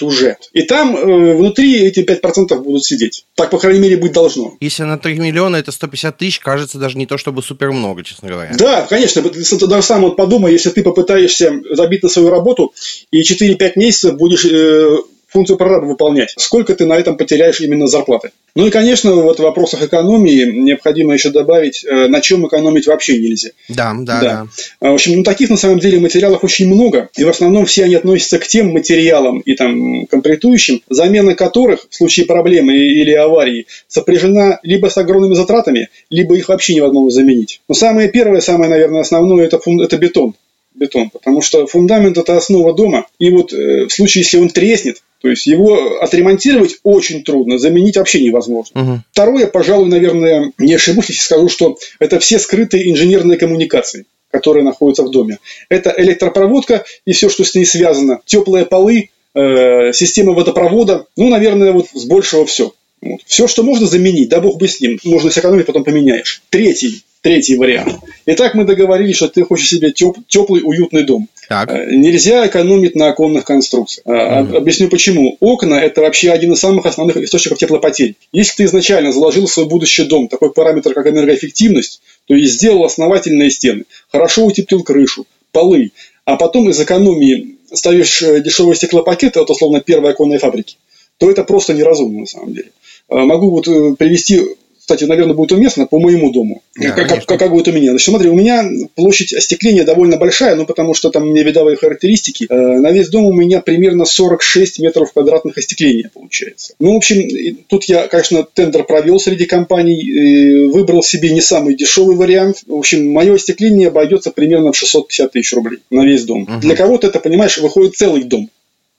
уже. 0.01 0.37
И 0.53 0.63
там 0.63 0.95
э, 0.95 1.35
внутри 1.35 1.81
эти 1.83 1.99
5% 1.99 2.55
будут 2.61 2.83
сидеть. 2.83 3.25
Так, 3.35 3.49
по 3.49 3.57
крайней 3.57 3.79
мере, 3.79 3.97
быть 3.97 4.13
должно. 4.13 4.55
Если 4.59 4.83
на 4.83 4.97
3 4.97 5.19
миллиона 5.19 5.57
это 5.57 5.71
150 5.71 6.17
тысяч, 6.17 6.39
кажется 6.39 6.77
даже 6.77 6.97
не 6.97 7.05
то 7.05 7.17
чтобы 7.17 7.41
супер 7.41 7.71
много, 7.71 8.03
честно 8.03 8.29
говоря. 8.29 8.51
Да, 8.57 8.83
конечно. 8.83 9.21
Ты 9.21 9.67
даже 9.67 9.85
сам 9.85 10.01
вот 10.01 10.15
подумай, 10.15 10.51
если 10.51 10.69
ты 10.69 10.83
попытаешься 10.83 11.53
забить 11.71 12.03
на 12.03 12.09
свою 12.09 12.29
работу 12.29 12.73
и 13.11 13.21
4-5 13.21 13.71
месяцев 13.75 14.17
будешь 14.17 14.45
э, 14.45 14.97
функцию 15.33 15.57
прораба 15.57 15.85
выполнять. 15.85 16.33
Сколько 16.37 16.75
ты 16.75 16.85
на 16.85 16.93
этом 16.93 17.17
потеряешь 17.17 17.59
именно 17.59 17.87
зарплаты? 17.87 18.31
Ну 18.55 18.67
и, 18.67 18.69
конечно, 18.69 19.15
вот 19.15 19.39
в 19.39 19.43
вопросах 19.43 19.81
экономии 19.81 20.45
необходимо 20.45 21.13
еще 21.13 21.31
добавить, 21.31 21.83
э, 21.83 22.07
на 22.07 22.21
чем 22.21 22.47
экономить 22.47 22.85
вообще 22.85 23.17
нельзя. 23.17 23.49
Да, 23.67 23.93
да, 23.97 24.21
да. 24.21 24.47
да. 24.79 24.91
В 24.91 24.93
общем, 24.93 25.17
ну 25.17 25.23
таких 25.23 25.49
на 25.49 25.57
самом 25.57 25.79
деле 25.79 25.99
материалов 25.99 26.43
очень 26.43 26.67
много, 26.67 27.09
и 27.17 27.23
в 27.23 27.29
основном 27.29 27.65
все 27.65 27.85
они 27.85 27.95
относятся 27.95 28.37
к 28.37 28.47
тем 28.47 28.71
материалам 28.71 29.39
и 29.39 29.55
там 29.55 30.05
комплектующим, 30.05 30.81
замена 30.89 31.33
которых 31.33 31.87
в 31.89 31.95
случае 31.95 32.27
проблемы 32.27 32.73
или 32.75 33.11
аварии 33.11 33.65
сопряжена 33.87 34.59
либо 34.61 34.87
с 34.87 34.97
огромными 34.97 35.33
затратами, 35.33 35.89
либо 36.11 36.35
их 36.35 36.49
вообще 36.49 36.75
невозможно 36.75 37.09
заменить. 37.09 37.61
Но 37.67 37.73
самое 37.73 38.09
первое, 38.09 38.41
самое, 38.41 38.69
наверное, 38.69 39.01
основное 39.01 39.45
это, 39.45 39.57
фун... 39.57 39.81
это 39.81 39.97
бетон 39.97 40.35
бетон, 40.75 41.09
потому 41.09 41.41
что 41.41 41.65
фундамент 41.67 42.17
это 42.17 42.35
основа 42.35 42.73
дома, 42.73 43.05
и 43.19 43.29
вот 43.29 43.53
э, 43.53 43.85
в 43.85 43.93
случае, 43.93 44.23
если 44.23 44.37
он 44.37 44.49
треснет, 44.49 45.03
то 45.23 45.29
есть 45.29 45.45
его 45.45 46.01
отремонтировать 46.01 46.75
очень 46.83 47.23
трудно, 47.23 47.57
заменить 47.57 47.95
вообще 47.95 48.21
невозможно. 48.21 48.81
Угу. 48.81 48.99
Второе, 49.13 49.47
пожалуй, 49.47 49.87
наверное, 49.87 50.51
не 50.57 50.73
ошибусь, 50.73 51.07
если 51.07 51.21
скажу, 51.21 51.47
что 51.47 51.77
это 51.99 52.19
все 52.19 52.37
скрытые 52.37 52.91
инженерные 52.91 53.39
коммуникации 53.39 54.05
которые 54.31 54.63
находятся 54.63 55.03
в 55.03 55.11
доме. 55.11 55.37
Это 55.69 55.93
электропроводка 55.95 56.85
и 57.05 57.11
все, 57.11 57.29
что 57.29 57.43
с 57.43 57.53
ней 57.53 57.65
связано. 57.65 58.19
Теплые 58.25 58.65
полы, 58.65 59.11
э, 59.35 59.93
система 59.93 60.33
водопровода. 60.33 61.05
Ну, 61.15 61.29
наверное, 61.29 61.71
вот 61.71 61.89
с 61.93 62.05
большего 62.05 62.43
все. 62.47 62.73
Вот. 62.99 63.19
Все, 63.27 63.47
что 63.47 63.61
можно 63.61 63.85
заменить, 63.85 64.29
да 64.29 64.41
бог 64.41 64.57
бы 64.57 64.67
с 64.67 64.81
ним. 64.81 64.97
Можно 65.03 65.29
сэкономить, 65.29 65.67
потом 65.67 65.83
поменяешь. 65.83 66.41
Третий, 66.49 67.03
третий 67.23 67.55
вариант. 67.55 67.95
Итак, 68.25 68.53
мы 68.53 68.65
договорились, 68.65 69.15
что 69.15 69.29
ты 69.29 69.43
хочешь 69.43 69.69
себе 69.69 69.91
теп, 69.91 70.17
теплый, 70.27 70.61
уютный 70.63 71.03
дом. 71.03 71.29
Так. 71.47 71.71
Э, 71.71 71.87
нельзя 71.89 72.45
экономить 72.45 72.95
на 72.95 73.07
оконных 73.07 73.45
конструкциях. 73.45 74.05
Mm-hmm. 74.05 74.57
Объясню 74.57 74.89
почему. 74.89 75.37
Окна– 75.39 75.75
это 75.81 76.01
вообще 76.01 76.31
один 76.31 76.51
из 76.51 76.59
самых 76.59 76.85
основных 76.85 77.17
источников 77.17 77.57
теплопотерь. 77.57 78.15
Если 78.33 78.57
ты 78.57 78.63
изначально 78.65 79.13
заложил 79.13 79.47
в 79.47 79.51
свой 79.51 79.65
будущий 79.67 80.03
дом 80.03 80.27
такой 80.27 80.51
параметр, 80.51 80.93
как 80.93 81.07
энергоэффективность, 81.07 82.01
то 82.27 82.35
есть 82.35 82.55
сделал 82.55 82.83
основательные 82.83 83.49
стены, 83.49 83.85
хорошо 84.11 84.45
утеплил 84.45 84.83
крышу, 84.83 85.25
полы, 85.53 85.91
а 86.25 86.35
потом 86.35 86.69
из 86.69 86.79
экономии 86.79 87.55
ставишь 87.71 88.21
э, 88.21 88.41
дешевые 88.41 88.75
стеклопакеты 88.75 89.39
от, 89.39 89.49
условно, 89.49 89.79
первой 89.79 90.11
оконной 90.11 90.39
фабрики, 90.39 90.75
то 91.17 91.31
это 91.31 91.45
просто 91.45 91.73
неразумно 91.73 92.19
на 92.19 92.27
самом 92.27 92.53
деле. 92.53 92.69
Могу 93.09 93.49
вот 93.49 93.65
привести 93.97 94.41
кстати, 94.83 95.05
наверное, 95.05 95.33
будет 95.33 95.53
уместно 95.53 95.87
по 95.87 95.97
моему 95.97 96.29
дому. 96.33 96.61
Да, 96.75 96.89
как, 96.89 97.25
как, 97.25 97.39
как 97.39 97.51
будет 97.51 97.69
у 97.69 97.71
меня. 97.71 97.91
Значит, 97.91 98.09
смотри, 98.09 98.29
у 98.29 98.33
меня 98.33 98.65
площадь 98.95 99.31
остекления 99.31 99.85
довольно 99.85 100.17
большая, 100.17 100.55
ну, 100.55 100.65
потому 100.65 100.93
что 100.93 101.09
там 101.09 101.23
у 101.23 101.25
меня 101.27 101.41
видовые 101.41 101.77
характеристики. 101.77 102.47
Э, 102.49 102.79
на 102.79 102.91
весь 102.91 103.07
дом 103.07 103.25
у 103.27 103.31
меня 103.31 103.61
примерно 103.61 104.03
46 104.03 104.79
метров 104.79 105.13
квадратных 105.13 105.57
остекления 105.57 106.11
получается. 106.13 106.73
Ну, 106.79 106.95
в 106.95 106.97
общем, 106.97 107.55
тут 107.67 107.85
я, 107.85 108.09
конечно, 108.09 108.45
тендер 108.53 108.83
провел 108.83 109.21
среди 109.21 109.45
компаний, 109.45 110.67
выбрал 110.67 111.01
себе 111.01 111.31
не 111.31 111.39
самый 111.39 111.77
дешевый 111.77 112.17
вариант. 112.17 112.63
В 112.67 112.75
общем, 112.75 113.09
мое 113.09 113.35
остекление 113.35 113.87
обойдется 113.87 114.31
примерно 114.31 114.73
в 114.73 114.77
650 114.77 115.31
тысяч 115.31 115.53
рублей 115.53 115.79
на 115.91 116.05
весь 116.05 116.25
дом. 116.25 116.41
Угу. 116.43 116.59
Для 116.59 116.75
кого-то 116.75 117.07
это, 117.07 117.21
понимаешь, 117.21 117.57
выходит 117.57 117.95
целый 117.95 118.23
дом. 118.23 118.49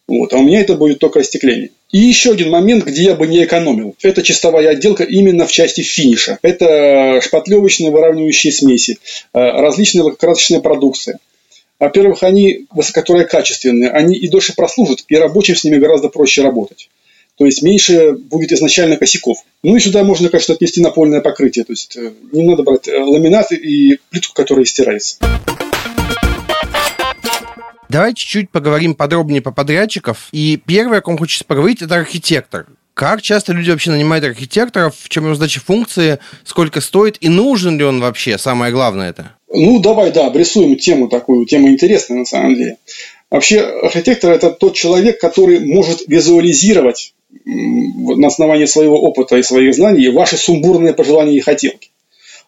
Вот, 0.06 0.34
а 0.34 0.36
у 0.36 0.42
меня 0.42 0.60
это 0.60 0.74
будет 0.74 0.98
только 0.98 1.20
остекление. 1.20 1.70
И 1.90 1.98
еще 1.98 2.32
один 2.32 2.50
момент, 2.50 2.84
где 2.84 3.04
я 3.04 3.14
бы 3.14 3.26
не 3.26 3.42
экономил. 3.42 3.94
Это 4.02 4.22
чистовая 4.22 4.68
отделка 4.68 5.04
именно 5.04 5.46
в 5.46 5.52
части 5.52 5.80
финиша. 5.80 6.38
Это 6.42 7.20
шпатлевочные 7.22 7.90
выравнивающие 7.90 8.52
смеси, 8.52 8.98
э, 9.32 9.38
различная 9.38 10.04
лакокрасочная 10.04 10.60
продукция. 10.60 11.18
Во-первых, 11.78 12.22
они, 12.22 12.66
которые 12.92 13.26
качественные, 13.26 13.90
они 13.90 14.16
и 14.16 14.28
дольше 14.28 14.54
прослужат, 14.54 15.04
и 15.08 15.16
рабочим 15.16 15.56
с 15.56 15.64
ними 15.64 15.78
гораздо 15.78 16.08
проще 16.08 16.42
работать. 16.42 16.88
То 17.36 17.46
есть 17.46 17.62
меньше 17.62 18.12
будет 18.12 18.52
изначально 18.52 18.96
косяков. 18.96 19.38
Ну 19.62 19.74
и 19.74 19.80
сюда 19.80 20.04
можно, 20.04 20.28
конечно, 20.28 20.54
отнести 20.54 20.80
напольное 20.80 21.20
покрытие. 21.20 21.64
То 21.64 21.72
есть 21.72 21.96
э, 21.96 22.12
не 22.32 22.42
надо 22.42 22.62
брать 22.62 22.86
э, 22.86 22.96
ламинат 22.96 23.50
и 23.52 23.98
плитку, 24.10 24.34
которая 24.34 24.64
стирается. 24.66 25.16
Давай 27.88 28.14
чуть-чуть 28.14 28.50
поговорим 28.50 28.94
подробнее 28.94 29.42
по 29.42 29.52
подрядчиков. 29.52 30.28
И 30.32 30.60
первое, 30.64 30.98
о 30.98 31.02
ком 31.02 31.18
хочется 31.18 31.44
поговорить, 31.44 31.82
это 31.82 31.96
архитектор. 31.96 32.66
Как 32.94 33.22
часто 33.22 33.52
люди 33.52 33.70
вообще 33.70 33.90
нанимают 33.90 34.24
архитекторов, 34.24 34.94
в 34.96 35.08
чем 35.08 35.24
его 35.24 35.34
задача 35.34 35.60
функции, 35.60 36.20
сколько 36.44 36.80
стоит 36.80 37.16
и 37.20 37.28
нужен 37.28 37.76
ли 37.76 37.84
он 37.84 38.00
вообще, 38.00 38.38
самое 38.38 38.72
главное 38.72 39.10
это? 39.10 39.32
Ну, 39.52 39.80
давай, 39.80 40.12
да, 40.12 40.26
обрисуем 40.26 40.76
тему 40.76 41.08
такую, 41.08 41.44
тема 41.46 41.70
интересная 41.70 42.18
на 42.18 42.24
самом 42.24 42.54
деле. 42.54 42.76
Вообще, 43.30 43.60
архитектор– 43.60 44.30
это 44.32 44.50
тот 44.50 44.74
человек, 44.74 45.20
который 45.20 45.58
может 45.58 46.06
визуализировать 46.06 47.14
на 47.44 48.28
основании 48.28 48.66
своего 48.66 49.00
опыта 49.00 49.36
и 49.36 49.42
своих 49.42 49.74
знаний 49.74 50.08
ваши 50.08 50.36
сумбурные 50.36 50.94
пожелания 50.94 51.36
и 51.36 51.40
хотелки. 51.40 51.90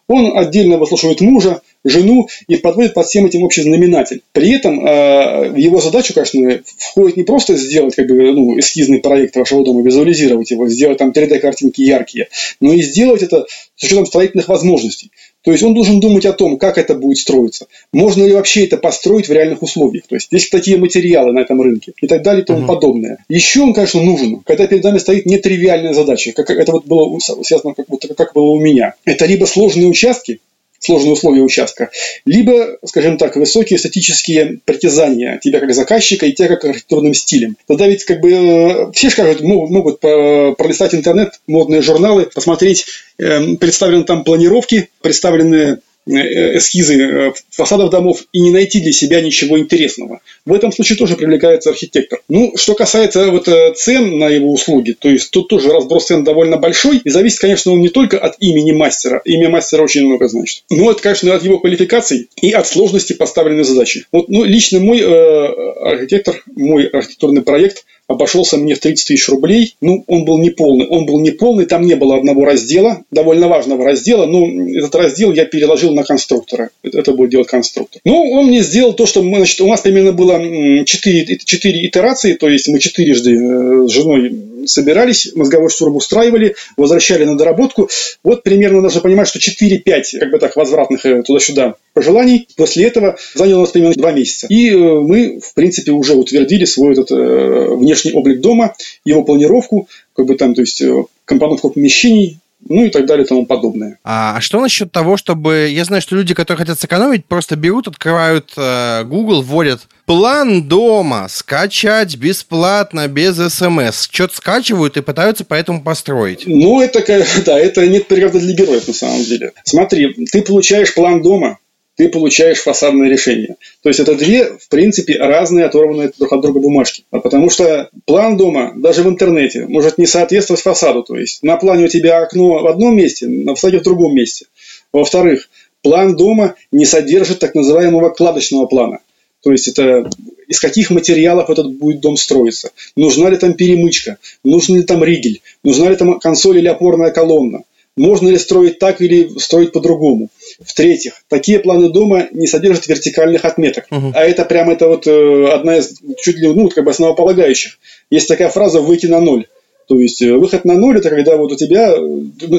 Он 0.07 0.37
отдельно 0.37 0.77
выслушивает 0.77 1.19
мужа, 1.19 1.61
жену 1.83 2.27
и 2.47 2.55
подводит 2.57 2.93
под 2.93 3.05
всем 3.07 3.25
этим 3.25 3.43
общий 3.43 3.61
знаменатель. 3.61 4.21
При 4.31 4.51
этом 4.51 4.85
э, 4.85 5.53
его 5.55 5.79
задачу, 5.79 6.13
конечно, 6.13 6.61
входит 6.77 7.17
не 7.17 7.23
просто 7.23 7.55
сделать 7.55 7.95
как 7.95 8.07
бы, 8.07 8.31
ну, 8.31 8.59
эскизный 8.59 8.99
проект 8.99 9.35
вашего 9.35 9.63
дома, 9.63 9.81
визуализировать 9.81 10.51
его, 10.51 10.67
сделать 10.67 10.97
там 10.97 11.11
3D-картинки 11.11 11.81
яркие, 11.81 12.27
но 12.59 12.73
и 12.73 12.81
сделать 12.81 13.23
это 13.23 13.45
с 13.75 13.83
учетом 13.83 14.05
строительных 14.05 14.47
возможностей. 14.47 15.11
То 15.43 15.51
есть 15.51 15.63
он 15.63 15.73
должен 15.73 16.01
думать 16.01 16.25
о 16.25 16.33
том, 16.33 16.57
как 16.57 16.77
это 16.77 16.93
будет 16.93 17.19
строиться. 17.19 17.67
Можно 17.93 18.25
ли 18.25 18.33
вообще 18.33 18.65
это 18.65 18.75
построить 18.75 19.29
в 19.29 19.31
реальных 19.31 19.61
условиях. 19.61 20.05
То 20.07 20.15
есть 20.15 20.27
есть 20.31 20.49
такие 20.49 20.77
материалы 20.77 21.31
на 21.31 21.39
этом 21.39 21.61
рынке 21.61 21.93
и 22.01 22.07
так 22.07 22.21
далее 22.21 22.43
и 22.43 22.45
тому 22.45 22.63
uh-huh. 22.63 22.67
подобное. 22.67 23.23
Еще 23.29 23.61
он, 23.61 23.73
конечно, 23.73 24.01
нужен, 24.01 24.41
когда 24.45 24.67
перед 24.67 24.83
нами 24.83 24.97
стоит 24.97 25.25
нетривиальная 25.25 25.93
задача, 25.93 26.33
как 26.33 26.49
это 26.49 26.73
вот 26.73 26.85
было 26.85 27.17
связано, 27.19 27.73
как, 27.73 27.85
вот, 27.87 28.05
как 28.17 28.33
было 28.33 28.47
у 28.47 28.59
меня. 28.59 28.95
Это 29.05 29.25
либо 29.25 29.45
сложные 29.45 29.87
участки, 29.87 30.41
сложные 30.79 31.13
условия 31.13 31.41
участка, 31.41 31.89
либо, 32.25 32.77
скажем 32.85 33.17
так, 33.17 33.35
высокие 33.35 33.77
эстетические 33.77 34.59
притязания 34.65 35.39
тебя 35.41 35.59
как 35.59 35.73
заказчика 35.73 36.25
и 36.25 36.33
тебя 36.33 36.47
как 36.47 36.65
архитектурным 36.65 37.13
стилем. 37.13 37.57
Тогда 37.67 37.87
ведь 37.87 38.03
как 38.05 38.21
бы 38.21 38.31
э, 38.31 38.91
все 38.93 39.09
скажут, 39.09 39.41
могут, 39.41 39.71
могут 39.71 39.99
пролистать 39.99 40.93
интернет, 40.93 41.39
модные 41.47 41.81
журналы, 41.81 42.29
посмотреть, 42.33 42.85
э, 43.17 43.55
представлены 43.55 44.03
там 44.03 44.23
планировки, 44.23 44.89
представлены 45.01 45.57
Э, 45.67 45.79
эскизы 46.07 47.01
э, 47.01 47.33
фасадов 47.49 47.89
домов 47.89 48.25
и 48.31 48.39
не 48.39 48.51
найти 48.51 48.79
для 48.79 48.91
себя 48.91 49.21
ничего 49.21 49.59
интересного. 49.59 50.21
В 50.45 50.53
этом 50.53 50.71
случае 50.71 50.97
тоже 50.97 51.15
привлекается 51.15 51.69
архитектор. 51.69 52.19
Ну, 52.29 52.53
что 52.55 52.75
касается 52.75 53.29
вот 53.31 53.47
э, 53.47 53.73
цен 53.75 54.17
на 54.17 54.29
его 54.29 54.51
услуги, 54.51 54.95
то 54.97 55.09
есть 55.09 55.31
тут 55.31 55.49
тоже 55.49 55.71
разброс 55.71 56.07
цен 56.07 56.23
довольно 56.23 56.57
большой, 56.57 56.97
и 57.03 57.09
зависит, 57.09 57.39
конечно, 57.39 57.71
он 57.71 57.81
не 57.81 57.89
только 57.89 58.17
от 58.17 58.35
имени 58.39 58.71
мастера, 58.71 59.21
имя 59.25 59.49
мастера 59.49 59.83
очень 59.83 60.05
много 60.05 60.27
значит, 60.27 60.63
но 60.69 60.91
это, 60.91 61.01
конечно, 61.01 61.33
от 61.33 61.43
его 61.43 61.59
квалификации 61.59 62.27
и 62.41 62.51
от 62.51 62.67
сложности 62.67 63.13
поставленной 63.13 63.63
задачи. 63.63 64.05
Вот, 64.11 64.29
ну, 64.29 64.43
лично 64.43 64.79
мой 64.79 64.99
э, 64.99 65.45
архитектор, 65.81 66.43
мой 66.55 66.85
архитектурный 66.85 67.41
проект– 67.41 67.85
обошелся 68.07 68.57
мне 68.57 68.75
в 68.75 68.79
30 68.79 69.07
тысяч 69.07 69.27
рублей. 69.29 69.75
Ну, 69.81 70.03
он 70.07 70.25
был 70.25 70.37
не 70.39 70.49
полный. 70.49 70.87
Он 70.87 71.05
был 71.05 71.19
не 71.19 71.31
полный, 71.31 71.65
там 71.65 71.83
не 71.83 71.95
было 71.95 72.17
одного 72.17 72.45
раздела, 72.45 73.03
довольно 73.11 73.47
важного 73.47 73.83
раздела, 73.85 74.25
но 74.25 74.47
этот 74.47 74.95
раздел 74.95 75.33
я 75.33 75.45
переложил 75.45 75.93
на 75.93 76.03
конструктора. 76.03 76.69
Это 76.83 77.13
будет 77.13 77.31
делать 77.31 77.47
конструктор. 77.47 78.01
Ну, 78.05 78.31
он 78.31 78.47
мне 78.47 78.61
сделал 78.61 78.93
то, 78.93 79.05
что 79.05 79.21
мы, 79.21 79.37
значит, 79.37 79.59
у 79.61 79.67
нас 79.67 79.81
примерно 79.81 80.13
было 80.13 80.39
4, 80.85 81.37
4 81.37 81.85
итерации, 81.85 82.33
то 82.33 82.47
есть 82.47 82.67
мы 82.67 82.79
четырежды 82.79 83.33
э, 83.33 83.87
с 83.87 83.91
женой 83.91 84.31
собирались, 84.67 85.31
мозговой 85.35 85.69
штурм 85.69 85.95
устраивали, 85.95 86.55
возвращали 86.75 87.25
на 87.25 87.37
доработку. 87.37 87.89
Вот 88.23 88.43
примерно 88.43 88.81
нужно 88.81 89.01
понимать, 89.01 89.27
что 89.27 89.39
4-5 89.39 90.19
как 90.19 90.31
бы 90.31 90.39
так 90.39 90.55
возвратных 90.55 91.05
э, 91.05 91.23
туда-сюда 91.23 91.75
пожеланий. 91.93 92.47
После 92.55 92.85
этого 92.85 93.17
заняло 93.33 93.59
у 93.59 93.61
нас 93.61 93.71
примерно 93.71 93.95
2 93.95 94.11
месяца. 94.11 94.47
И 94.49 94.69
э, 94.69 94.77
мы, 94.77 95.39
в 95.39 95.53
принципе, 95.53 95.91
уже 95.91 96.13
утвердили 96.13 96.65
свой 96.65 96.93
этот 96.93 97.11
э, 97.11 97.75
внешний 97.75 97.96
облик 98.05 98.41
дома, 98.41 98.75
его 99.05 99.23
планировку, 99.23 99.87
как 100.15 100.25
бы 100.25 100.35
там, 100.35 100.55
то 100.55 100.61
есть 100.61 100.83
компоновку 101.25 101.69
помещений, 101.69 102.39
ну 102.69 102.85
и 102.85 102.89
так 102.89 103.05
далее 103.05 103.25
и 103.25 103.27
тому 103.27 103.45
подобное. 103.45 103.99
А 104.03 104.39
что 104.41 104.59
насчет 104.59 104.91
того, 104.91 105.17
чтобы... 105.17 105.69
Я 105.71 105.85
знаю, 105.85 106.01
что 106.01 106.15
люди, 106.15 106.33
которые 106.33 106.65
хотят 106.65 106.79
сэкономить, 106.79 107.25
просто 107.25 107.55
берут, 107.55 107.87
открывают 107.87 108.51
э, 108.57 109.03
Google, 109.03 109.41
вводят 109.41 109.81
план 110.05 110.63
дома, 110.63 111.27
скачать 111.29 112.15
бесплатно, 112.17 113.07
без 113.07 113.35
смс. 113.53 114.07
Что-то 114.09 114.35
скачивают 114.35 114.97
и 114.97 115.01
пытаются 115.01 115.45
поэтому 115.45 115.83
построить. 115.83 116.43
Ну, 116.45 116.81
это, 116.81 117.03
да, 117.45 117.59
это 117.59 117.87
нет 117.87 118.07
преграды 118.07 118.39
для 118.39 118.53
героев 118.53 118.87
на 118.87 118.93
самом 118.93 119.23
деле. 119.23 119.51
Смотри, 119.63 120.13
ты 120.31 120.41
получаешь 120.41 120.93
план 120.93 121.21
дома, 121.21 121.59
ты 121.97 122.09
получаешь 122.09 122.59
фасадное 122.59 123.09
решение. 123.09 123.55
То 123.81 123.89
есть 123.89 123.99
это 123.99 124.15
две, 124.15 124.45
в 124.57 124.69
принципе, 124.69 125.17
разные 125.17 125.65
оторванные 125.65 126.11
друг 126.17 126.31
от 126.31 126.41
друга 126.41 126.59
бумажки. 126.59 127.03
А 127.11 127.19
потому 127.19 127.49
что 127.49 127.89
план 128.05 128.37
дома, 128.37 128.73
даже 128.75 129.01
в 129.01 129.09
интернете, 129.09 129.65
может 129.67 129.97
не 129.97 130.05
соответствовать 130.05 130.61
фасаду. 130.61 131.03
То 131.03 131.17
есть 131.17 131.41
на 131.41 131.57
плане 131.57 131.85
у 131.85 131.87
тебя 131.87 132.19
окно 132.19 132.61
в 132.61 132.67
одном 132.67 132.95
месте, 132.95 133.27
на 133.27 133.55
фасаде 133.55 133.79
в 133.79 133.83
другом 133.83 134.15
месте. 134.15 134.45
Во-вторых, 134.93 135.49
план 135.81 136.15
дома 136.15 136.53
не 136.71 136.85
содержит 136.85 137.39
так 137.39 137.55
называемого 137.55 138.09
кладочного 138.11 138.67
плана. 138.67 138.99
То 139.43 139.51
есть 139.51 139.67
это 139.67 140.07
из 140.47 140.59
каких 140.59 140.91
материалов 140.91 141.49
этот 141.49 141.73
будет 141.73 141.99
дом 141.99 142.15
строиться. 142.15 142.71
Нужна 142.95 143.29
ли 143.29 143.37
там 143.37 143.53
перемычка, 143.53 144.17
нужен 144.43 144.75
ли 144.75 144.83
там 144.83 145.03
ригель, 145.03 145.41
нужна 145.63 145.89
ли 145.89 145.95
там 145.95 146.19
консоль 146.19 146.59
или 146.59 146.67
опорная 146.67 147.09
колонна. 147.09 147.63
Можно 147.97 148.29
ли 148.29 148.37
строить 148.37 148.77
так 148.77 149.01
или 149.01 149.27
строить 149.39 149.71
по-другому? 149.71 150.29
В-третьих, 150.59 151.13
такие 151.27 151.59
планы 151.59 151.89
дома 151.89 152.27
не 152.31 152.47
содержат 152.47 152.87
вертикальных 152.87 153.45
отметок. 153.45 153.85
Угу. 153.91 154.13
А 154.15 154.23
это 154.23 154.43
прямо 154.43 154.73
это 154.73 154.87
вот 154.87 155.05
э, 155.05 155.47
одна 155.51 155.77
из 155.77 155.99
чуть 156.21 156.37
ли 156.37 156.47
ну, 156.47 156.69
как 156.69 156.83
бы 156.83 156.91
основополагающих. 156.91 157.77
Есть 158.09 158.27
такая 158.27 158.49
фраза 158.49 158.81
«выйти 158.81 159.05
на 159.05 159.19
ноль». 159.19 159.45
То 159.87 159.99
есть 159.99 160.21
э, 160.21 160.33
выход 160.33 160.65
на 160.65 160.73
ноль– 160.73 160.97
это 160.99 161.09
когда 161.09 161.37
вот 161.37 161.51
у 161.51 161.55
тебя 161.55 161.91
э, 161.91 161.99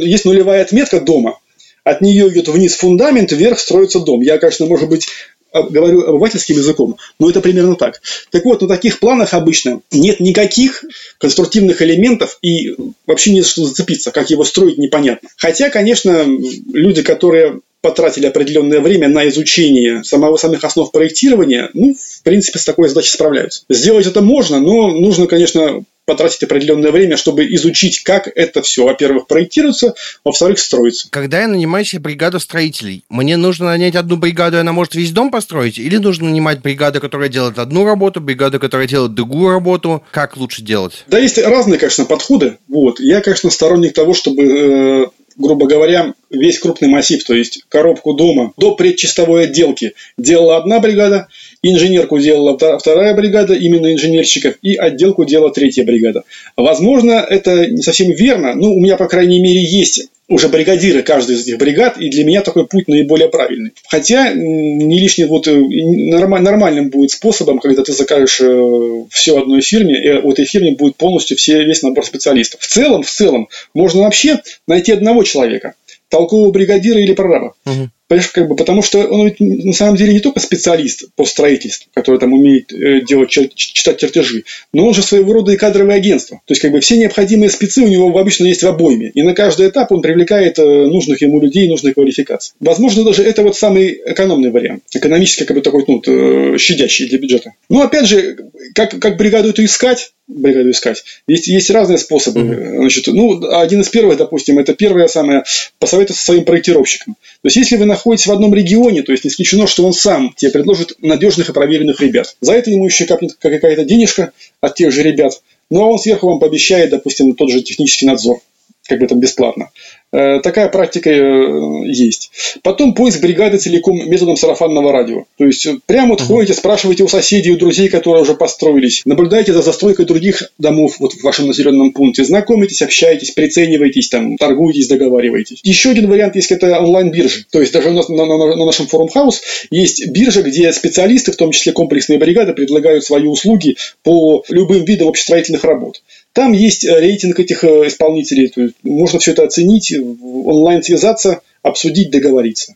есть 0.03 0.25
нулевая 0.25 0.63
отметка 0.63 1.01
дома, 1.01 1.39
от 1.83 2.01
нее 2.01 2.29
идет 2.29 2.49
вниз 2.49 2.75
фундамент, 2.77 3.33
вверх 3.33 3.59
строится 3.59 4.01
дом. 4.01 4.21
Я, 4.21 4.39
конечно, 4.39 4.67
может 4.67 4.89
быть, 4.89 5.09
говорю 5.53 6.03
обывательским 6.03 6.57
языком, 6.57 6.97
но 7.19 7.31
это 7.31 7.41
примерно 7.41 7.77
так. 7.77 8.01
Так 8.31 8.45
вот, 8.45 8.61
на 8.63 8.69
таких 8.69 9.01
планах 9.01 9.35
обычно 9.35 9.81
нет 9.91 10.21
никаких 10.21 10.85
конструктивных 11.19 11.81
элементов 11.83 12.39
и 12.43 12.77
вообще 13.07 13.33
не 13.33 13.41
за 13.41 13.49
что 13.49 13.65
зацепиться, 13.65 14.11
как 14.11 14.31
его 14.31 14.45
строить 14.45 14.79
непонятно. 14.79 15.29
Хотя, 15.37 15.71
конечно, 15.71 16.25
люди, 16.73 17.03
которые 17.03 17.61
потратили 17.81 18.27
определенное 18.27 18.81
время 18.81 19.09
на 19.09 19.29
изучение 19.29 20.03
самого 20.05 20.37
самых 20.37 20.65
основ 20.65 20.91
проектирования, 20.91 21.71
ну, 21.75 21.95
в 21.95 22.23
принципе, 22.23 22.59
с 22.59 22.65
такой 22.65 22.89
задачей 22.89 23.13
справляются. 23.13 23.65
Сделать 23.69 24.07
это 24.07 24.21
можно, 24.21 24.61
но 24.61 24.89
нужно, 24.89 25.27
конечно, 25.27 25.85
потратить 26.09 26.43
определенное 26.43 26.91
время, 26.91 27.19
чтобы 27.19 27.45
изучить, 27.55 28.03
как 28.03 28.33
это 28.35 28.63
все, 28.63 28.85
во-первых, 28.85 29.27
проектируется, 29.27 29.95
во-вторых, 30.25 30.59
строится. 30.59 31.09
Когда 31.11 31.43
я 31.43 31.49
нанимаю 31.49 31.85
себе 31.85 32.01
бригаду 32.01 32.41
строителей, 32.41 33.05
мне 33.11 33.37
нужно 33.37 33.67
нанять 33.67 33.95
одну 33.95 34.17
бригаду, 34.17 34.57
и 34.57 34.61
она 34.61 34.73
может 34.73 34.95
весь 34.95 35.13
дом 35.13 35.31
построить? 35.31 35.79
Или 35.79 35.99
нужно 35.99 36.31
нанимать 36.31 36.63
бригаду, 36.63 37.01
которая 37.01 37.29
делает 37.29 37.59
одну 37.59 37.85
работу, 37.85 38.23
бригаду, 38.23 38.59
которая 38.59 38.89
делает 38.89 39.13
другую 39.13 39.51
работу? 39.51 40.03
Как 40.11 40.39
лучше 40.39 40.63
делать? 40.63 41.05
Да, 41.09 41.19
есть 41.19 41.37
разные, 41.37 41.79
конечно, 41.79 42.07
подходы. 42.07 42.57
Вот. 42.69 43.01
Я, 43.01 43.21
конечно, 43.21 43.51
сторонник 43.51 43.93
того, 43.93 44.15
чтобы 44.15 44.43
э, 44.43 45.07
грубо 45.39 45.67
говоря, 45.67 46.15
весь 46.31 46.59
крупный 46.59 46.89
массив, 46.89 47.23
то 47.25 47.35
есть 47.35 47.63
коробку 47.69 48.13
дома 48.13 48.53
до 48.57 48.75
предчистовой 48.75 49.45
отделки 49.45 49.95
делала 50.19 50.57
одна 50.57 50.81
бригада, 50.81 51.29
инженерку 51.63 52.19
делала 52.19 52.59
вторая 52.79 53.15
бригада, 53.15 53.55
именно 53.55 53.93
инженерщиков, 53.93 54.57
и 54.63 54.75
отделку 54.75 55.25
делала 55.25 55.53
третья 55.53 55.85
бригада. 55.85 56.25
Возможно, 56.57 57.13
это 57.13 57.67
не 57.67 57.83
совсем 57.83 58.11
верно, 58.11 58.55
но 58.55 58.73
у 58.73 58.81
меня, 58.81 58.97
по 58.97 59.07
крайней 59.07 59.41
мере, 59.41 59.63
есть 59.65 60.09
уже 60.29 60.49
бригадиры 60.49 61.03
каждой 61.03 61.37
из 61.37 61.43
этих 61.43 61.59
бригад, 61.59 61.97
и 61.99 62.11
для 62.11 62.25
меня 62.25 62.43
такой 62.43 62.67
путь 62.67 62.87
наиболее 62.87 63.29
правильный. 63.29 63.73
Хотя 63.89 64.33
не 64.35 64.99
лишний 64.99 65.25
вот 65.25 65.49
э, 65.49 65.57
нормальным 65.57 66.91
будет 66.91 67.11
способом, 67.11 67.59
когда 67.59 67.83
ты 67.83 67.93
закажешь 67.93 68.41
э, 68.43 69.05
все 69.11 69.39
одной 69.39 69.63
фирме, 69.63 70.03
и 70.03 70.11
у 70.13 70.31
этой 70.31 70.45
фирме 70.45 70.73
будет 70.73 70.97
полностью 70.97 71.37
все, 71.37 71.65
весь 71.65 71.83
набор 71.83 72.05
специалистов. 72.05 72.61
В 72.61 72.67
целом, 72.67 73.03
в 73.03 73.11
целом, 73.11 73.49
можно 73.73 74.03
вообще 74.03 74.41
найти 74.67 74.93
одного 74.93 75.23
человека, 75.23 75.75
толкового 76.11 76.51
бригадира 76.51 77.01
или 77.01 77.15
прораба. 77.15 77.55
Угу. 77.65 77.89
Понимаешь, 78.09 78.31
как 78.31 78.49
бы, 78.49 78.57
потому 78.57 78.83
что 78.83 79.07
он 79.07 79.27
ведь 79.27 79.39
на 79.39 79.75
самом 79.75 79.97
деле 79.97 80.15
не 80.15 80.21
только 80.21 80.41
специалист 80.41 81.05
по 81.15 81.27
строительству, 81.27 81.91
который 81.93 82.19
там 82.19 82.33
умеет 82.33 82.73
э, 82.73 83.03
делать, 83.03 83.31
читать 83.55 83.99
чертежи, 83.99 84.45
но 84.73 84.87
он 84.87 84.95
же 84.95 85.03
своего 85.03 85.35
рода 85.35 85.53
и 85.53 85.57
кадровое 85.57 85.97
агентство. 85.97 86.41
То 86.47 86.53
есть, 86.53 86.63
как 86.63 86.73
бы, 86.73 86.81
все 86.81 86.97
необходимые 86.97 87.51
спецы 87.51 87.83
у 87.83 87.89
него 87.89 88.19
обычно 88.19 88.47
есть 88.47 88.63
в 88.63 88.67
обойме. 88.67 89.11
И 89.15 89.21
на 89.21 89.35
каждый 89.35 89.69
этап 89.69 89.93
он 89.93 90.01
привлекает 90.01 90.59
э, 90.59 90.63
нужных 90.63 91.21
ему 91.21 91.39
людей, 91.39 91.69
нужной 91.69 91.93
квалификации. 91.93 92.55
Возможно, 92.61 93.05
даже 93.05 93.23
это 93.23 93.43
вот 93.43 93.57
самый 93.57 94.01
экономный 94.07 94.51
вариант. 94.51 94.85
Экономически, 94.95 95.45
как 95.45 95.57
бы, 95.57 95.63
такой, 95.63 95.85
ну, 95.87 96.03
э, 96.07 96.57
щадящий 96.57 97.09
для 97.09 97.19
бюджета. 97.19 97.53
Но, 97.69 97.83
опять 97.83 98.07
же, 98.07 98.39
как, 98.75 98.99
как 98.99 99.19
бригаду 99.19 99.51
эту 99.51 99.65
искать, 99.67 100.13
бригаду 100.29 100.71
искать. 100.71 101.05
Есть, 101.27 101.49
есть 101.49 101.71
разные 101.71 101.99
способы. 101.99 102.41
Mm-hmm. 102.41 102.77
Значит, 102.79 103.07
ну, 103.09 103.51
один 103.51 103.81
из 103.81 103.89
первых, 103.89 104.19
допустим, 104.19 104.59
это 104.59 104.75
первое 104.75 105.09
самое, 105.09 105.45
посоветоваться 105.79 106.21
со 106.23 106.33
своим 106.33 106.45
проектировщиком. 106.45 107.17
То 107.43 107.47
есть, 107.47 107.57
если 107.57 107.77
вы 107.77 107.87
находитесь 107.99 108.27
в 108.27 108.33
одном 108.33 108.55
регионе, 108.55 109.03
то 109.03 109.13
есть, 109.13 109.25
не 109.25 109.31
исключено, 109.31 109.67
что 109.67 109.85
он 109.85 109.93
сам 109.93 110.33
тебе 110.37 110.51
предложит 110.51 110.95
надежных 111.03 111.51
и 111.51 111.53
проверенных 111.53 112.01
ребят. 112.01 112.37
За 112.41 112.53
это 112.53 112.71
ему 112.71 112.87
еще 112.87 113.05
капнет 113.05 113.35
какая-то 113.35 113.85
денежка 113.85 114.33
от 114.61 114.75
тех 114.77 114.93
же 114.93 115.03
ребят. 115.03 115.43
Ну, 115.71 115.83
а 115.83 115.87
он 115.87 115.99
сверху 115.99 116.29
вам 116.29 116.39
пообещает, 116.39 116.91
допустим, 116.91 117.35
тот 117.35 117.51
же 117.51 117.63
технический 117.63 118.07
надзор 118.07 118.41
как 118.89 119.01
бы 119.01 119.07
там 119.07 119.21
бесплатно. 119.21 119.71
Э, 120.11 120.41
такая 120.41 120.69
практика 120.69 121.11
э, 121.11 121.85
есть. 121.85 122.31
Потом 122.63 122.95
поиск 122.95 123.21
бригады 123.21 123.59
целиком 123.59 124.09
методом 124.09 124.37
сарафанного 124.37 124.91
радио. 124.91 125.25
То 125.37 125.45
есть, 125.45 125.67
э, 125.67 125.79
прямо 125.85 126.11
вот 126.11 126.23
ходите, 126.23 126.55
спрашиваете 126.55 127.05
у 127.05 127.09
соседей, 127.09 127.51
у 127.51 127.59
друзей, 127.59 127.91
которые 127.91 128.23
уже 128.23 128.35
построились. 128.35 129.03
Наблюдаете 129.05 129.53
за 129.53 129.61
застройкой 129.61 130.07
других 130.07 130.51
домов 130.57 130.97
вот 130.99 131.13
в 131.13 131.23
вашем 131.23 131.49
населенном 131.49 131.93
пункте. 131.93 132.25
Знакомитесь, 132.25 132.81
общаетесь, 132.81 133.33
прицениваетесь, 133.33 134.09
там, 134.09 134.39
торгуетесь, 134.39 134.89
договариваетесь. 134.89 135.61
Еще 135.63 135.91
один 135.91 136.09
вариант 136.09 136.37
есть, 136.37 136.53
это 136.53 136.81
онлайн-биржи. 136.81 137.45
То 137.51 137.61
есть, 137.61 137.75
даже 137.75 137.91
у 137.91 137.93
нас 137.93 138.09
на, 138.09 138.25
на, 138.25 138.57
на 138.57 138.65
нашем 138.65 138.87
форум 138.87 139.09
хаус 139.09 139.43
есть 139.71 140.09
биржа, 140.09 140.41
где 140.43 140.73
специалисты, 140.73 141.33
в 141.33 141.37
том 141.37 141.53
числе 141.53 141.73
комплексные 141.73 142.19
бригады, 142.19 142.55
предлагают 142.55 143.05
свои 143.05 143.25
услуги 143.25 143.77
по 144.03 144.43
любым 144.49 144.87
видам 144.87 145.09
общестроительных 145.09 145.65
работ. 145.65 146.01
Там 146.33 146.53
есть 146.53 146.85
э, 146.85 146.99
рейтинг 146.99 147.41
этих 147.41 147.65
э, 147.65 147.87
исполнителей. 147.87 148.53
Можно 148.83 149.19
все 149.19 149.33
это 149.33 149.45
оценить, 149.45 149.93
онлайн 149.95 150.83
связаться, 150.83 151.41
обсудить, 151.63 152.11
договориться. 152.11 152.75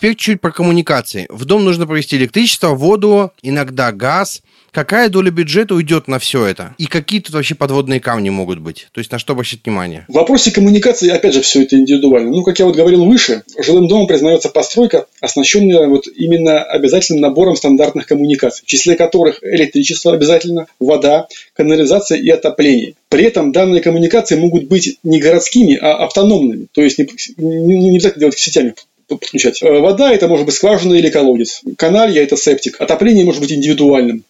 Теперь 0.00 0.16
чуть 0.16 0.40
про 0.40 0.50
коммуникации. 0.50 1.26
В 1.28 1.44
дом 1.44 1.62
нужно 1.62 1.86
провести 1.86 2.16
электричество, 2.16 2.70
воду, 2.70 3.32
иногда 3.42 3.92
газ. 3.92 4.40
Какая 4.72 5.10
доля 5.10 5.30
бюджета 5.30 5.74
уйдет 5.74 6.08
на 6.08 6.18
все 6.18 6.46
это? 6.46 6.74
И 6.78 6.86
какие 6.86 7.20
тут 7.20 7.34
вообще 7.34 7.54
подводные 7.54 8.00
камни 8.00 8.30
могут 8.30 8.60
быть? 8.60 8.88
То 8.92 9.00
есть 9.00 9.12
на 9.12 9.18
что 9.18 9.34
обращать 9.34 9.60
внимание? 9.62 10.06
В 10.08 10.14
вопросе 10.14 10.52
коммуникации, 10.52 11.10
опять 11.10 11.34
же, 11.34 11.42
все 11.42 11.64
это 11.64 11.76
индивидуально. 11.76 12.30
Ну, 12.30 12.42
как 12.44 12.58
я 12.58 12.64
вот 12.64 12.76
говорил 12.76 13.04
выше, 13.04 13.42
жилым 13.62 13.88
домом 13.88 14.06
признается 14.06 14.48
постройка, 14.48 15.04
оснащенная 15.20 15.86
вот 15.86 16.06
именно 16.06 16.62
обязательным 16.62 17.20
набором 17.20 17.56
стандартных 17.56 18.06
коммуникаций, 18.06 18.64
в 18.64 18.66
числе 18.66 18.96
которых 18.96 19.42
электричество 19.42 20.14
обязательно, 20.14 20.66
вода, 20.78 21.26
канализация 21.54 22.16
и 22.16 22.30
отопление. 22.30 22.94
При 23.10 23.24
этом 23.24 23.52
данные 23.52 23.82
коммуникации 23.82 24.36
могут 24.36 24.68
быть 24.68 24.98
не 25.02 25.20
городскими, 25.20 25.76
а 25.76 26.04
автономными. 26.04 26.68
То 26.72 26.80
есть 26.80 26.96
не, 26.96 27.06
не, 27.36 27.76
не 27.76 27.90
обязательно 27.96 28.20
делать 28.20 28.38
сетями 28.38 28.74
подключать. 29.16 29.62
Э, 29.62 29.80
вода– 29.80 30.12
это 30.14 30.28
может 30.28 30.46
быть 30.46 30.54
скважина 30.54 30.94
или 30.94 31.10
колодец. 31.10 31.62
Каналья– 31.76 32.22
это 32.24 32.36
септик. 32.36 32.80
Отопление 32.80 33.24
может 33.24 33.40
быть 33.40 33.52
индивидуальным. 33.52 34.24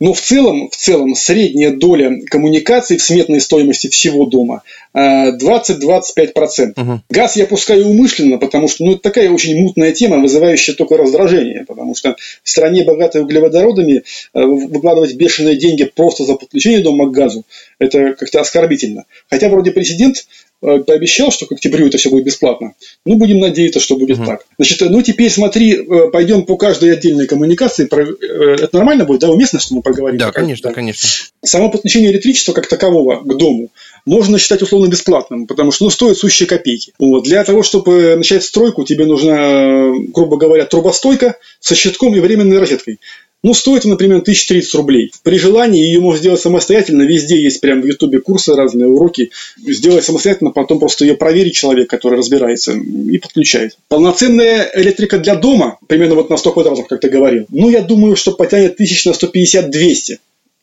Но 0.00 0.12
в 0.12 0.20
целом, 0.20 0.70
в 0.70 0.76
целом 0.76 1.14
средняя 1.14 1.70
доля 1.70 2.12
коммуникаций 2.30 2.98
в 2.98 3.02
сметной 3.02 3.40
стоимости 3.40 3.88
всего 3.88 4.26
дома 4.26 4.62
20-25%. 4.94 6.72
Угу. 6.76 7.00
Газ 7.10 7.36
я 7.36 7.46
пускаю 7.46 7.88
умышленно, 7.88 8.38
потому 8.38 8.68
что 8.68 8.84
ну, 8.84 8.92
это 8.92 9.02
такая 9.02 9.30
очень 9.30 9.60
мутная 9.60 9.92
тема, 9.92 10.18
вызывающая 10.18 10.74
только 10.74 10.96
раздражение. 10.96 11.64
Потому 11.66 11.94
что 11.94 12.16
в 12.42 12.48
стране, 12.48 12.84
богатой 12.84 13.22
углеводородами, 13.22 14.02
э, 14.32 14.42
выкладывать 14.42 15.14
бешеные 15.14 15.56
деньги 15.56 15.84
просто 15.84 16.24
за 16.24 16.34
подключение 16.34 16.80
дома 16.80 17.08
к 17.08 17.12
газу– 17.12 17.44
это 17.78 18.14
как-то 18.14 18.40
оскорбительно. 18.40 19.04
Хотя 19.28 19.48
вроде 19.48 19.70
президент 19.70 20.26
Э, 20.26 20.45
пообещал, 20.66 21.30
что 21.30 21.46
к 21.46 21.52
октябрю 21.52 21.86
это 21.86 21.98
все 21.98 22.10
будет 22.10 22.24
бесплатно. 22.24 22.74
Ну, 23.04 23.16
будем 23.16 23.38
надеяться, 23.38 23.80
что 23.80 23.96
будет 23.96 24.18
угу. 24.18 24.26
так. 24.26 24.44
Значит, 24.58 24.80
ну 24.90 25.02
теперь 25.02 25.30
смотри, 25.30 25.74
э, 25.74 26.10
пойдем 26.10 26.44
по 26.44 26.56
каждой 26.56 26.92
отдельной 26.92 27.26
коммуникации. 27.26 27.88
Э, 27.90 28.54
это 28.62 28.76
нормально 28.76 29.04
будет, 29.04 29.20
да, 29.20 29.30
уместно, 29.30 29.60
что 29.60 29.74
мы 29.74 29.82
проговорим? 29.82 30.18
Да, 30.18 30.32
конечно, 30.32 30.70
да. 30.70 30.74
конечно. 30.74 31.08
Само 31.44 31.70
подключение 31.70 32.10
электричества 32.10 32.52
как 32.52 32.66
такового 32.66 33.20
к 33.22 33.36
дому 33.36 33.70
можно 34.06 34.38
считать 34.38 34.62
условно 34.62 34.88
бесплатным, 34.88 35.46
потому 35.46 35.72
что 35.72 35.84
ну, 35.84 35.90
стоит 35.90 36.16
сущие 36.16 36.46
копейки. 36.46 36.92
Вот. 36.98 37.24
Для 37.24 37.42
того, 37.44 37.62
чтобы 37.62 38.14
начать 38.16 38.44
стройку, 38.44 38.84
тебе 38.84 39.04
нужна, 39.04 39.92
грубо 40.14 40.36
говоря, 40.36 40.64
трубостойка 40.64 41.36
со 41.60 41.74
щитком 41.74 42.14
и 42.14 42.20
временной 42.20 42.58
розеткой. 42.58 43.00
Ну, 43.42 43.54
стоит, 43.54 43.84
например, 43.84 44.18
1030 44.18 44.74
рублей. 44.74 45.12
При 45.22 45.38
желании 45.38 45.84
ее 45.84 46.00
можно 46.00 46.18
сделать 46.18 46.40
самостоятельно. 46.40 47.02
Везде 47.02 47.40
есть 47.40 47.60
прям 47.60 47.80
в 47.80 47.86
Ютубе 47.86 48.20
курсы, 48.20 48.54
разные 48.54 48.88
уроки. 48.88 49.30
Сделать 49.56 50.04
самостоятельно, 50.04 50.50
потом 50.50 50.78
просто 50.78 51.04
ее 51.04 51.14
проверить 51.14 51.54
человек, 51.54 51.88
который 51.88 52.18
разбирается, 52.18 52.72
и 52.72 53.18
подключает. 53.18 53.76
Полноценная 53.88 54.70
электрика 54.74 55.18
для 55.18 55.36
дома, 55.36 55.78
примерно 55.86 56.16
вот 56.16 56.30
на 56.30 56.36
100 56.36 56.52
квадратов, 56.52 56.88
как 56.88 57.00
ты 57.00 57.08
говорил, 57.08 57.46
ну, 57.50 57.70
я 57.70 57.82
думаю, 57.82 58.16
что 58.16 58.32
потянет 58.32 58.76
тысяч 58.76 59.04
на 59.04 59.10
150-200 59.10 60.18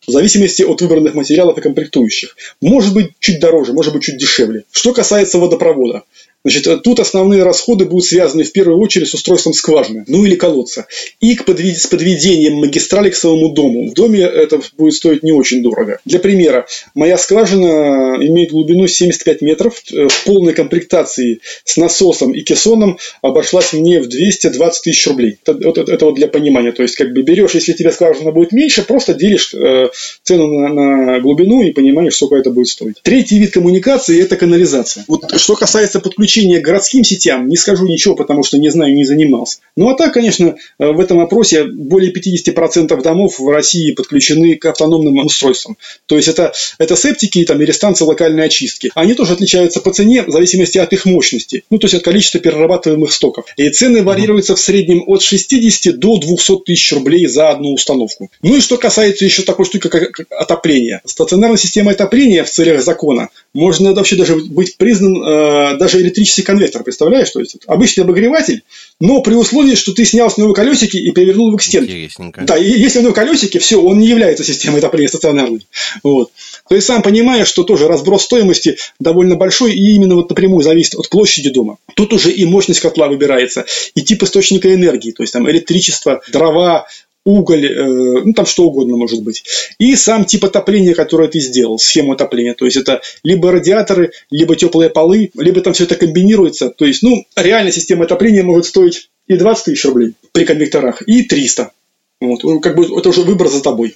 в 0.05 0.11
зависимости 0.11 0.63
от 0.63 0.81
выбранных 0.81 1.13
материалов 1.13 1.57
и 1.57 1.61
комплектующих. 1.61 2.35
Может 2.61 2.93
быть, 2.93 3.11
чуть 3.19 3.39
дороже, 3.39 3.73
может 3.73 3.93
быть, 3.93 4.03
чуть 4.03 4.17
дешевле. 4.17 4.63
Что 4.71 4.93
касается 4.93 5.37
водопровода. 5.37 6.03
Значит, 6.43 6.83
тут 6.83 6.99
основные 6.99 7.43
расходы 7.43 7.85
будут 7.85 8.05
связаны 8.05 8.43
в 8.43 8.51
первую 8.51 8.79
очередь 8.79 9.07
с 9.07 9.13
устройством 9.13 9.53
скважины, 9.53 10.03
ну 10.07 10.25
или 10.25 10.35
колодца, 10.35 10.87
и 11.21 11.35
к 11.35 11.45
подвед... 11.45 11.77
с 11.77 11.87
подведением 11.87 12.55
магистрали 12.55 13.09
к 13.09 13.15
своему 13.15 13.53
дому. 13.53 13.89
В 13.89 13.93
доме 13.93 14.21
это 14.21 14.59
будет 14.77 14.93
стоить 14.93 15.23
не 15.23 15.31
очень 15.31 15.63
дорого. 15.63 15.99
Для 16.05 16.19
примера, 16.19 16.67
моя 16.95 17.17
скважина 17.17 18.17
имеет 18.19 18.51
глубину 18.51 18.87
75 18.87 19.41
метров, 19.41 19.81
э, 19.91 20.07
в 20.09 20.23
полной 20.25 20.53
комплектации 20.53 21.39
с 21.63 21.77
насосом 21.77 22.33
и 22.33 22.41
кессоном 22.41 22.97
обошлась 23.21 23.71
мне 23.71 24.01
в 24.01 24.09
220 24.09 24.83
тысяч 24.83 25.07
рублей. 25.07 25.37
Это, 25.45 25.69
это, 25.69 25.81
это 25.81 26.05
вот 26.05 26.15
для 26.15 26.27
понимания. 26.27 26.73
То 26.73 26.83
есть, 26.83 26.95
как 26.95 27.13
бы 27.13 27.21
берешь, 27.21 27.51
если 27.55 27.71
тебе 27.71 27.91
скважина 27.91 28.31
будет 28.31 28.51
меньше, 28.51 28.83
просто 28.83 29.13
делишь 29.13 29.53
э, 29.53 29.87
цену 30.23 30.47
на, 30.47 30.69
на 30.69 31.19
глубину 31.21 31.63
и 31.63 31.71
понимаешь, 31.71 32.15
сколько 32.15 32.35
это 32.35 32.49
будет 32.49 32.67
стоить. 32.67 32.97
Третий 33.01 33.39
вид 33.39 33.53
коммуникации– 33.53 34.21
это 34.21 34.35
канализация. 34.35 35.05
Вот 35.07 35.39
что 35.39 35.55
касается 35.55 36.01
подключения 36.01 36.32
подключение 36.33 36.61
к 36.61 36.65
городским 36.65 37.03
сетям 37.03 37.47
не 37.47 37.55
скажу 37.55 37.85
ничего, 37.85 38.15
потому 38.15 38.43
что 38.43 38.57
не 38.57 38.69
знаю, 38.69 38.93
не 38.93 39.05
занимался. 39.05 39.59
Ну 39.75 39.89
а 39.89 39.95
так, 39.95 40.13
конечно, 40.13 40.55
э, 40.79 40.91
в 40.91 40.99
этом 40.99 41.19
опросе 41.19 41.65
более 41.65 42.11
50% 42.11 43.01
домов 43.01 43.39
в 43.39 43.47
России 43.49 43.91
подключены 43.91 44.55
к 44.55 44.65
автономным 44.65 45.25
устройствам. 45.25 45.77
То 46.07 46.15
есть 46.15 46.27
это, 46.27 46.53
это 46.79 46.95
септики 46.95 47.45
там, 47.45 47.61
или 47.61 47.71
станции 47.71 48.05
локальной 48.05 48.45
очистки. 48.45 48.91
Они 48.95 49.13
тоже 49.13 49.33
отличаются 49.33 49.79
по 49.79 49.91
цене 49.91 50.23
в 50.23 50.31
зависимости 50.31 50.79
от 50.79 50.91
их 50.93 51.05
мощности, 51.05 51.63
ну 51.69 51.77
то 51.77 51.85
есть 51.85 51.95
от 51.95 52.03
количества 52.03 52.39
перерабатываемых 52.39 53.11
стоков. 53.11 53.45
И 53.57 53.69
цены 53.69 54.01
варьируются 54.03 54.55
в 54.55 54.59
среднем 54.59 55.03
от 55.05 55.21
60 55.21 55.99
до 55.99 56.17
200 56.17 56.63
тысяч 56.65 56.91
рублей 56.93 57.27
за 57.27 57.49
одну 57.49 57.73
установку. 57.73 58.31
Ну 58.41 58.57
и 58.57 58.61
что 58.61 58.77
касается 58.77 59.25
еще 59.25 59.43
такой 59.43 59.65
штуки, 59.65 59.87
как 59.87 60.19
отопление. 60.31 61.01
Стационарная 61.05 61.57
система 61.57 61.91
отопления 61.91 62.43
в 62.43 62.49
целях 62.49 62.83
закона 62.83 63.29
можно 63.53 63.93
вообще 63.93 64.15
даже 64.15 64.35
быть 64.35 64.77
признан 64.77 65.23
э, 65.23 65.77
даже 65.77 66.01
электрическим 66.01 66.22
электрический 66.23 66.41
конвектор, 66.43 66.83
представляешь? 66.83 67.29
То 67.29 67.39
есть 67.39 67.57
обычный 67.67 68.01
обогреватель, 68.01 68.63
но 68.99 69.21
при 69.21 69.33
условии, 69.33 69.75
что 69.75 69.93
ты 69.93 70.05
снял 70.05 70.31
с 70.31 70.37
него 70.37 70.53
колесики 70.53 70.97
и 70.97 71.11
перевернул 71.11 71.47
его 71.47 71.57
к 71.57 71.61
стенке. 71.61 72.09
Да, 72.41 72.57
и 72.57 72.69
если 72.69 72.99
у 72.99 73.01
него 73.03 73.13
колесики, 73.13 73.57
все, 73.59 73.81
он 73.81 73.99
не 73.99 74.07
является 74.07 74.43
системой 74.43 74.79
отопления 74.79 75.09
стационарной. 75.09 75.67
Вот. 76.03 76.31
То 76.67 76.75
есть 76.75 76.87
сам 76.87 77.01
понимаешь, 77.01 77.47
что 77.47 77.63
тоже 77.63 77.87
разброс 77.87 78.23
стоимости 78.23 78.77
довольно 78.99 79.35
большой 79.35 79.73
и 79.73 79.95
именно 79.95 80.15
вот 80.15 80.29
напрямую 80.29 80.63
зависит 80.63 80.95
от 80.95 81.09
площади 81.09 81.49
дома. 81.49 81.77
Тут 81.95 82.13
уже 82.13 82.31
и 82.31 82.45
мощность 82.45 82.79
котла 82.79 83.07
выбирается, 83.07 83.65
и 83.95 84.01
тип 84.01 84.23
источника 84.23 84.73
энергии, 84.73 85.11
то 85.11 85.23
есть 85.23 85.33
там 85.33 85.49
электричество, 85.49 86.21
дрова, 86.31 86.87
уголь, 87.25 87.65
э, 87.65 88.21
ну 88.23 88.33
там 88.33 88.45
что 88.45 88.65
угодно 88.65 88.97
может 88.97 89.23
быть. 89.23 89.43
И 89.79 89.95
сам 89.95 90.25
тип 90.25 90.45
отопления, 90.45 90.93
которое 90.93 91.29
ты 91.29 91.39
сделал, 91.39 91.79
схему 91.79 92.13
отопления. 92.13 92.53
То 92.53 92.65
есть 92.65 92.77
это 92.77 93.01
либо 93.23 93.51
радиаторы, 93.51 94.11
либо 94.29 94.55
теплые 94.55 94.89
полы, 94.89 95.31
либо 95.35 95.61
там 95.61 95.73
все 95.73 95.85
это 95.85 95.95
комбинируется. 95.95 96.69
То 96.69 96.85
есть, 96.85 97.03
ну, 97.03 97.25
реально 97.35 97.71
система 97.71 98.05
отопления 98.05 98.43
может 98.43 98.65
стоить 98.65 99.09
и 99.27 99.35
20 99.35 99.65
тысяч 99.65 99.85
рублей 99.85 100.13
при 100.31 100.45
конвекторах, 100.45 101.01
и 101.07 101.23
300. 101.23 101.71
Вот, 102.19 102.61
как 102.61 102.75
бы 102.75 102.85
это 102.97 103.09
уже 103.09 103.21
выбор 103.21 103.47
за 103.47 103.61
тобой. 103.61 103.93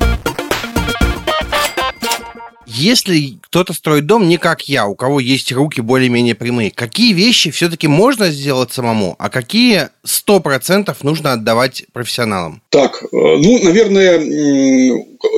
Если 2.78 3.39
кто-то 3.41 3.73
строит 3.73 4.05
дом 4.05 4.28
не 4.28 4.38
как 4.38 4.69
я, 4.69 4.86
у 4.86 4.95
кого 4.95 5.19
есть 5.19 5.51
руки 5.51 5.82
более-менее 5.82 6.36
прямые, 6.36 6.69
какие 6.71 7.13
вещи 7.13 7.49
все-таки 7.49 7.88
можно 7.88 8.30
сделать 8.30 8.71
самому, 8.71 9.15
а 9.17 9.30
какие 9.30 9.89
100% 10.05 10.95
нужно 11.01 11.34
отдавать 11.34 11.86
профессионалам? 11.91 12.61
Так, 12.69 13.03
э, 13.03 13.07
ну, 13.11 13.63
наверное, 13.63 14.19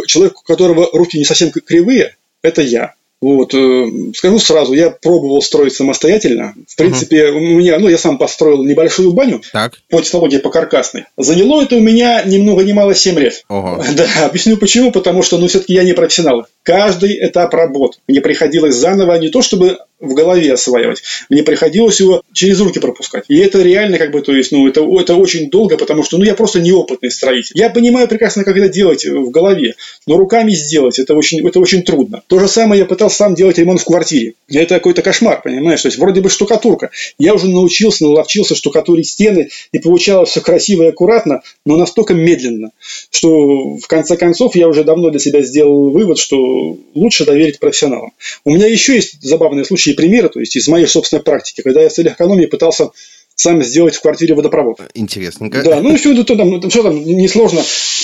человек, 0.08 0.40
у 0.40 0.44
которого 0.44 0.90
руки 0.92 1.18
не 1.18 1.26
совсем 1.26 1.52
кривые, 1.52 2.16
это 2.42 2.62
я. 2.62 2.94
Вот, 3.22 3.54
э, 3.54 3.86
скажу 4.16 4.40
сразу, 4.40 4.74
я 4.74 4.92
пробовал 4.92 5.42
строить 5.42 5.74
самостоятельно. 5.74 6.54
В 6.68 6.76
принципе, 6.78 7.26
uh-huh. 7.26 7.32
у 7.32 7.40
меня, 7.40 7.78
ну, 7.78 7.90
я 7.90 7.98
сам 7.98 8.18
построил 8.18 8.64
небольшую 8.64 9.12
баню 9.12 9.42
так. 9.52 9.74
по 9.90 10.02
технологии 10.02 10.38
по 10.38 10.50
каркасной. 10.50 11.06
Заняло 11.18 11.62
это 11.62 11.76
у 11.76 11.82
меня 11.82 12.24
ни 12.24 12.38
много 12.38 12.64
ни 12.64 12.72
мало 12.72 12.96
7 12.96 13.20
лет. 13.20 13.44
Uh-huh. 13.50 13.84
Да, 13.96 14.08
объясню 14.26 14.56
почему, 14.56 14.92
потому 14.92 15.22
что, 15.22 15.38
ну, 15.38 15.48
все-таки 15.48 15.74
я 15.74 15.84
не 15.84 15.92
профессионал. 15.92 16.46
Каждый 16.70 17.18
этап 17.26 17.52
работы 17.56 17.98
мне 18.08 18.22
приходилось 18.22 18.76
заново 18.76 19.18
не 19.18 19.30
то 19.30 19.42
чтобы 19.42 19.80
в 20.00 20.14
голове 20.14 20.54
осваивать. 20.54 21.02
Мне 21.28 21.44
приходилось 21.44 22.00
его 22.00 22.22
через 22.32 22.62
руки 22.62 22.80
пропускать. 22.80 23.26
И 23.28 23.38
это 23.38 23.62
реально 23.62 23.98
как 23.98 24.12
бы, 24.12 24.22
то 24.22 24.34
есть, 24.34 24.52
ну, 24.52 24.68
это, 24.68 24.82
это 24.98 25.16
очень 25.16 25.50
долго, 25.50 25.78
потому 25.78 26.04
что, 26.04 26.18
ну, 26.18 26.24
я 26.24 26.36
просто 26.36 26.62
неопытный 26.62 27.12
строитель. 27.12 27.52
Я 27.56 27.70
понимаю 27.70 28.08
прекрасно, 28.08 28.44
как 28.44 28.56
это 28.56 28.70
делать 28.70 29.06
в 29.06 29.30
голове, 29.30 29.76
но 30.08 30.16
руками 30.18 30.52
сделать 30.52 31.00
это 31.00 31.16
очень, 31.16 31.46
это 31.46 31.60
очень 31.60 31.82
трудно. 31.82 32.22
То 32.28 32.40
же 32.40 32.48
самое 32.48 32.80
я 32.80 32.86
пытался 32.86 33.18
сам 33.18 33.36
делать 33.36 33.58
ремонт 33.58 33.82
в 33.82 33.86
квартире. 33.86 34.36
Это 34.48 34.76
какой-то 34.76 35.02
кошмар, 35.02 35.42
понимаешь? 35.42 35.82
То 35.82 35.88
есть, 35.88 35.98
вроде 35.98 36.22
бы 36.22 36.30
штукатурка. 36.30 36.92
Я 37.18 37.34
уже 37.34 37.50
научился, 37.50 38.06
наловчился 38.06 38.56
штукатурить 38.56 39.10
стены, 39.10 39.50
и 39.74 39.80
получалось 39.80 40.30
все 40.30 40.40
красиво 40.40 40.84
и 40.84 40.88
аккуратно, 40.88 41.42
но 41.66 41.76
настолько 41.76 42.14
медленно, 42.14 42.72
что 43.10 43.76
в 43.76 43.88
конце 43.88 44.16
концов 44.16 44.56
я 44.56 44.70
уже 44.70 44.86
давно 44.86 45.10
для 45.10 45.20
себя 45.20 45.42
сделал 45.42 45.90
вывод, 45.90 46.20
что 46.20 46.59
лучше 46.94 47.26
доверить 47.26 47.60
профессионалам. 47.60 48.14
У 48.44 48.54
меня 48.54 48.68
еще 48.68 48.96
есть 48.96 49.22
забавный 49.22 49.66
случай 49.66 49.80
случаи 49.80 49.96
примеры, 49.96 50.30
то 50.30 50.40
есть 50.40 50.56
из 50.56 50.68
моей 50.68 50.88
собственной 50.88 51.24
практики, 51.24 51.62
когда 51.62 51.82
я 51.82 51.90
в 51.90 51.94
целях 51.94 52.14
экономии 52.14 52.46
пытался 52.46 52.92
сам 53.40 53.64
сделать 53.64 53.96
в 53.96 54.02
квартире 54.02 54.36
водопровод. 54.36 54.80
Интересненько. 54.94 55.64
Да, 55.64 55.80
ну 55.80 55.96
все, 55.96 56.24
то, 56.24 56.36
там, 56.36 56.70
все 56.70 56.84
там 56.84 57.02
несложно. 57.06 57.62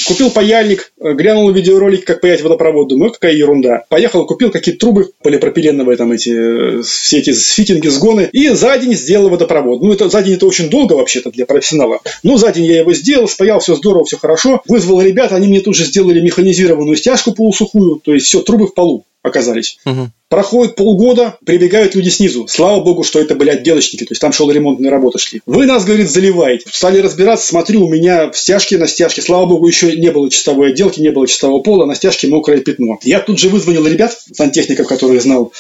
Купил 0.08 0.32
паяльник, 0.32 0.94
э, 0.98 1.14
глянул 1.14 1.52
видеоролик, 1.52 2.06
как 2.06 2.22
паять 2.22 2.42
водопровод. 2.42 2.88
Думаю, 2.88 3.12
какая 3.12 3.34
ерунда. 3.34 3.84
Поехал, 3.90 4.26
купил 4.26 4.50
какие-то 4.50 4.80
трубы 4.80 5.10
полипропиленовые, 5.22 5.98
там 5.98 6.14
эти, 6.14 6.80
э, 6.80 6.82
все 6.84 7.20
эти 7.20 7.34
фитинги, 7.34 7.90
сгоны. 7.90 8.30
И 8.32 8.48
за 8.50 8.78
день 8.78 8.94
сделал 8.94 9.28
водопровод. 9.28 9.82
Ну, 9.82 9.92
это 9.92 10.08
за 10.08 10.22
день 10.24 10.36
это 10.36 10.46
очень 10.46 10.70
долго 10.70 10.94
вообще-то 10.94 11.32
для 11.32 11.46
профессионала. 11.46 12.00
Ну, 12.24 12.38
за 12.38 12.54
день 12.54 12.66
я 12.66 12.80
его 12.80 12.94
сделал, 12.94 13.28
спаял, 13.28 13.60
все 13.60 13.76
здорово, 13.76 14.06
все 14.06 14.18
хорошо. 14.18 14.62
Вызвал 14.70 15.02
ребят, 15.02 15.34
они 15.34 15.48
мне 15.48 15.60
тут 15.60 15.76
же 15.76 15.84
сделали 15.84 16.22
механизированную 16.22 16.96
стяжку 16.96 17.34
полусухую. 17.34 18.00
То 18.02 18.14
есть 18.14 18.28
все, 18.28 18.42
трубы 18.42 18.68
в 18.68 18.74
полу 18.74 19.06
оказались. 19.26 19.80
Угу. 19.86 20.10
Проходит 20.30 20.76
полгода, 20.76 21.38
прибегают 21.46 21.96
люди 21.96 22.10
снизу. 22.10 22.48
Слава 22.48 22.84
богу, 22.84 23.04
что 23.04 23.20
это 23.20 23.36
были 23.36 23.50
отделочники, 23.50 24.04
то 24.04 24.12
есть 24.12 24.22
там 24.22 24.32
шел 24.32 24.50
ремонтные 24.52 24.92
работы 24.92 25.20
шли. 25.20 25.42
Вы 25.46 25.66
нас, 25.66 25.86
говорит, 25.86 26.10
заливаете. 26.10 26.66
Стали 26.72 27.00
разбираться, 27.00 27.48
смотрю, 27.48 27.86
у 27.86 27.90
меня 27.90 28.32
в 28.32 28.38
стяжке 28.38 28.78
на 28.78 28.88
стяжке, 28.88 29.22
слава 29.22 29.46
богу, 29.46 29.68
еще 29.68 29.96
не 29.96 30.12
было 30.12 30.30
чистовой 30.30 30.72
отделки, 30.72 31.00
не 31.00 31.12
было 31.12 31.28
чистового 31.28 31.62
пола, 31.62 31.86
на 31.86 31.96
стяжке 31.96 32.28
мокрое 32.28 32.60
пятно. 32.60 32.98
Я 33.04 33.20
тут 33.20 33.40
же 33.40 33.50
вызвонил 33.50 33.86
ребят, 33.86 34.18
сантехников, 34.34 34.88
которые 34.88 35.22
знал, 35.22 35.54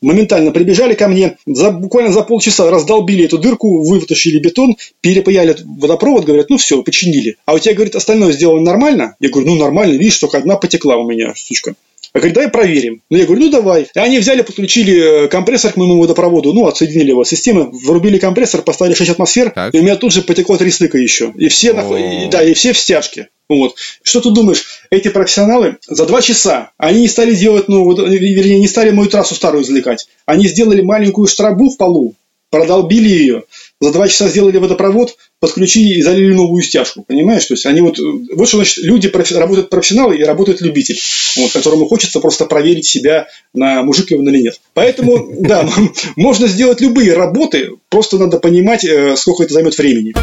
моментально 0.00 0.50
прибежали 0.50 0.94
ко 0.94 1.08
мне, 1.08 1.36
за, 1.46 1.70
буквально 1.70 2.12
за 2.12 2.22
полчаса 2.22 2.70
раздолбили 2.70 3.24
эту 3.24 3.38
дырку, 3.38 3.82
вытащили 3.82 4.38
бетон, 4.38 4.76
перепаяли 5.00 5.56
водопровод, 5.64 6.24
говорят, 6.24 6.50
ну 6.50 6.58
все, 6.58 6.82
починили. 6.82 7.36
А 7.46 7.54
у 7.54 7.58
тебя, 7.58 7.74
говорит, 7.74 7.96
остальное 7.96 8.32
сделано 8.32 8.62
нормально? 8.62 9.16
Я 9.20 9.30
говорю, 9.30 9.48
ну 9.48 9.56
нормально, 9.56 9.94
видишь, 9.94 10.18
только 10.18 10.38
одна 10.38 10.56
потекла 10.56 10.96
у 10.96 11.08
меня, 11.08 11.32
сучка. 11.36 11.74
А 12.14 12.18
говорит, 12.18 12.34
давай 12.34 12.50
проверим. 12.50 13.02
Ну, 13.08 13.16
я 13.16 13.24
говорю, 13.24 13.44
ну, 13.44 13.50
давай. 13.50 13.88
И 13.94 13.98
они 13.98 14.18
взяли, 14.18 14.42
подключили 14.42 15.24
э, 15.24 15.28
компрессор 15.28 15.72
к 15.72 15.76
моему 15.76 15.98
водопроводу, 15.98 16.52
ну, 16.52 16.66
отсоединили 16.66 17.10
его 17.10 17.24
системы, 17.24 17.70
врубили 17.70 18.18
компрессор, 18.18 18.60
поставили 18.60 18.94
6 18.94 19.12
атмосфер, 19.12 19.50
так. 19.50 19.74
и 19.74 19.78
у 19.78 19.82
меня 19.82 19.96
тут 19.96 20.12
же 20.12 20.20
потекло 20.20 20.58
три 20.58 20.70
стыка 20.70 20.98
еще. 20.98 21.32
И 21.36 21.48
все, 21.48 21.72
нах... 21.72 21.86
и, 21.90 22.28
да, 22.30 22.42
и 22.42 22.52
все 22.52 22.74
в 22.74 22.78
стяжке. 22.78 23.28
Вот. 23.48 23.76
Что 24.02 24.20
ты 24.20 24.30
думаешь, 24.30 24.82
эти 24.90 25.08
профессионалы 25.08 25.78
за 25.86 26.04
два 26.04 26.20
часа, 26.20 26.72
они 26.76 27.00
не 27.00 27.08
стали 27.08 27.34
делать, 27.34 27.68
ну, 27.68 27.84
вот, 27.84 27.98
вернее, 27.98 28.58
не 28.58 28.68
стали 28.68 28.90
мою 28.90 29.08
трассу 29.08 29.34
старую 29.34 29.64
извлекать. 29.64 30.06
Они 30.26 30.48
сделали 30.48 30.82
маленькую 30.82 31.28
штрабу 31.28 31.70
в 31.70 31.78
полу, 31.78 32.14
продолбили 32.50 33.08
ее, 33.08 33.44
за 33.80 33.90
два 33.90 34.06
часа 34.08 34.28
сделали 34.28 34.58
водопровод, 34.58 35.16
подключили 35.42 35.94
и 35.94 36.02
залили 36.02 36.32
новую 36.32 36.62
стяжку. 36.62 37.02
Понимаешь? 37.02 37.44
То 37.46 37.54
есть 37.54 37.66
они 37.66 37.80
вот, 37.80 37.98
вот 37.98 38.46
что 38.46 38.58
значит, 38.58 38.84
люди 38.84 39.08
профи, 39.08 39.34
работают 39.34 39.70
профессионалы 39.70 40.16
и 40.16 40.22
работает 40.22 40.60
любитель, 40.60 40.96
вот, 41.36 41.50
которому 41.50 41.88
хочется 41.88 42.20
просто 42.20 42.46
проверить 42.46 42.86
себя 42.86 43.26
на 43.52 43.82
мужик 43.82 44.12
ли 44.12 44.16
он 44.16 44.28
или 44.28 44.42
нет. 44.42 44.60
Поэтому, 44.72 45.34
да, 45.40 45.68
можно 46.14 46.46
сделать 46.46 46.80
любые 46.80 47.14
работы, 47.14 47.72
просто 47.88 48.18
надо 48.18 48.38
понимать, 48.38 48.84
э, 48.84 49.16
сколько 49.16 49.42
это 49.42 49.52
займет 49.52 49.76
времени. 49.76 50.14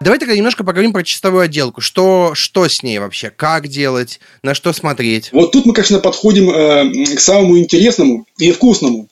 Давай 0.00 0.18
тогда 0.18 0.34
немножко 0.34 0.64
поговорим 0.64 0.92
про 0.92 1.02
чистовую 1.02 1.42
отделку. 1.42 1.80
Что, 1.82 2.30
что 2.34 2.68
с 2.68 2.84
ней 2.84 2.98
вообще? 3.00 3.30
Как 3.30 3.66
делать? 3.66 4.20
На 4.42 4.54
что 4.54 4.72
смотреть? 4.72 5.30
Вот 5.32 5.50
тут 5.50 5.66
мы, 5.66 5.74
конечно, 5.74 5.98
подходим 5.98 6.50
э, 6.50 7.16
к 7.16 7.20
самому 7.20 7.58
интересному 7.58 8.26
и 8.38 8.52
вкусному. 8.52 9.08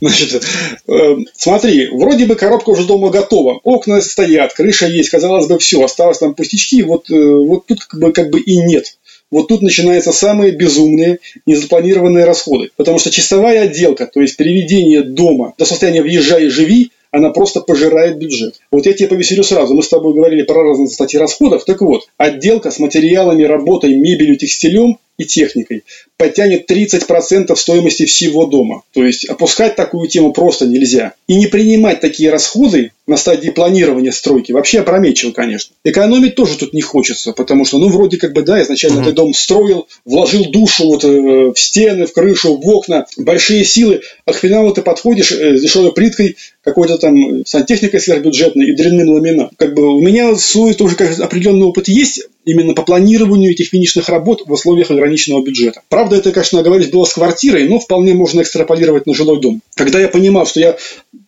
Значит, 0.00 0.44
э, 0.86 1.16
смотри, 1.34 1.88
вроде 1.88 2.26
бы 2.26 2.34
коробка 2.34 2.70
уже 2.70 2.84
дома 2.84 3.10
готова, 3.10 3.60
окна 3.64 4.00
стоят, 4.00 4.52
крыша 4.52 4.86
есть, 4.86 5.08
казалось 5.08 5.46
бы, 5.46 5.58
все, 5.58 5.82
осталось 5.82 6.18
там 6.18 6.34
пустячки, 6.34 6.82
вот, 6.82 7.10
э, 7.10 7.14
вот 7.14 7.66
тут 7.66 7.84
как 7.84 8.00
бы, 8.00 8.12
как 8.12 8.30
бы 8.30 8.40
и 8.40 8.56
нет. 8.58 8.96
Вот 9.30 9.48
тут 9.48 9.62
начинаются 9.62 10.12
самые 10.12 10.52
безумные, 10.52 11.18
незапланированные 11.46 12.24
расходы. 12.24 12.70
Потому 12.76 12.98
что 12.98 13.10
чистовая 13.10 13.62
отделка, 13.62 14.06
то 14.06 14.20
есть 14.20 14.36
переведение 14.36 15.02
дома 15.02 15.54
до 15.58 15.64
состояния 15.64 16.02
«въезжай 16.02 16.46
и 16.46 16.48
живи», 16.48 16.92
она 17.10 17.30
просто 17.30 17.60
пожирает 17.60 18.18
бюджет. 18.18 18.60
Вот 18.70 18.86
я 18.86 18.92
тебе 18.92 19.08
повеселю 19.08 19.42
сразу. 19.42 19.74
Мы 19.74 19.82
с 19.82 19.88
тобой 19.88 20.14
говорили 20.14 20.42
про 20.42 20.62
разные 20.62 20.88
статьи 20.88 21.18
расходов. 21.18 21.64
Так 21.64 21.80
вот, 21.80 22.08
отделка 22.18 22.70
с 22.70 22.78
материалами, 22.78 23.44
работой, 23.44 23.96
мебелью, 23.96 24.36
текстилем 24.36 24.98
и 25.18 25.24
техникой 25.24 25.84
потянет 26.16 26.70
30% 26.70 27.54
стоимости 27.56 28.06
всего 28.06 28.46
дома. 28.46 28.82
То 28.92 29.04
есть 29.04 29.26
опускать 29.26 29.76
такую 29.76 30.08
тему 30.08 30.32
просто 30.32 30.66
нельзя. 30.66 31.12
И 31.26 31.36
не 31.36 31.46
принимать 31.46 32.00
такие 32.00 32.30
расходы 32.30 32.92
на 33.06 33.16
стадии 33.16 33.50
планирования 33.50 34.12
стройки 34.12 34.52
вообще 34.52 34.80
опрометчиво, 34.80 35.32
конечно. 35.32 35.74
Экономить 35.84 36.34
тоже 36.34 36.56
тут 36.58 36.72
не 36.72 36.80
хочется, 36.80 37.32
потому 37.32 37.64
что, 37.64 37.78
ну, 37.78 37.88
вроде 37.88 38.16
как 38.16 38.32
бы, 38.32 38.42
да, 38.42 38.60
изначально 38.62 39.00
uh-huh. 39.00 39.04
ты 39.04 39.12
дом 39.12 39.34
строил, 39.34 39.86
вложил 40.04 40.46
душу 40.50 40.86
вот 40.86 41.04
э, 41.04 41.52
в 41.54 41.56
стены, 41.56 42.06
в 42.06 42.12
крышу, 42.12 42.56
в 42.56 42.68
окна, 42.68 43.06
большие 43.16 43.64
силы, 43.64 44.00
а 44.24 44.32
к 44.32 44.36
финалу 44.36 44.72
ты 44.72 44.82
подходишь 44.82 45.32
э, 45.32 45.56
с 45.56 45.62
дешевой 45.62 45.92
плиткой, 45.92 46.36
какой-то 46.64 46.98
там 46.98 47.46
сантехникой 47.46 48.00
сверхбюджетной 48.00 48.70
и 48.70 48.74
дрянным 48.74 49.10
ламинатом. 49.10 49.54
Как 49.56 49.74
бы 49.74 49.96
у 49.96 50.00
меня 50.00 50.34
свой 50.34 50.74
тоже 50.74 50.96
как 50.96 51.16
определенный 51.20 51.66
опыт 51.66 51.86
есть 51.86 52.26
именно 52.46 52.72
по 52.72 52.82
планированию 52.82 53.50
этих 53.50 53.68
финишных 53.68 54.08
работ 54.08 54.42
в 54.46 54.52
условиях 54.52 54.90
ограниченного 54.90 55.42
бюджета. 55.42 55.82
Правда, 55.90 56.16
это, 56.16 56.32
конечно, 56.32 56.60
оговорюсь, 56.60 56.88
было 56.88 57.04
с 57.04 57.12
квартирой, 57.12 57.68
но 57.68 57.78
вполне 57.78 58.14
можно 58.14 58.40
экстраполировать 58.40 59.06
на 59.06 59.14
жилой 59.14 59.40
дом. 59.40 59.60
Когда 59.74 60.00
я 60.00 60.08
понимал, 60.08 60.46
что 60.46 60.60
я 60.60 60.76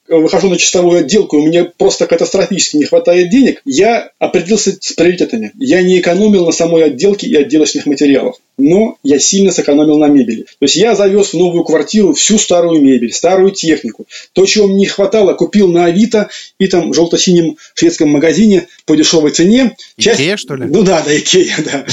выхожу 0.09 0.49
на 0.49 0.57
чистовую 0.57 1.01
отделку, 1.01 1.39
и 1.39 1.47
меня 1.47 1.71
просто 1.77 2.07
катастрофически 2.07 2.77
не 2.77 2.85
хватает 2.85 3.31
денег, 3.31 3.63
я 3.65 4.11
определился 4.19 4.77
с 4.81 4.93
приоритетами. 4.93 5.53
Я 5.59 5.83
не 5.83 6.01
экономил 6.01 6.47
на 6.47 6.53
самой 6.53 6.85
отделке 6.85 7.27
и 7.27 7.35
отделочных 7.35 7.87
материалах, 7.87 8.37
но 8.57 8.97
я 9.03 9.19
сильно 9.19 9.51
сэкономил 9.51 9.99
на 9.99 10.07
мебели. 10.07 10.43
То 10.43 10.63
есть 10.63 10.77
я 10.77 10.95
завез 10.95 11.29
в 11.29 11.35
новую 11.35 11.65
квартиру 11.65 12.15
всю 12.15 12.39
старую 12.39 12.83
мебель, 12.83 13.13
старую 13.13 13.51
технику. 13.51 14.07
То, 14.33 14.47
чего 14.47 14.67
мне 14.67 14.79
не 14.79 14.87
хватало, 14.87 15.35
купил 15.35 15.69
на 15.69 15.87
Авито 15.87 16.29
и 16.59 16.67
там 16.67 16.91
в 16.91 16.95
желто-синем 16.95 17.57
шведском 17.75 18.09
магазине 18.09 18.67
по 18.87 18.97
дешевой 18.97 19.31
цене. 19.31 19.77
Часть... 19.99 20.21
Икея, 20.21 20.37
что 20.37 20.55
ли? 20.55 20.67
Ну 20.67 20.83
да, 20.83 21.03
да, 21.03 21.17
Икея, 21.17 21.55
да. 21.65 21.85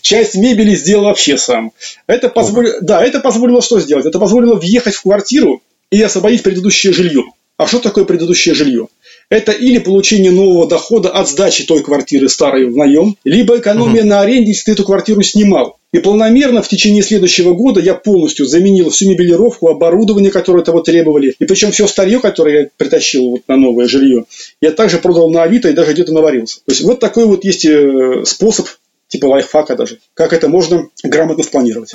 Часть 0.00 0.34
мебели 0.34 0.74
сделал 0.74 1.04
вообще 1.04 1.38
сам. 1.38 1.72
Это 2.06 2.28
позволило, 2.28 2.80
да, 2.80 3.04
это 3.04 3.20
позволило 3.20 3.62
что 3.62 3.80
сделать? 3.80 4.06
Это 4.06 4.18
позволило 4.18 4.56
въехать 4.56 4.94
в 4.94 5.02
квартиру 5.02 5.62
и 5.90 6.00
освободить 6.02 6.42
предыдущее 6.42 6.92
жилье. 6.92 7.24
А 7.56 7.66
что 7.66 7.78
такое 7.78 8.04
предыдущее 8.04 8.54
жилье? 8.54 8.88
Это 9.30 9.52
или 9.52 9.78
получение 9.78 10.32
нового 10.32 10.68
дохода 10.68 11.10
от 11.10 11.28
сдачи 11.28 11.64
той 11.64 11.82
квартиры 11.82 12.28
старой 12.28 12.66
в 12.66 12.76
наем, 12.76 13.16
либо 13.24 13.58
экономия 13.58 14.00
угу. 14.00 14.08
на 14.08 14.20
аренде, 14.20 14.50
если 14.50 14.64
ты 14.64 14.72
эту 14.72 14.84
квартиру 14.84 15.22
снимал. 15.22 15.78
И 15.92 16.00
полномерно 16.00 16.60
в 16.60 16.68
течение 16.68 17.02
следующего 17.02 17.54
года 17.54 17.80
я 17.80 17.94
полностью 17.94 18.46
заменил 18.46 18.90
всю 18.90 19.08
мебелировку, 19.08 19.68
оборудование, 19.68 20.32
которое 20.32 20.64
того 20.64 20.80
требовали. 20.80 21.36
И 21.38 21.44
причем 21.44 21.70
все 21.70 21.86
старье, 21.86 22.18
которое 22.18 22.62
я 22.62 22.68
притащил 22.76 23.30
вот 23.30 23.42
на 23.46 23.56
новое 23.56 23.86
жилье, 23.86 24.24
я 24.60 24.72
также 24.72 24.98
продал 24.98 25.30
на 25.30 25.44
Авито 25.44 25.68
и 25.68 25.72
даже 25.72 25.92
где-то 25.92 26.12
наварился. 26.12 26.56
То 26.66 26.72
есть 26.72 26.82
вот 26.82 26.98
такой 26.98 27.26
вот 27.26 27.44
есть 27.44 27.64
э, 27.64 28.24
способ, 28.26 28.66
типа 29.06 29.26
лайфхака 29.26 29.76
даже, 29.76 30.00
как 30.14 30.32
это 30.32 30.48
можно 30.48 30.88
грамотно 31.04 31.44
спланировать. 31.44 31.92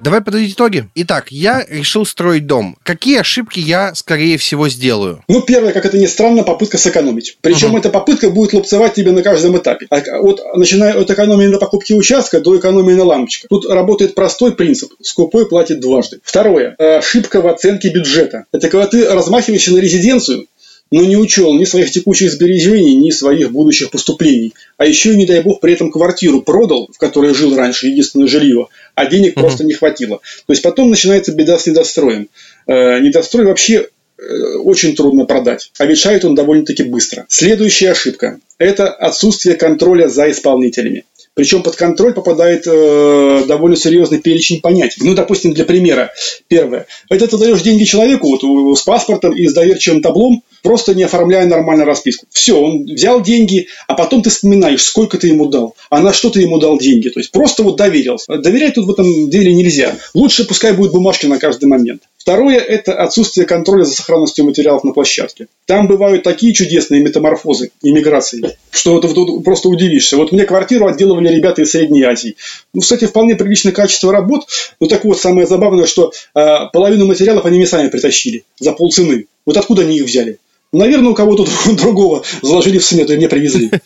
Давай 0.00 0.22
подводить 0.22 0.54
итоги. 0.54 0.88
Итак, 0.94 1.26
я 1.30 1.64
решил 1.68 2.06
строить 2.06 2.46
дом. 2.46 2.76
Какие 2.82 3.18
ошибки 3.18 3.60
я, 3.60 3.94
скорее 3.94 4.38
всего, 4.38 4.68
сделаю? 4.68 5.22
Ну, 5.28 5.42
первое, 5.42 5.72
как 5.72 5.84
это 5.84 5.98
ни 5.98 6.06
странно, 6.06 6.42
попытка 6.42 6.78
сэкономить. 6.78 7.36
Причем 7.42 7.70
угу. 7.70 7.78
эта 7.78 7.90
попытка 7.90 8.30
будет 8.30 8.54
лупцевать 8.54 8.94
тебе 8.94 9.12
на 9.12 9.22
каждом 9.22 9.58
этапе. 9.58 9.86
А, 9.90 10.00
вот 10.20 10.42
начиная 10.54 10.94
от 10.94 11.10
экономии 11.10 11.46
на 11.46 11.58
покупке 11.58 11.94
участка 11.94 12.40
до 12.40 12.58
экономии 12.58 12.94
на 12.94 13.04
лампочках. 13.04 13.48
Тут 13.50 13.66
работает 13.66 14.14
простой 14.14 14.54
принцип. 14.54 14.92
Скупой 15.02 15.46
платит 15.48 15.80
дважды. 15.80 16.20
Второе. 16.24 16.74
Ошибка 16.78 17.42
в 17.42 17.46
оценке 17.46 17.90
бюджета. 17.90 18.46
Это 18.52 18.68
когда 18.68 18.86
ты 18.86 19.06
размахиваешься 19.06 19.72
на 19.72 19.78
резиденцию, 19.78 20.46
но 20.90 21.04
не 21.04 21.16
учел 21.16 21.54
ни 21.54 21.64
своих 21.64 21.90
текущих 21.90 22.32
сбережений, 22.32 22.96
ни 22.96 23.10
своих 23.10 23.52
будущих 23.52 23.90
поступлений. 23.90 24.54
А 24.76 24.86
еще, 24.86 25.14
не 25.14 25.26
дай 25.26 25.42
бог, 25.42 25.60
при 25.60 25.72
этом 25.72 25.90
квартиру 25.90 26.42
продал, 26.42 26.88
в 26.92 26.98
которой 26.98 27.34
жил 27.34 27.56
раньше, 27.56 27.88
единственное 27.88 28.26
жилье, 28.26 28.68
а 28.94 29.06
денег 29.06 29.36
угу. 29.36 29.42
просто 29.42 29.64
не 29.64 29.72
хватило. 29.72 30.20
То 30.46 30.52
есть 30.52 30.62
потом 30.62 30.90
начинается 30.90 31.32
беда 31.32 31.58
с 31.58 31.66
недостроем. 31.66 32.28
Э, 32.66 32.98
недострой 33.00 33.46
вообще 33.46 33.88
э, 34.18 34.56
очень 34.56 34.96
трудно 34.96 35.26
продать, 35.26 35.70
а 35.78 35.86
решает 35.86 36.24
он 36.24 36.34
довольно-таки 36.34 36.82
быстро. 36.82 37.26
Следующая 37.28 37.92
ошибка– 37.92 38.40
это 38.58 38.88
отсутствие 38.88 39.56
контроля 39.56 40.08
за 40.08 40.30
исполнителями. 40.30 41.04
Причем 41.34 41.62
под 41.62 41.76
контроль 41.76 42.12
попадает 42.12 42.66
э, 42.66 43.44
довольно 43.46 43.76
серьезный 43.76 44.18
перечень 44.18 44.60
понятий. 44.60 45.00
Ну, 45.04 45.14
допустим, 45.14 45.54
для 45.54 45.64
примера. 45.64 46.12
Первое. 46.48 46.86
Это 47.08 47.28
ты 47.28 47.38
даешь 47.38 47.62
деньги 47.62 47.84
человеку 47.84 48.28
вот, 48.28 48.76
с 48.78 48.82
паспортом 48.82 49.36
и 49.36 49.46
с 49.46 49.54
доверчивым 49.54 50.02
таблом, 50.02 50.42
просто 50.62 50.94
не 50.94 51.02
оформляя 51.02 51.46
нормально 51.46 51.84
расписку. 51.84 52.26
Все, 52.30 52.60
он 52.60 52.84
взял 52.84 53.22
деньги, 53.22 53.68
а 53.86 53.94
потом 53.94 54.22
ты 54.22 54.30
вспоминаешь, 54.30 54.82
сколько 54.82 55.18
ты 55.18 55.28
ему 55.28 55.46
дал, 55.46 55.74
а 55.88 56.00
на 56.00 56.12
что 56.12 56.30
ты 56.30 56.40
ему 56.40 56.58
дал 56.58 56.78
деньги. 56.78 57.08
То 57.08 57.20
есть 57.20 57.30
просто 57.30 57.62
вот 57.62 57.76
доверился. 57.76 58.36
Доверять 58.38 58.74
тут 58.74 58.86
в 58.86 58.90
этом 58.90 59.30
деле 59.30 59.54
нельзя. 59.54 59.96
Лучше 60.14 60.46
пускай 60.46 60.72
будет 60.72 60.92
бумажки 60.92 61.26
на 61.26 61.38
каждый 61.38 61.66
момент. 61.66 62.02
Второе– 62.20 62.58
это 62.58 62.92
отсутствие 62.94 63.46
контроля 63.46 63.84
за 63.84 63.94
сохранностью 63.94 64.44
материалов 64.44 64.84
на 64.84 64.92
площадке. 64.92 65.46
Там 65.64 65.88
бывают 65.88 66.22
такие 66.22 66.52
чудесные 66.52 67.02
метаморфозы 67.02 67.70
иммиграции, 67.82 68.56
что 68.70 68.92
вот, 68.92 69.04
вот, 69.06 69.42
просто 69.42 69.70
удивишься. 69.70 70.18
Вот 70.18 70.30
мне 70.30 70.44
квартиру 70.44 70.86
отделывали 70.86 71.34
ребята 71.34 71.62
из 71.62 71.70
Средней 71.70 72.02
Азии. 72.02 72.36
Ну, 72.74 72.82
кстати, 72.82 73.06
вполне 73.06 73.36
приличное 73.36 73.72
качество 73.72 74.12
работ. 74.12 74.46
Ну, 74.80 74.86
так 74.86 75.04
вот, 75.06 75.18
самое 75.18 75.46
забавное, 75.46 75.86
что 75.86 76.12
э, 76.34 76.56
половину 76.74 77.06
материалов 77.06 77.46
они 77.46 77.56
мне 77.56 77.66
сами 77.66 77.88
притащили 77.88 78.44
за 78.58 78.72
полцены. 78.72 79.26
Вот 79.46 79.56
откуда 79.56 79.82
они 79.82 79.96
их 79.96 80.04
взяли? 80.04 80.38
Наверное, 80.72 81.10
у 81.10 81.14
кого-то 81.14 81.46
другого 81.72 82.24
заложили 82.42 82.78
в 82.78 82.84
смету 82.84 83.12
и 83.12 83.16
мне 83.16 83.28
привезли. 83.28 83.70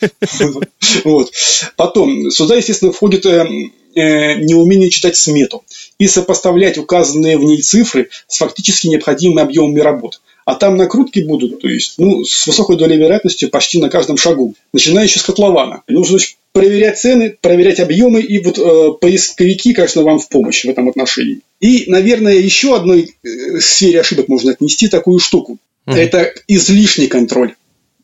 Вот. 1.04 1.32
Потом, 1.76 2.30
сюда, 2.30 2.56
естественно, 2.56 2.92
входит 2.92 3.26
э, 3.26 3.46
э, 3.94 4.34
неумение 4.34 4.90
читать 4.90 5.16
смету 5.16 5.64
и 5.98 6.06
сопоставлять 6.06 6.78
указанные 6.78 7.38
в 7.38 7.44
ней 7.44 7.62
цифры 7.62 8.10
с 8.28 8.38
фактически 8.38 8.88
необходимыми 8.88 9.42
объемами 9.42 9.80
работ. 9.80 10.20
А 10.44 10.54
там 10.54 10.76
накрутки 10.76 11.20
будут, 11.20 11.62
то 11.62 11.68
есть, 11.68 11.94
ну, 11.96 12.22
с 12.24 12.46
высокой 12.46 12.76
долей 12.76 12.98
вероятности 12.98 13.46
почти 13.46 13.80
на 13.80 13.88
каждом 13.88 14.18
шагу, 14.18 14.54
начиная 14.74 15.04
еще 15.04 15.18
с 15.18 15.22
котлована. 15.22 15.82
Нужно 15.88 16.18
значит, 16.18 16.36
проверять 16.52 16.98
цены, 16.98 17.36
проверять 17.40 17.80
объемы, 17.80 18.20
и 18.20 18.38
вот 18.38 18.58
э, 18.58 18.90
поисковики, 19.00 19.72
конечно, 19.72 20.02
вам 20.02 20.18
в 20.18 20.28
помощь 20.28 20.64
в 20.64 20.68
этом 20.68 20.88
отношении. 20.88 21.40
И, 21.60 21.84
наверное, 21.86 22.34
еще 22.34 22.76
одной 22.76 23.14
э, 23.22 23.58
сфере 23.58 24.00
ошибок 24.00 24.28
можно 24.28 24.52
отнести 24.52 24.88
такую 24.88 25.18
штуку. 25.18 25.58
Mm. 25.86 25.96
Это 25.96 26.32
излишний 26.48 27.08
контроль. 27.08 27.54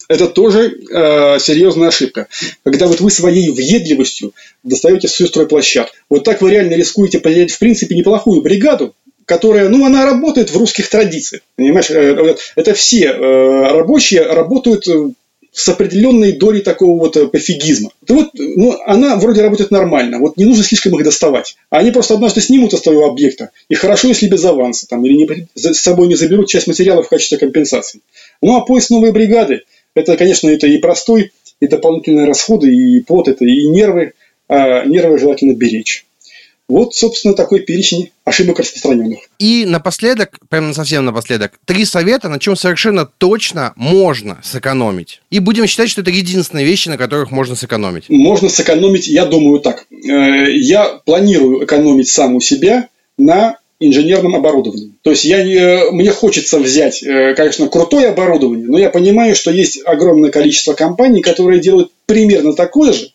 Это 0.08 0.26
тоже 0.26 0.76
э, 0.90 1.38
серьезная 1.38 1.88
ошибка. 1.88 2.26
Когда 2.64 2.88
вот 2.88 3.00
вы 3.00 3.10
своей 3.10 3.50
въедливостью 3.50 4.32
достаете 4.64 5.06
всю 5.06 5.28
стройплощадку. 5.28 5.94
Вот 6.08 6.24
так 6.24 6.42
вы 6.42 6.50
реально 6.50 6.74
рискуете 6.74 7.20
потерять, 7.20 7.52
в 7.52 7.58
принципе, 7.60 7.94
неплохую 7.94 8.42
бригаду, 8.42 8.94
которая, 9.24 9.68
ну, 9.68 9.86
она 9.86 10.04
работает 10.04 10.50
в 10.50 10.56
русских 10.58 10.90
традициях. 10.90 11.42
Понимаешь, 11.54 11.90
э, 11.90 12.34
это 12.56 12.74
все 12.74 13.04
э, 13.04 13.72
рабочие 13.72 14.22
работают 14.22 14.84
с 15.52 15.68
определенной 15.68 16.32
долей 16.32 16.60
такого 16.60 16.98
вот 16.98 17.32
пофигизма. 17.32 17.90
То 18.06 18.14
вот, 18.14 18.28
ну, 18.34 18.76
она 18.86 19.16
вроде 19.16 19.42
работает 19.42 19.70
нормально, 19.70 20.18
вот 20.18 20.36
не 20.36 20.44
нужно 20.44 20.64
слишком 20.64 20.96
их 20.96 21.04
доставать. 21.04 21.56
Они 21.70 21.90
просто 21.90 22.14
однажды 22.14 22.40
снимут 22.40 22.72
из 22.72 22.80
твоего 22.80 23.06
объекта, 23.06 23.50
и 23.68 23.74
хорошо, 23.74 24.08
если 24.08 24.28
без 24.28 24.44
аванса, 24.44 24.86
там, 24.88 25.04
или 25.04 25.14
не, 25.14 25.46
с 25.54 25.80
собой 25.80 26.08
не 26.08 26.14
заберут 26.14 26.48
часть 26.48 26.66
материала 26.66 27.02
в 27.02 27.08
качестве 27.08 27.38
компенсации. 27.38 28.00
Ну, 28.42 28.56
а 28.56 28.60
поиск 28.60 28.90
новой 28.90 29.12
бригады, 29.12 29.62
это, 29.94 30.16
конечно, 30.16 30.48
это 30.48 30.66
и 30.66 30.78
простой, 30.78 31.32
и 31.60 31.66
дополнительные 31.66 32.26
расходы, 32.26 32.72
и 32.74 33.00
пот, 33.00 33.28
это 33.28 33.44
и 33.44 33.66
нервы. 33.66 34.12
А 34.48 34.84
нервы 34.84 35.16
желательно 35.18 35.54
беречь. 35.54 36.06
Вот, 36.70 36.94
собственно, 36.94 37.34
такой 37.34 37.60
перечень 37.60 38.10
ошибок 38.24 38.60
распространенных. 38.60 39.18
И 39.40 39.64
напоследок, 39.66 40.38
прямо 40.48 40.72
совсем 40.72 41.04
напоследок, 41.04 41.58
три 41.64 41.84
совета, 41.84 42.28
на 42.28 42.38
чем 42.38 42.54
совершенно 42.54 43.06
точно 43.06 43.72
можно 43.74 44.38
сэкономить. 44.44 45.20
И 45.30 45.40
будем 45.40 45.66
считать, 45.66 45.90
что 45.90 46.02
это 46.02 46.10
единственные 46.10 46.64
вещи, 46.64 46.88
на 46.88 46.96
которых 46.96 47.32
можно 47.32 47.56
сэкономить. 47.56 48.08
Можно 48.08 48.48
сэкономить, 48.48 49.08
я 49.08 49.26
думаю, 49.26 49.58
так. 49.58 49.86
Э, 49.90 50.48
я 50.52 51.00
планирую 51.04 51.64
экономить 51.64 52.08
сам 52.08 52.36
у 52.36 52.40
себя 52.40 52.88
на 53.18 53.56
инженерным 53.80 54.36
оборудованием. 54.36 54.94
То 55.02 55.10
есть 55.10 55.24
я 55.24 55.42
не, 55.42 55.90
мне 55.90 56.10
хочется 56.12 56.60
взять, 56.60 57.02
э, 57.02 57.34
конечно, 57.34 57.66
крутое 57.68 58.10
оборудование, 58.10 58.68
но 58.68 58.78
я 58.78 58.90
понимаю, 58.90 59.34
что 59.34 59.50
есть 59.50 59.80
огромное 59.84 60.30
количество 60.30 60.74
компаний, 60.74 61.20
которые 61.20 61.60
делают 61.60 61.90
примерно 62.06 62.52
такое 62.52 62.92
же, 62.92 63.08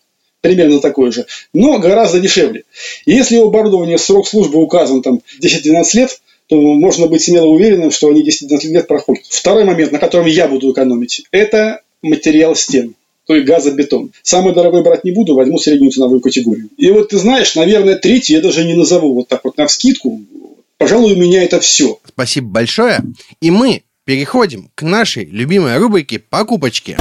примерно 0.45 0.79
такое 0.79 1.11
же, 1.11 1.25
но 1.53 1.79
гораздо 1.79 2.19
дешевле. 2.19 2.65
И 3.05 3.13
если 3.13 3.37
у 3.37 3.47
оборудования 3.47 3.97
срок 3.97 4.27
службы 4.27 4.61
указан 4.61 5.01
там 5.01 5.21
10-12 5.41 5.83
лет, 5.93 6.21
то 6.47 6.55
можно 6.55 7.07
быть 7.07 7.23
смело 7.23 7.47
уверенным, 7.47 7.89
что 7.89 8.09
они 8.09 8.23
10-12 8.23 8.67
лет 8.67 8.87
проходят. 8.87 9.25
Второй 9.27 9.65
момент, 9.65 9.91
на 9.91 9.97
котором 9.97 10.27
я 10.27 10.47
буду 10.47 10.71
экономить, 10.71 11.23
это 11.31 11.81
материал 12.03 12.55
стен 12.55 12.93
то 13.25 13.33
есть 13.33 13.47
газобетон. 13.47 14.11
Самый 14.21 14.53
дорогой 14.53 14.83
брать 14.83 15.03
не 15.03 15.11
буду, 15.11 15.33
возьму 15.33 15.57
среднюю 15.57 15.91
ценовую 15.91 16.19
категорию. 16.19 16.69
И 16.77 16.91
вот 16.91 17.09
ты 17.09 17.17
знаешь, 17.17 17.55
наверное, 17.55 17.95
третий 17.95 18.33
я 18.33 18.41
даже 18.41 18.63
не 18.63 18.75
назову 18.75 19.15
вот 19.15 19.27
так 19.27 19.43
вот 19.43 19.57
на 19.57 19.65
вскидку. 19.65 20.21
Пожалуй, 20.77 21.13
у 21.13 21.15
меня 21.15 21.41
это 21.41 21.59
все. 21.59 21.97
Спасибо 22.07 22.49
большое. 22.49 22.99
И 23.41 23.49
мы 23.49 23.81
переходим 24.03 24.69
к 24.75 24.83
нашей 24.83 25.25
любимой 25.25 25.75
рубрике 25.79 26.19
«Покупочки». 26.19 26.95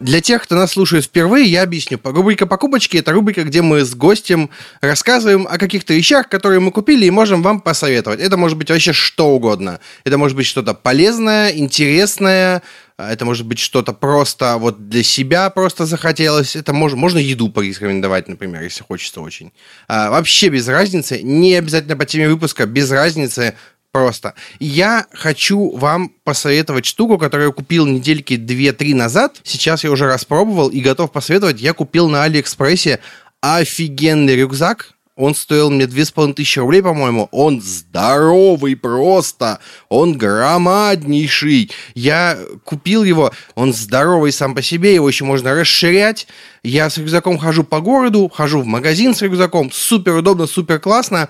Для 0.00 0.22
тех, 0.22 0.42
кто 0.42 0.54
нас 0.54 0.72
слушает 0.72 1.04
впервые, 1.04 1.44
я 1.44 1.62
объясню. 1.62 2.00
Рубрика 2.02 2.46
«Покупочки»— 2.46 2.96
это 2.98 3.12
рубрика, 3.12 3.44
где 3.44 3.60
мы 3.60 3.84
с 3.84 3.94
гостем 3.94 4.48
рассказываем 4.80 5.46
о 5.46 5.58
каких-то 5.58 5.92
вещах, 5.92 6.30
которые 6.30 6.60
мы 6.60 6.72
купили 6.72 7.04
и 7.04 7.10
можем 7.10 7.42
вам 7.42 7.60
посоветовать. 7.60 8.18
Это 8.18 8.38
может 8.38 8.56
быть 8.56 8.70
вообще 8.70 8.94
что 8.94 9.28
угодно. 9.28 9.78
Это 10.04 10.16
может 10.16 10.38
быть 10.38 10.46
что-то 10.46 10.72
полезное, 10.72 11.50
интересное, 11.50 12.62
а, 12.96 13.12
это 13.12 13.26
может 13.26 13.46
быть 13.46 13.58
что-то 13.58 13.92
просто 13.92 14.56
вот 14.56 14.88
для 14.88 15.02
себя 15.02 15.50
просто 15.50 15.84
захотелось. 15.84 16.56
Это 16.56 16.72
можно, 16.72 16.96
можно 16.96 17.18
еду 17.18 17.50
порекомендовать, 17.50 18.26
например, 18.26 18.62
если 18.62 18.82
хочется 18.82 19.20
очень. 19.20 19.52
А, 19.86 20.10
вообще 20.10 20.48
без 20.48 20.66
разницы. 20.66 21.22
Не 21.22 21.56
обязательно 21.56 21.96
по 21.96 22.06
теме 22.06 22.28
выпуска, 22.28 22.64
без 22.64 22.90
разницы. 22.90 23.54
Просто. 23.92 24.34
Я 24.60 25.06
хочу 25.12 25.76
вам 25.76 26.12
посоветовать 26.22 26.86
штуку, 26.86 27.18
которую 27.18 27.48
я 27.48 27.52
купил 27.52 27.86
недельки 27.86 28.34
2-3 28.34 28.94
назад. 28.94 29.40
Сейчас 29.42 29.82
я 29.82 29.90
уже 29.90 30.06
распробовал 30.06 30.68
и 30.68 30.80
готов 30.80 31.10
посоветовать. 31.10 31.60
Я 31.60 31.72
купил 31.72 32.08
на 32.08 32.22
Алиэкспрессе 32.22 33.00
офигенный 33.40 34.36
рюкзак 34.36 34.94
он 35.20 35.34
стоил 35.34 35.70
мне 35.70 35.86
2500 35.86 36.56
рублей, 36.56 36.82
по-моему. 36.82 37.28
Он 37.30 37.60
здоровый 37.60 38.74
просто. 38.74 39.58
Он 39.90 40.16
громаднейший. 40.16 41.70
Я 41.94 42.38
купил 42.64 43.04
его. 43.04 43.30
Он 43.54 43.74
здоровый 43.74 44.32
сам 44.32 44.54
по 44.54 44.62
себе. 44.62 44.94
Его 44.94 45.06
еще 45.10 45.26
можно 45.26 45.54
расширять. 45.54 46.26
Я 46.62 46.88
с 46.88 46.96
рюкзаком 46.96 47.36
хожу 47.36 47.64
по 47.64 47.80
городу, 47.80 48.30
хожу 48.34 48.62
в 48.62 48.66
магазин 48.66 49.14
с 49.14 49.20
рюкзаком. 49.20 49.70
Супер 49.70 50.14
удобно, 50.14 50.46
супер 50.46 50.80
классно. 50.80 51.28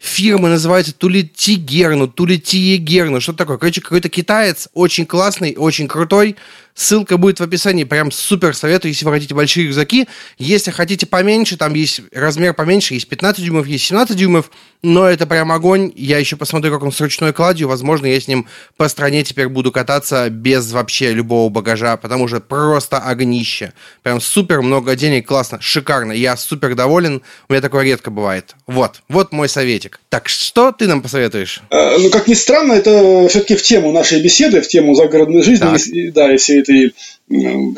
Фирма 0.00 0.48
называется 0.48 0.94
то 0.94 1.10
ли 1.10 1.28
Тигерну, 1.28 2.08
то 2.08 2.24
ли 2.24 2.40
Тиегерну, 2.40 3.20
что 3.20 3.34
такое. 3.34 3.58
Короче, 3.58 3.82
какой-то 3.82 4.08
китаец, 4.08 4.68
очень 4.72 5.04
классный, 5.04 5.54
очень 5.58 5.88
крутой. 5.88 6.36
Ссылка 6.74 7.16
будет 7.16 7.40
в 7.40 7.42
описании. 7.42 7.84
Прям 7.84 8.10
супер 8.10 8.54
советую, 8.54 8.92
если 8.92 9.04
вы 9.04 9.12
хотите 9.12 9.34
большие 9.34 9.66
рюкзаки. 9.66 10.06
Если 10.38 10.70
хотите 10.70 11.06
поменьше, 11.06 11.56
там 11.56 11.74
есть 11.74 12.02
размер 12.12 12.54
поменьше, 12.54 12.94
есть 12.94 13.08
15 13.08 13.44
дюймов, 13.44 13.66
есть 13.66 13.84
17 13.86 14.16
дюймов, 14.16 14.50
но 14.82 15.06
это 15.06 15.26
прям 15.26 15.52
огонь. 15.52 15.92
Я 15.94 16.18
еще 16.18 16.36
посмотрю, 16.36 16.72
как 16.72 16.82
он 16.82 16.92
с 16.92 17.00
ручной 17.00 17.32
кладью. 17.32 17.68
Возможно, 17.68 18.06
я 18.06 18.18
с 18.18 18.28
ним 18.28 18.46
по 18.76 18.88
стране 18.88 19.24
теперь 19.24 19.48
буду 19.48 19.72
кататься 19.72 20.30
без 20.30 20.72
вообще 20.72 21.12
любого 21.12 21.50
багажа, 21.50 21.96
потому 21.96 22.28
что 22.28 22.40
просто 22.40 22.98
огнище. 22.98 23.72
Прям 24.02 24.20
супер 24.20 24.62
много 24.62 24.96
денег, 24.96 25.26
классно, 25.26 25.60
шикарно. 25.60 26.12
Я 26.12 26.36
супер 26.36 26.74
доволен. 26.74 27.22
У 27.48 27.52
меня 27.52 27.60
такое 27.60 27.84
редко 27.84 28.10
бывает. 28.10 28.54
Вот, 28.66 29.02
вот 29.08 29.32
мой 29.32 29.48
советик. 29.48 30.00
Так 30.08 30.28
что 30.28 30.72
ты 30.72 30.86
нам 30.86 31.02
посоветуешь? 31.02 31.62
А, 31.70 31.98
ну, 31.98 32.10
как 32.10 32.26
ни 32.26 32.34
странно, 32.34 32.72
это 32.72 33.28
все-таки 33.28 33.56
в 33.56 33.62
тему 33.62 33.92
нашей 33.92 34.22
беседы, 34.22 34.60
в 34.60 34.68
тему 34.68 34.94
загородной 34.94 35.42
жизни, 35.42 35.68
и, 35.92 36.10
да, 36.10 36.32
и 36.34 36.38
всей 36.62 36.92
этой 36.92 36.94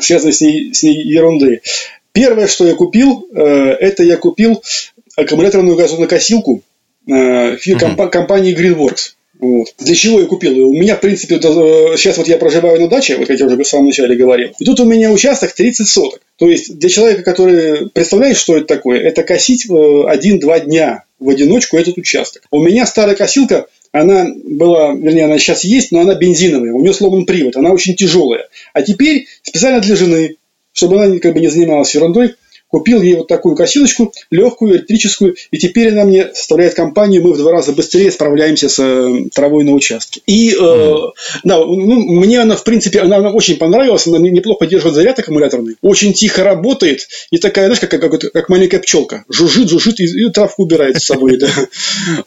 связанной 0.01 0.33
с 0.33 0.41
ней, 0.41 0.73
с 0.73 0.83
ней 0.83 1.01
ерунды. 1.03 1.61
Первое, 2.11 2.47
что 2.47 2.65
я 2.65 2.75
купил, 2.75 3.27
э, 3.33 3.41
это 3.41 4.03
я 4.03 4.17
купил 4.17 4.63
аккумуляторную 5.15 5.75
газонокосилку 5.75 6.61
э, 7.07 7.57
компании 8.11 8.55
Greenworks. 8.55 9.15
Вот. 9.39 9.73
Для 9.79 9.95
чего 9.95 10.21
я 10.21 10.25
купил 10.25 10.53
ее? 10.53 10.63
У 10.63 10.73
меня, 10.73 10.95
в 10.95 11.01
принципе, 11.01 11.35
сейчас 11.35 12.17
вот 12.17 12.27
я 12.27 12.37
проживаю 12.37 12.79
на 12.79 12.87
даче, 12.87 13.17
вот 13.17 13.27
как 13.27 13.37
я 13.37 13.45
уже 13.45 13.57
в 13.57 13.67
самом 13.67 13.87
начале 13.87 14.15
говорил. 14.15 14.51
И 14.57 14.63
тут 14.63 14.79
у 14.79 14.85
меня 14.85 15.11
участок 15.11 15.51
30 15.53 15.87
соток. 15.87 16.21
То 16.37 16.47
есть 16.47 16.77
для 16.77 16.87
человека, 16.87 17.23
который 17.23 17.89
представляет, 17.89 18.37
что 18.37 18.55
это 18.55 18.67
такое, 18.67 19.01
это 19.01 19.23
косить 19.23 19.67
1-2 19.69 20.65
дня 20.65 21.03
в 21.19 21.29
одиночку 21.29 21.77
этот 21.77 21.97
участок. 21.97 22.43
У 22.51 22.61
меня 22.63 22.85
старая 22.85 23.15
косилка, 23.15 23.65
она 23.93 24.27
была, 24.43 24.93
вернее, 24.93 25.25
она 25.25 25.37
сейчас 25.37 25.63
есть, 25.63 25.91
но 25.91 26.01
она 26.01 26.15
бензиновая, 26.15 26.73
у 26.73 26.81
нее 26.81 26.93
сломан 26.93 27.25
привод, 27.25 27.55
она 27.55 27.71
очень 27.71 27.95
тяжелая. 27.95 28.49
А 28.73 28.81
теперь 28.81 29.27
специально 29.43 29.79
для 29.79 29.95
жены, 29.95 30.35
чтобы 30.73 31.01
она 31.01 31.19
как 31.19 31.35
бы 31.35 31.39
не 31.39 31.47
занималась 31.47 31.93
ерундой, 31.93 32.33
Купил 32.73 33.03
ей 33.03 33.17
вот 33.17 33.27
такую 33.27 33.55
косилочку, 33.55 34.11
легкую, 34.31 34.73
электрическую, 34.73 35.35
и 35.51 35.59
теперь 35.59 35.91
она 35.91 36.05
мне 36.05 36.33
составляет 36.33 36.73
компанию, 36.73 37.21
мы 37.21 37.33
в 37.33 37.37
два 37.37 37.51
раза 37.51 37.71
быстрее 37.71 38.11
справляемся 38.11 38.67
с 38.67 38.79
э, 38.79 39.29
травой 39.31 39.63
на 39.63 39.73
участке. 39.73 40.21
И, 40.25 40.55
э, 40.59 40.95
да, 41.43 41.59
ну, 41.59 42.01
мне 42.19 42.39
она, 42.41 42.55
в 42.55 42.63
принципе, 42.63 43.01
она, 43.01 43.17
она 43.17 43.29
очень 43.29 43.57
понравилась, 43.57 44.07
она 44.07 44.17
неплохо 44.17 44.65
держит 44.65 44.95
заряд 44.95 45.19
аккумуляторный, 45.19 45.75
очень 45.83 46.13
тихо 46.13 46.43
работает, 46.43 47.07
и 47.29 47.37
такая, 47.37 47.67
знаешь, 47.67 47.79
как, 47.79 47.91
как, 47.91 48.09
как, 48.09 48.31
как 48.31 48.49
маленькая 48.49 48.79
пчелка, 48.79 49.23
жужжит, 49.29 49.69
жужжит, 49.69 49.99
и, 49.99 50.05
и 50.05 50.31
травку 50.31 50.63
убирает 50.63 50.99
с 50.99 51.05
собой, 51.05 51.37
да. 51.37 51.49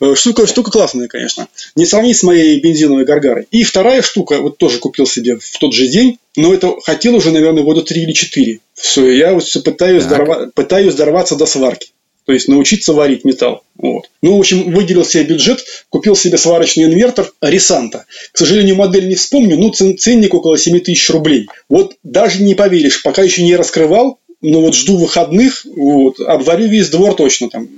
Э, 0.01 0.14
штука, 0.14 0.47
штука 0.47 0.70
классная, 0.70 1.09
конечно. 1.09 1.49
Не 1.74 1.86
сравнить 1.86 2.18
с 2.18 2.22
моей 2.22 2.61
бензиновой 2.61 3.05
гаргарой. 3.05 3.49
И 3.51 3.64
вторая 3.64 4.01
штука, 4.01 4.38
вот 4.40 4.59
тоже 4.59 4.78
купил 4.78 5.09
себе 5.09 5.38
в 5.38 5.59
тот 5.59 5.74
же 5.74 5.88
день, 5.88 6.18
но 6.37 6.55
это 6.55 6.74
хотел 6.82 7.16
уже, 7.16 7.30
наверное, 7.30 7.62
года 7.62 7.82
три 7.82 8.03
или 8.03 8.12
четыре. 8.12 8.61
Все, 8.74 9.11
я 9.11 9.32
вот 9.32 9.45
все 9.45 9.61
пытаюсь, 9.61 10.05
дорва... 10.05 10.51
пытаюсь 10.55 10.95
дорваться 10.95 11.37
до 11.37 11.47
сварки. 11.47 11.91
То 12.26 12.32
есть 12.32 12.49
научиться 12.49 12.93
варить 12.93 13.24
металл. 13.24 13.62
Вот. 13.76 14.11
Ну, 14.20 14.37
в 14.37 14.41
общем, 14.41 14.72
выделил 14.72 15.05
себе 15.05 15.22
бюджет, 15.22 15.64
купил 15.91 16.16
себе 16.16 16.37
сварочный 16.37 16.84
инвертор 16.84 17.32
Ресанта. 17.41 18.05
К 18.32 18.39
сожалению, 18.39 18.74
модель 18.74 19.07
не 19.07 19.14
вспомню, 19.14 19.57
но 19.57 19.70
ценник 19.70 20.34
около 20.34 20.59
7 20.59 20.80
тысяч 20.80 21.09
рублей. 21.11 21.49
Вот 21.68 21.95
даже 22.03 22.43
не 22.43 22.57
поверишь, 22.57 23.03
пока 23.03 23.22
еще 23.22 23.45
не 23.45 23.55
раскрывал, 23.55 24.18
ну 24.51 24.61
вот 24.61 24.74
жду 24.74 24.97
выходных, 24.99 25.66
вот, 25.76 26.20
обварю 26.20 26.68
весь 26.68 26.88
двор 26.88 27.14
точно 27.14 27.51
там. 27.51 27.68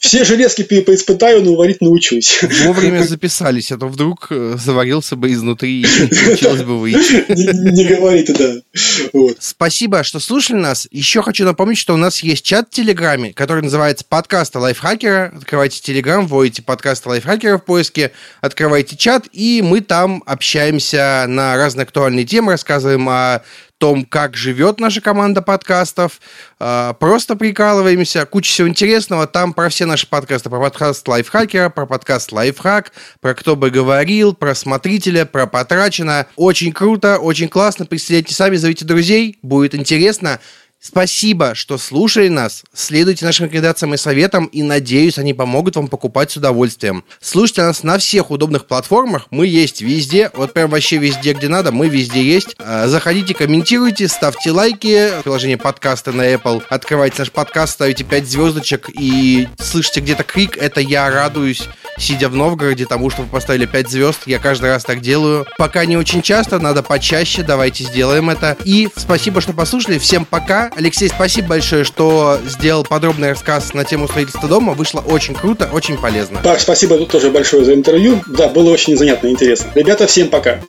Все 0.00 0.24
железки 0.24 0.62
поиспытаю, 0.62 1.42
но 1.42 1.56
варить 1.56 1.80
научусь. 1.80 2.40
Вовремя 2.64 3.02
записались, 3.02 3.72
а 3.72 3.78
то 3.78 3.88
вдруг 3.88 4.28
э, 4.30 4.56
заварился 4.62 5.16
бы 5.16 5.32
изнутри 5.32 5.82
и 5.82 5.86
получилось 6.24 6.62
бы 6.62 6.78
выйти. 6.78 7.24
Не 7.28 7.84
говори 7.84 8.22
ты, 8.22 8.34
да. 8.34 9.30
Спасибо, 9.38 10.04
что 10.04 10.20
слушали 10.20 10.58
нас. 10.58 10.86
Еще 10.90 11.22
хочу 11.22 11.44
напомнить, 11.44 11.78
что 11.78 11.94
у 11.94 11.96
нас 11.98 12.22
есть 12.22 12.44
чат 12.44 12.68
в 12.70 12.74
Телеграме, 12.74 13.32
который 13.32 13.62
называется 13.62 14.04
«Подкаста 14.08 14.60
лайфхакера». 14.60 15.32
Открывайте 15.36 15.80
Телеграм, 15.80 16.26
вводите 16.26 16.62
«Подкаста 16.62 17.08
лайфхакера» 17.08 17.58
в 17.58 17.64
поиске, 17.64 18.12
открывайте 18.40 18.96
чат, 18.96 19.26
и 19.32 19.62
мы 19.62 19.80
там 19.80 20.22
общаемся 20.26 21.26
на 21.28 21.56
разные 21.56 21.82
актуальные 21.82 22.24
темы, 22.24 22.52
рассказываем 22.52 23.08
о 23.08 23.42
том, 23.82 24.04
как 24.04 24.36
живет 24.36 24.78
наша 24.78 25.00
команда 25.00 25.42
подкастов. 25.42 26.20
А, 26.60 26.92
просто 26.92 27.34
прикалываемся. 27.34 28.24
Куча 28.26 28.48
всего 28.48 28.68
интересного. 28.68 29.26
Там 29.26 29.52
про 29.52 29.70
все 29.70 29.86
наши 29.86 30.06
подкасты. 30.06 30.50
Про 30.50 30.60
подкаст 30.60 31.08
Лайфхакера, 31.08 31.68
про 31.68 31.84
подкаст 31.86 32.30
Лайфхак, 32.30 32.92
про 33.20 33.34
кто 33.34 33.56
бы 33.56 33.70
говорил, 33.70 34.34
про 34.34 34.54
смотрителя, 34.54 35.24
про 35.24 35.48
потрачено. 35.48 36.28
Очень 36.36 36.70
круто, 36.70 37.18
очень 37.18 37.48
классно. 37.48 37.84
Присоединяйтесь 37.84 38.36
сами, 38.36 38.54
зовите 38.54 38.84
друзей. 38.84 39.40
Будет 39.42 39.74
интересно. 39.74 40.38
Спасибо, 40.84 41.54
что 41.54 41.78
слушали 41.78 42.26
нас. 42.26 42.64
Следуйте 42.74 43.24
нашим 43.24 43.46
рекомендациям 43.46 43.94
и 43.94 43.96
советам, 43.96 44.46
и 44.46 44.64
надеюсь, 44.64 45.16
они 45.16 45.32
помогут 45.32 45.76
вам 45.76 45.86
покупать 45.86 46.32
с 46.32 46.36
удовольствием. 46.36 47.04
Слушайте 47.20 47.62
нас 47.62 47.84
на 47.84 47.98
всех 47.98 48.32
удобных 48.32 48.66
платформах. 48.66 49.28
Мы 49.30 49.46
есть 49.46 49.80
везде. 49.80 50.32
Вот 50.34 50.52
прям 50.52 50.70
вообще 50.70 50.96
везде, 50.96 51.34
где 51.34 51.46
надо. 51.46 51.70
Мы 51.70 51.88
везде 51.88 52.24
есть. 52.24 52.56
А, 52.58 52.88
заходите, 52.88 53.32
комментируйте, 53.32 54.08
ставьте 54.08 54.50
лайки. 54.50 55.12
Приложение 55.22 55.56
подкаста 55.56 56.10
на 56.10 56.32
Apple. 56.32 56.64
Открывайте 56.68 57.16
наш 57.20 57.30
подкаст, 57.30 57.74
ставите 57.74 58.02
5 58.02 58.26
звездочек 58.26 58.90
и 58.92 59.46
слышите 59.60 60.00
где-то 60.00 60.24
крик. 60.24 60.56
Это 60.56 60.80
я 60.80 61.08
радуюсь, 61.08 61.68
сидя 61.98 62.28
в 62.28 62.34
Новгороде, 62.34 62.86
тому, 62.86 63.10
что 63.10 63.22
вы 63.22 63.28
поставили 63.28 63.66
5 63.66 63.88
звезд. 63.88 64.20
Я 64.26 64.38
каждый 64.38 64.70
раз 64.70 64.84
так 64.84 65.00
делаю. 65.00 65.46
Пока 65.58 65.84
не 65.84 65.96
очень 65.96 66.22
часто, 66.22 66.58
надо 66.58 66.82
почаще. 66.82 67.42
Давайте 67.42 67.84
сделаем 67.84 68.30
это. 68.30 68.56
И 68.64 68.88
спасибо, 68.96 69.40
что 69.40 69.52
послушали. 69.52 69.98
Всем 69.98 70.24
пока. 70.24 70.70
Алексей, 70.76 71.08
спасибо 71.08 71.48
большое, 71.48 71.84
что 71.84 72.38
сделал 72.46 72.84
подробный 72.84 73.30
рассказ 73.30 73.74
на 73.74 73.84
тему 73.84 74.08
строительства 74.08 74.48
дома. 74.48 74.72
Вышло 74.72 75.00
очень 75.00 75.34
круто, 75.34 75.68
очень 75.72 75.96
полезно. 75.96 76.40
Так, 76.42 76.60
спасибо 76.60 76.98
тоже 77.06 77.30
большое 77.30 77.64
за 77.64 77.74
интервью. 77.74 78.22
Да, 78.26 78.48
было 78.48 78.70
очень 78.70 78.96
занятно 78.96 79.28
и 79.28 79.30
интересно. 79.30 79.70
Ребята, 79.74 80.06
всем 80.06 80.28
пока. 80.28 80.60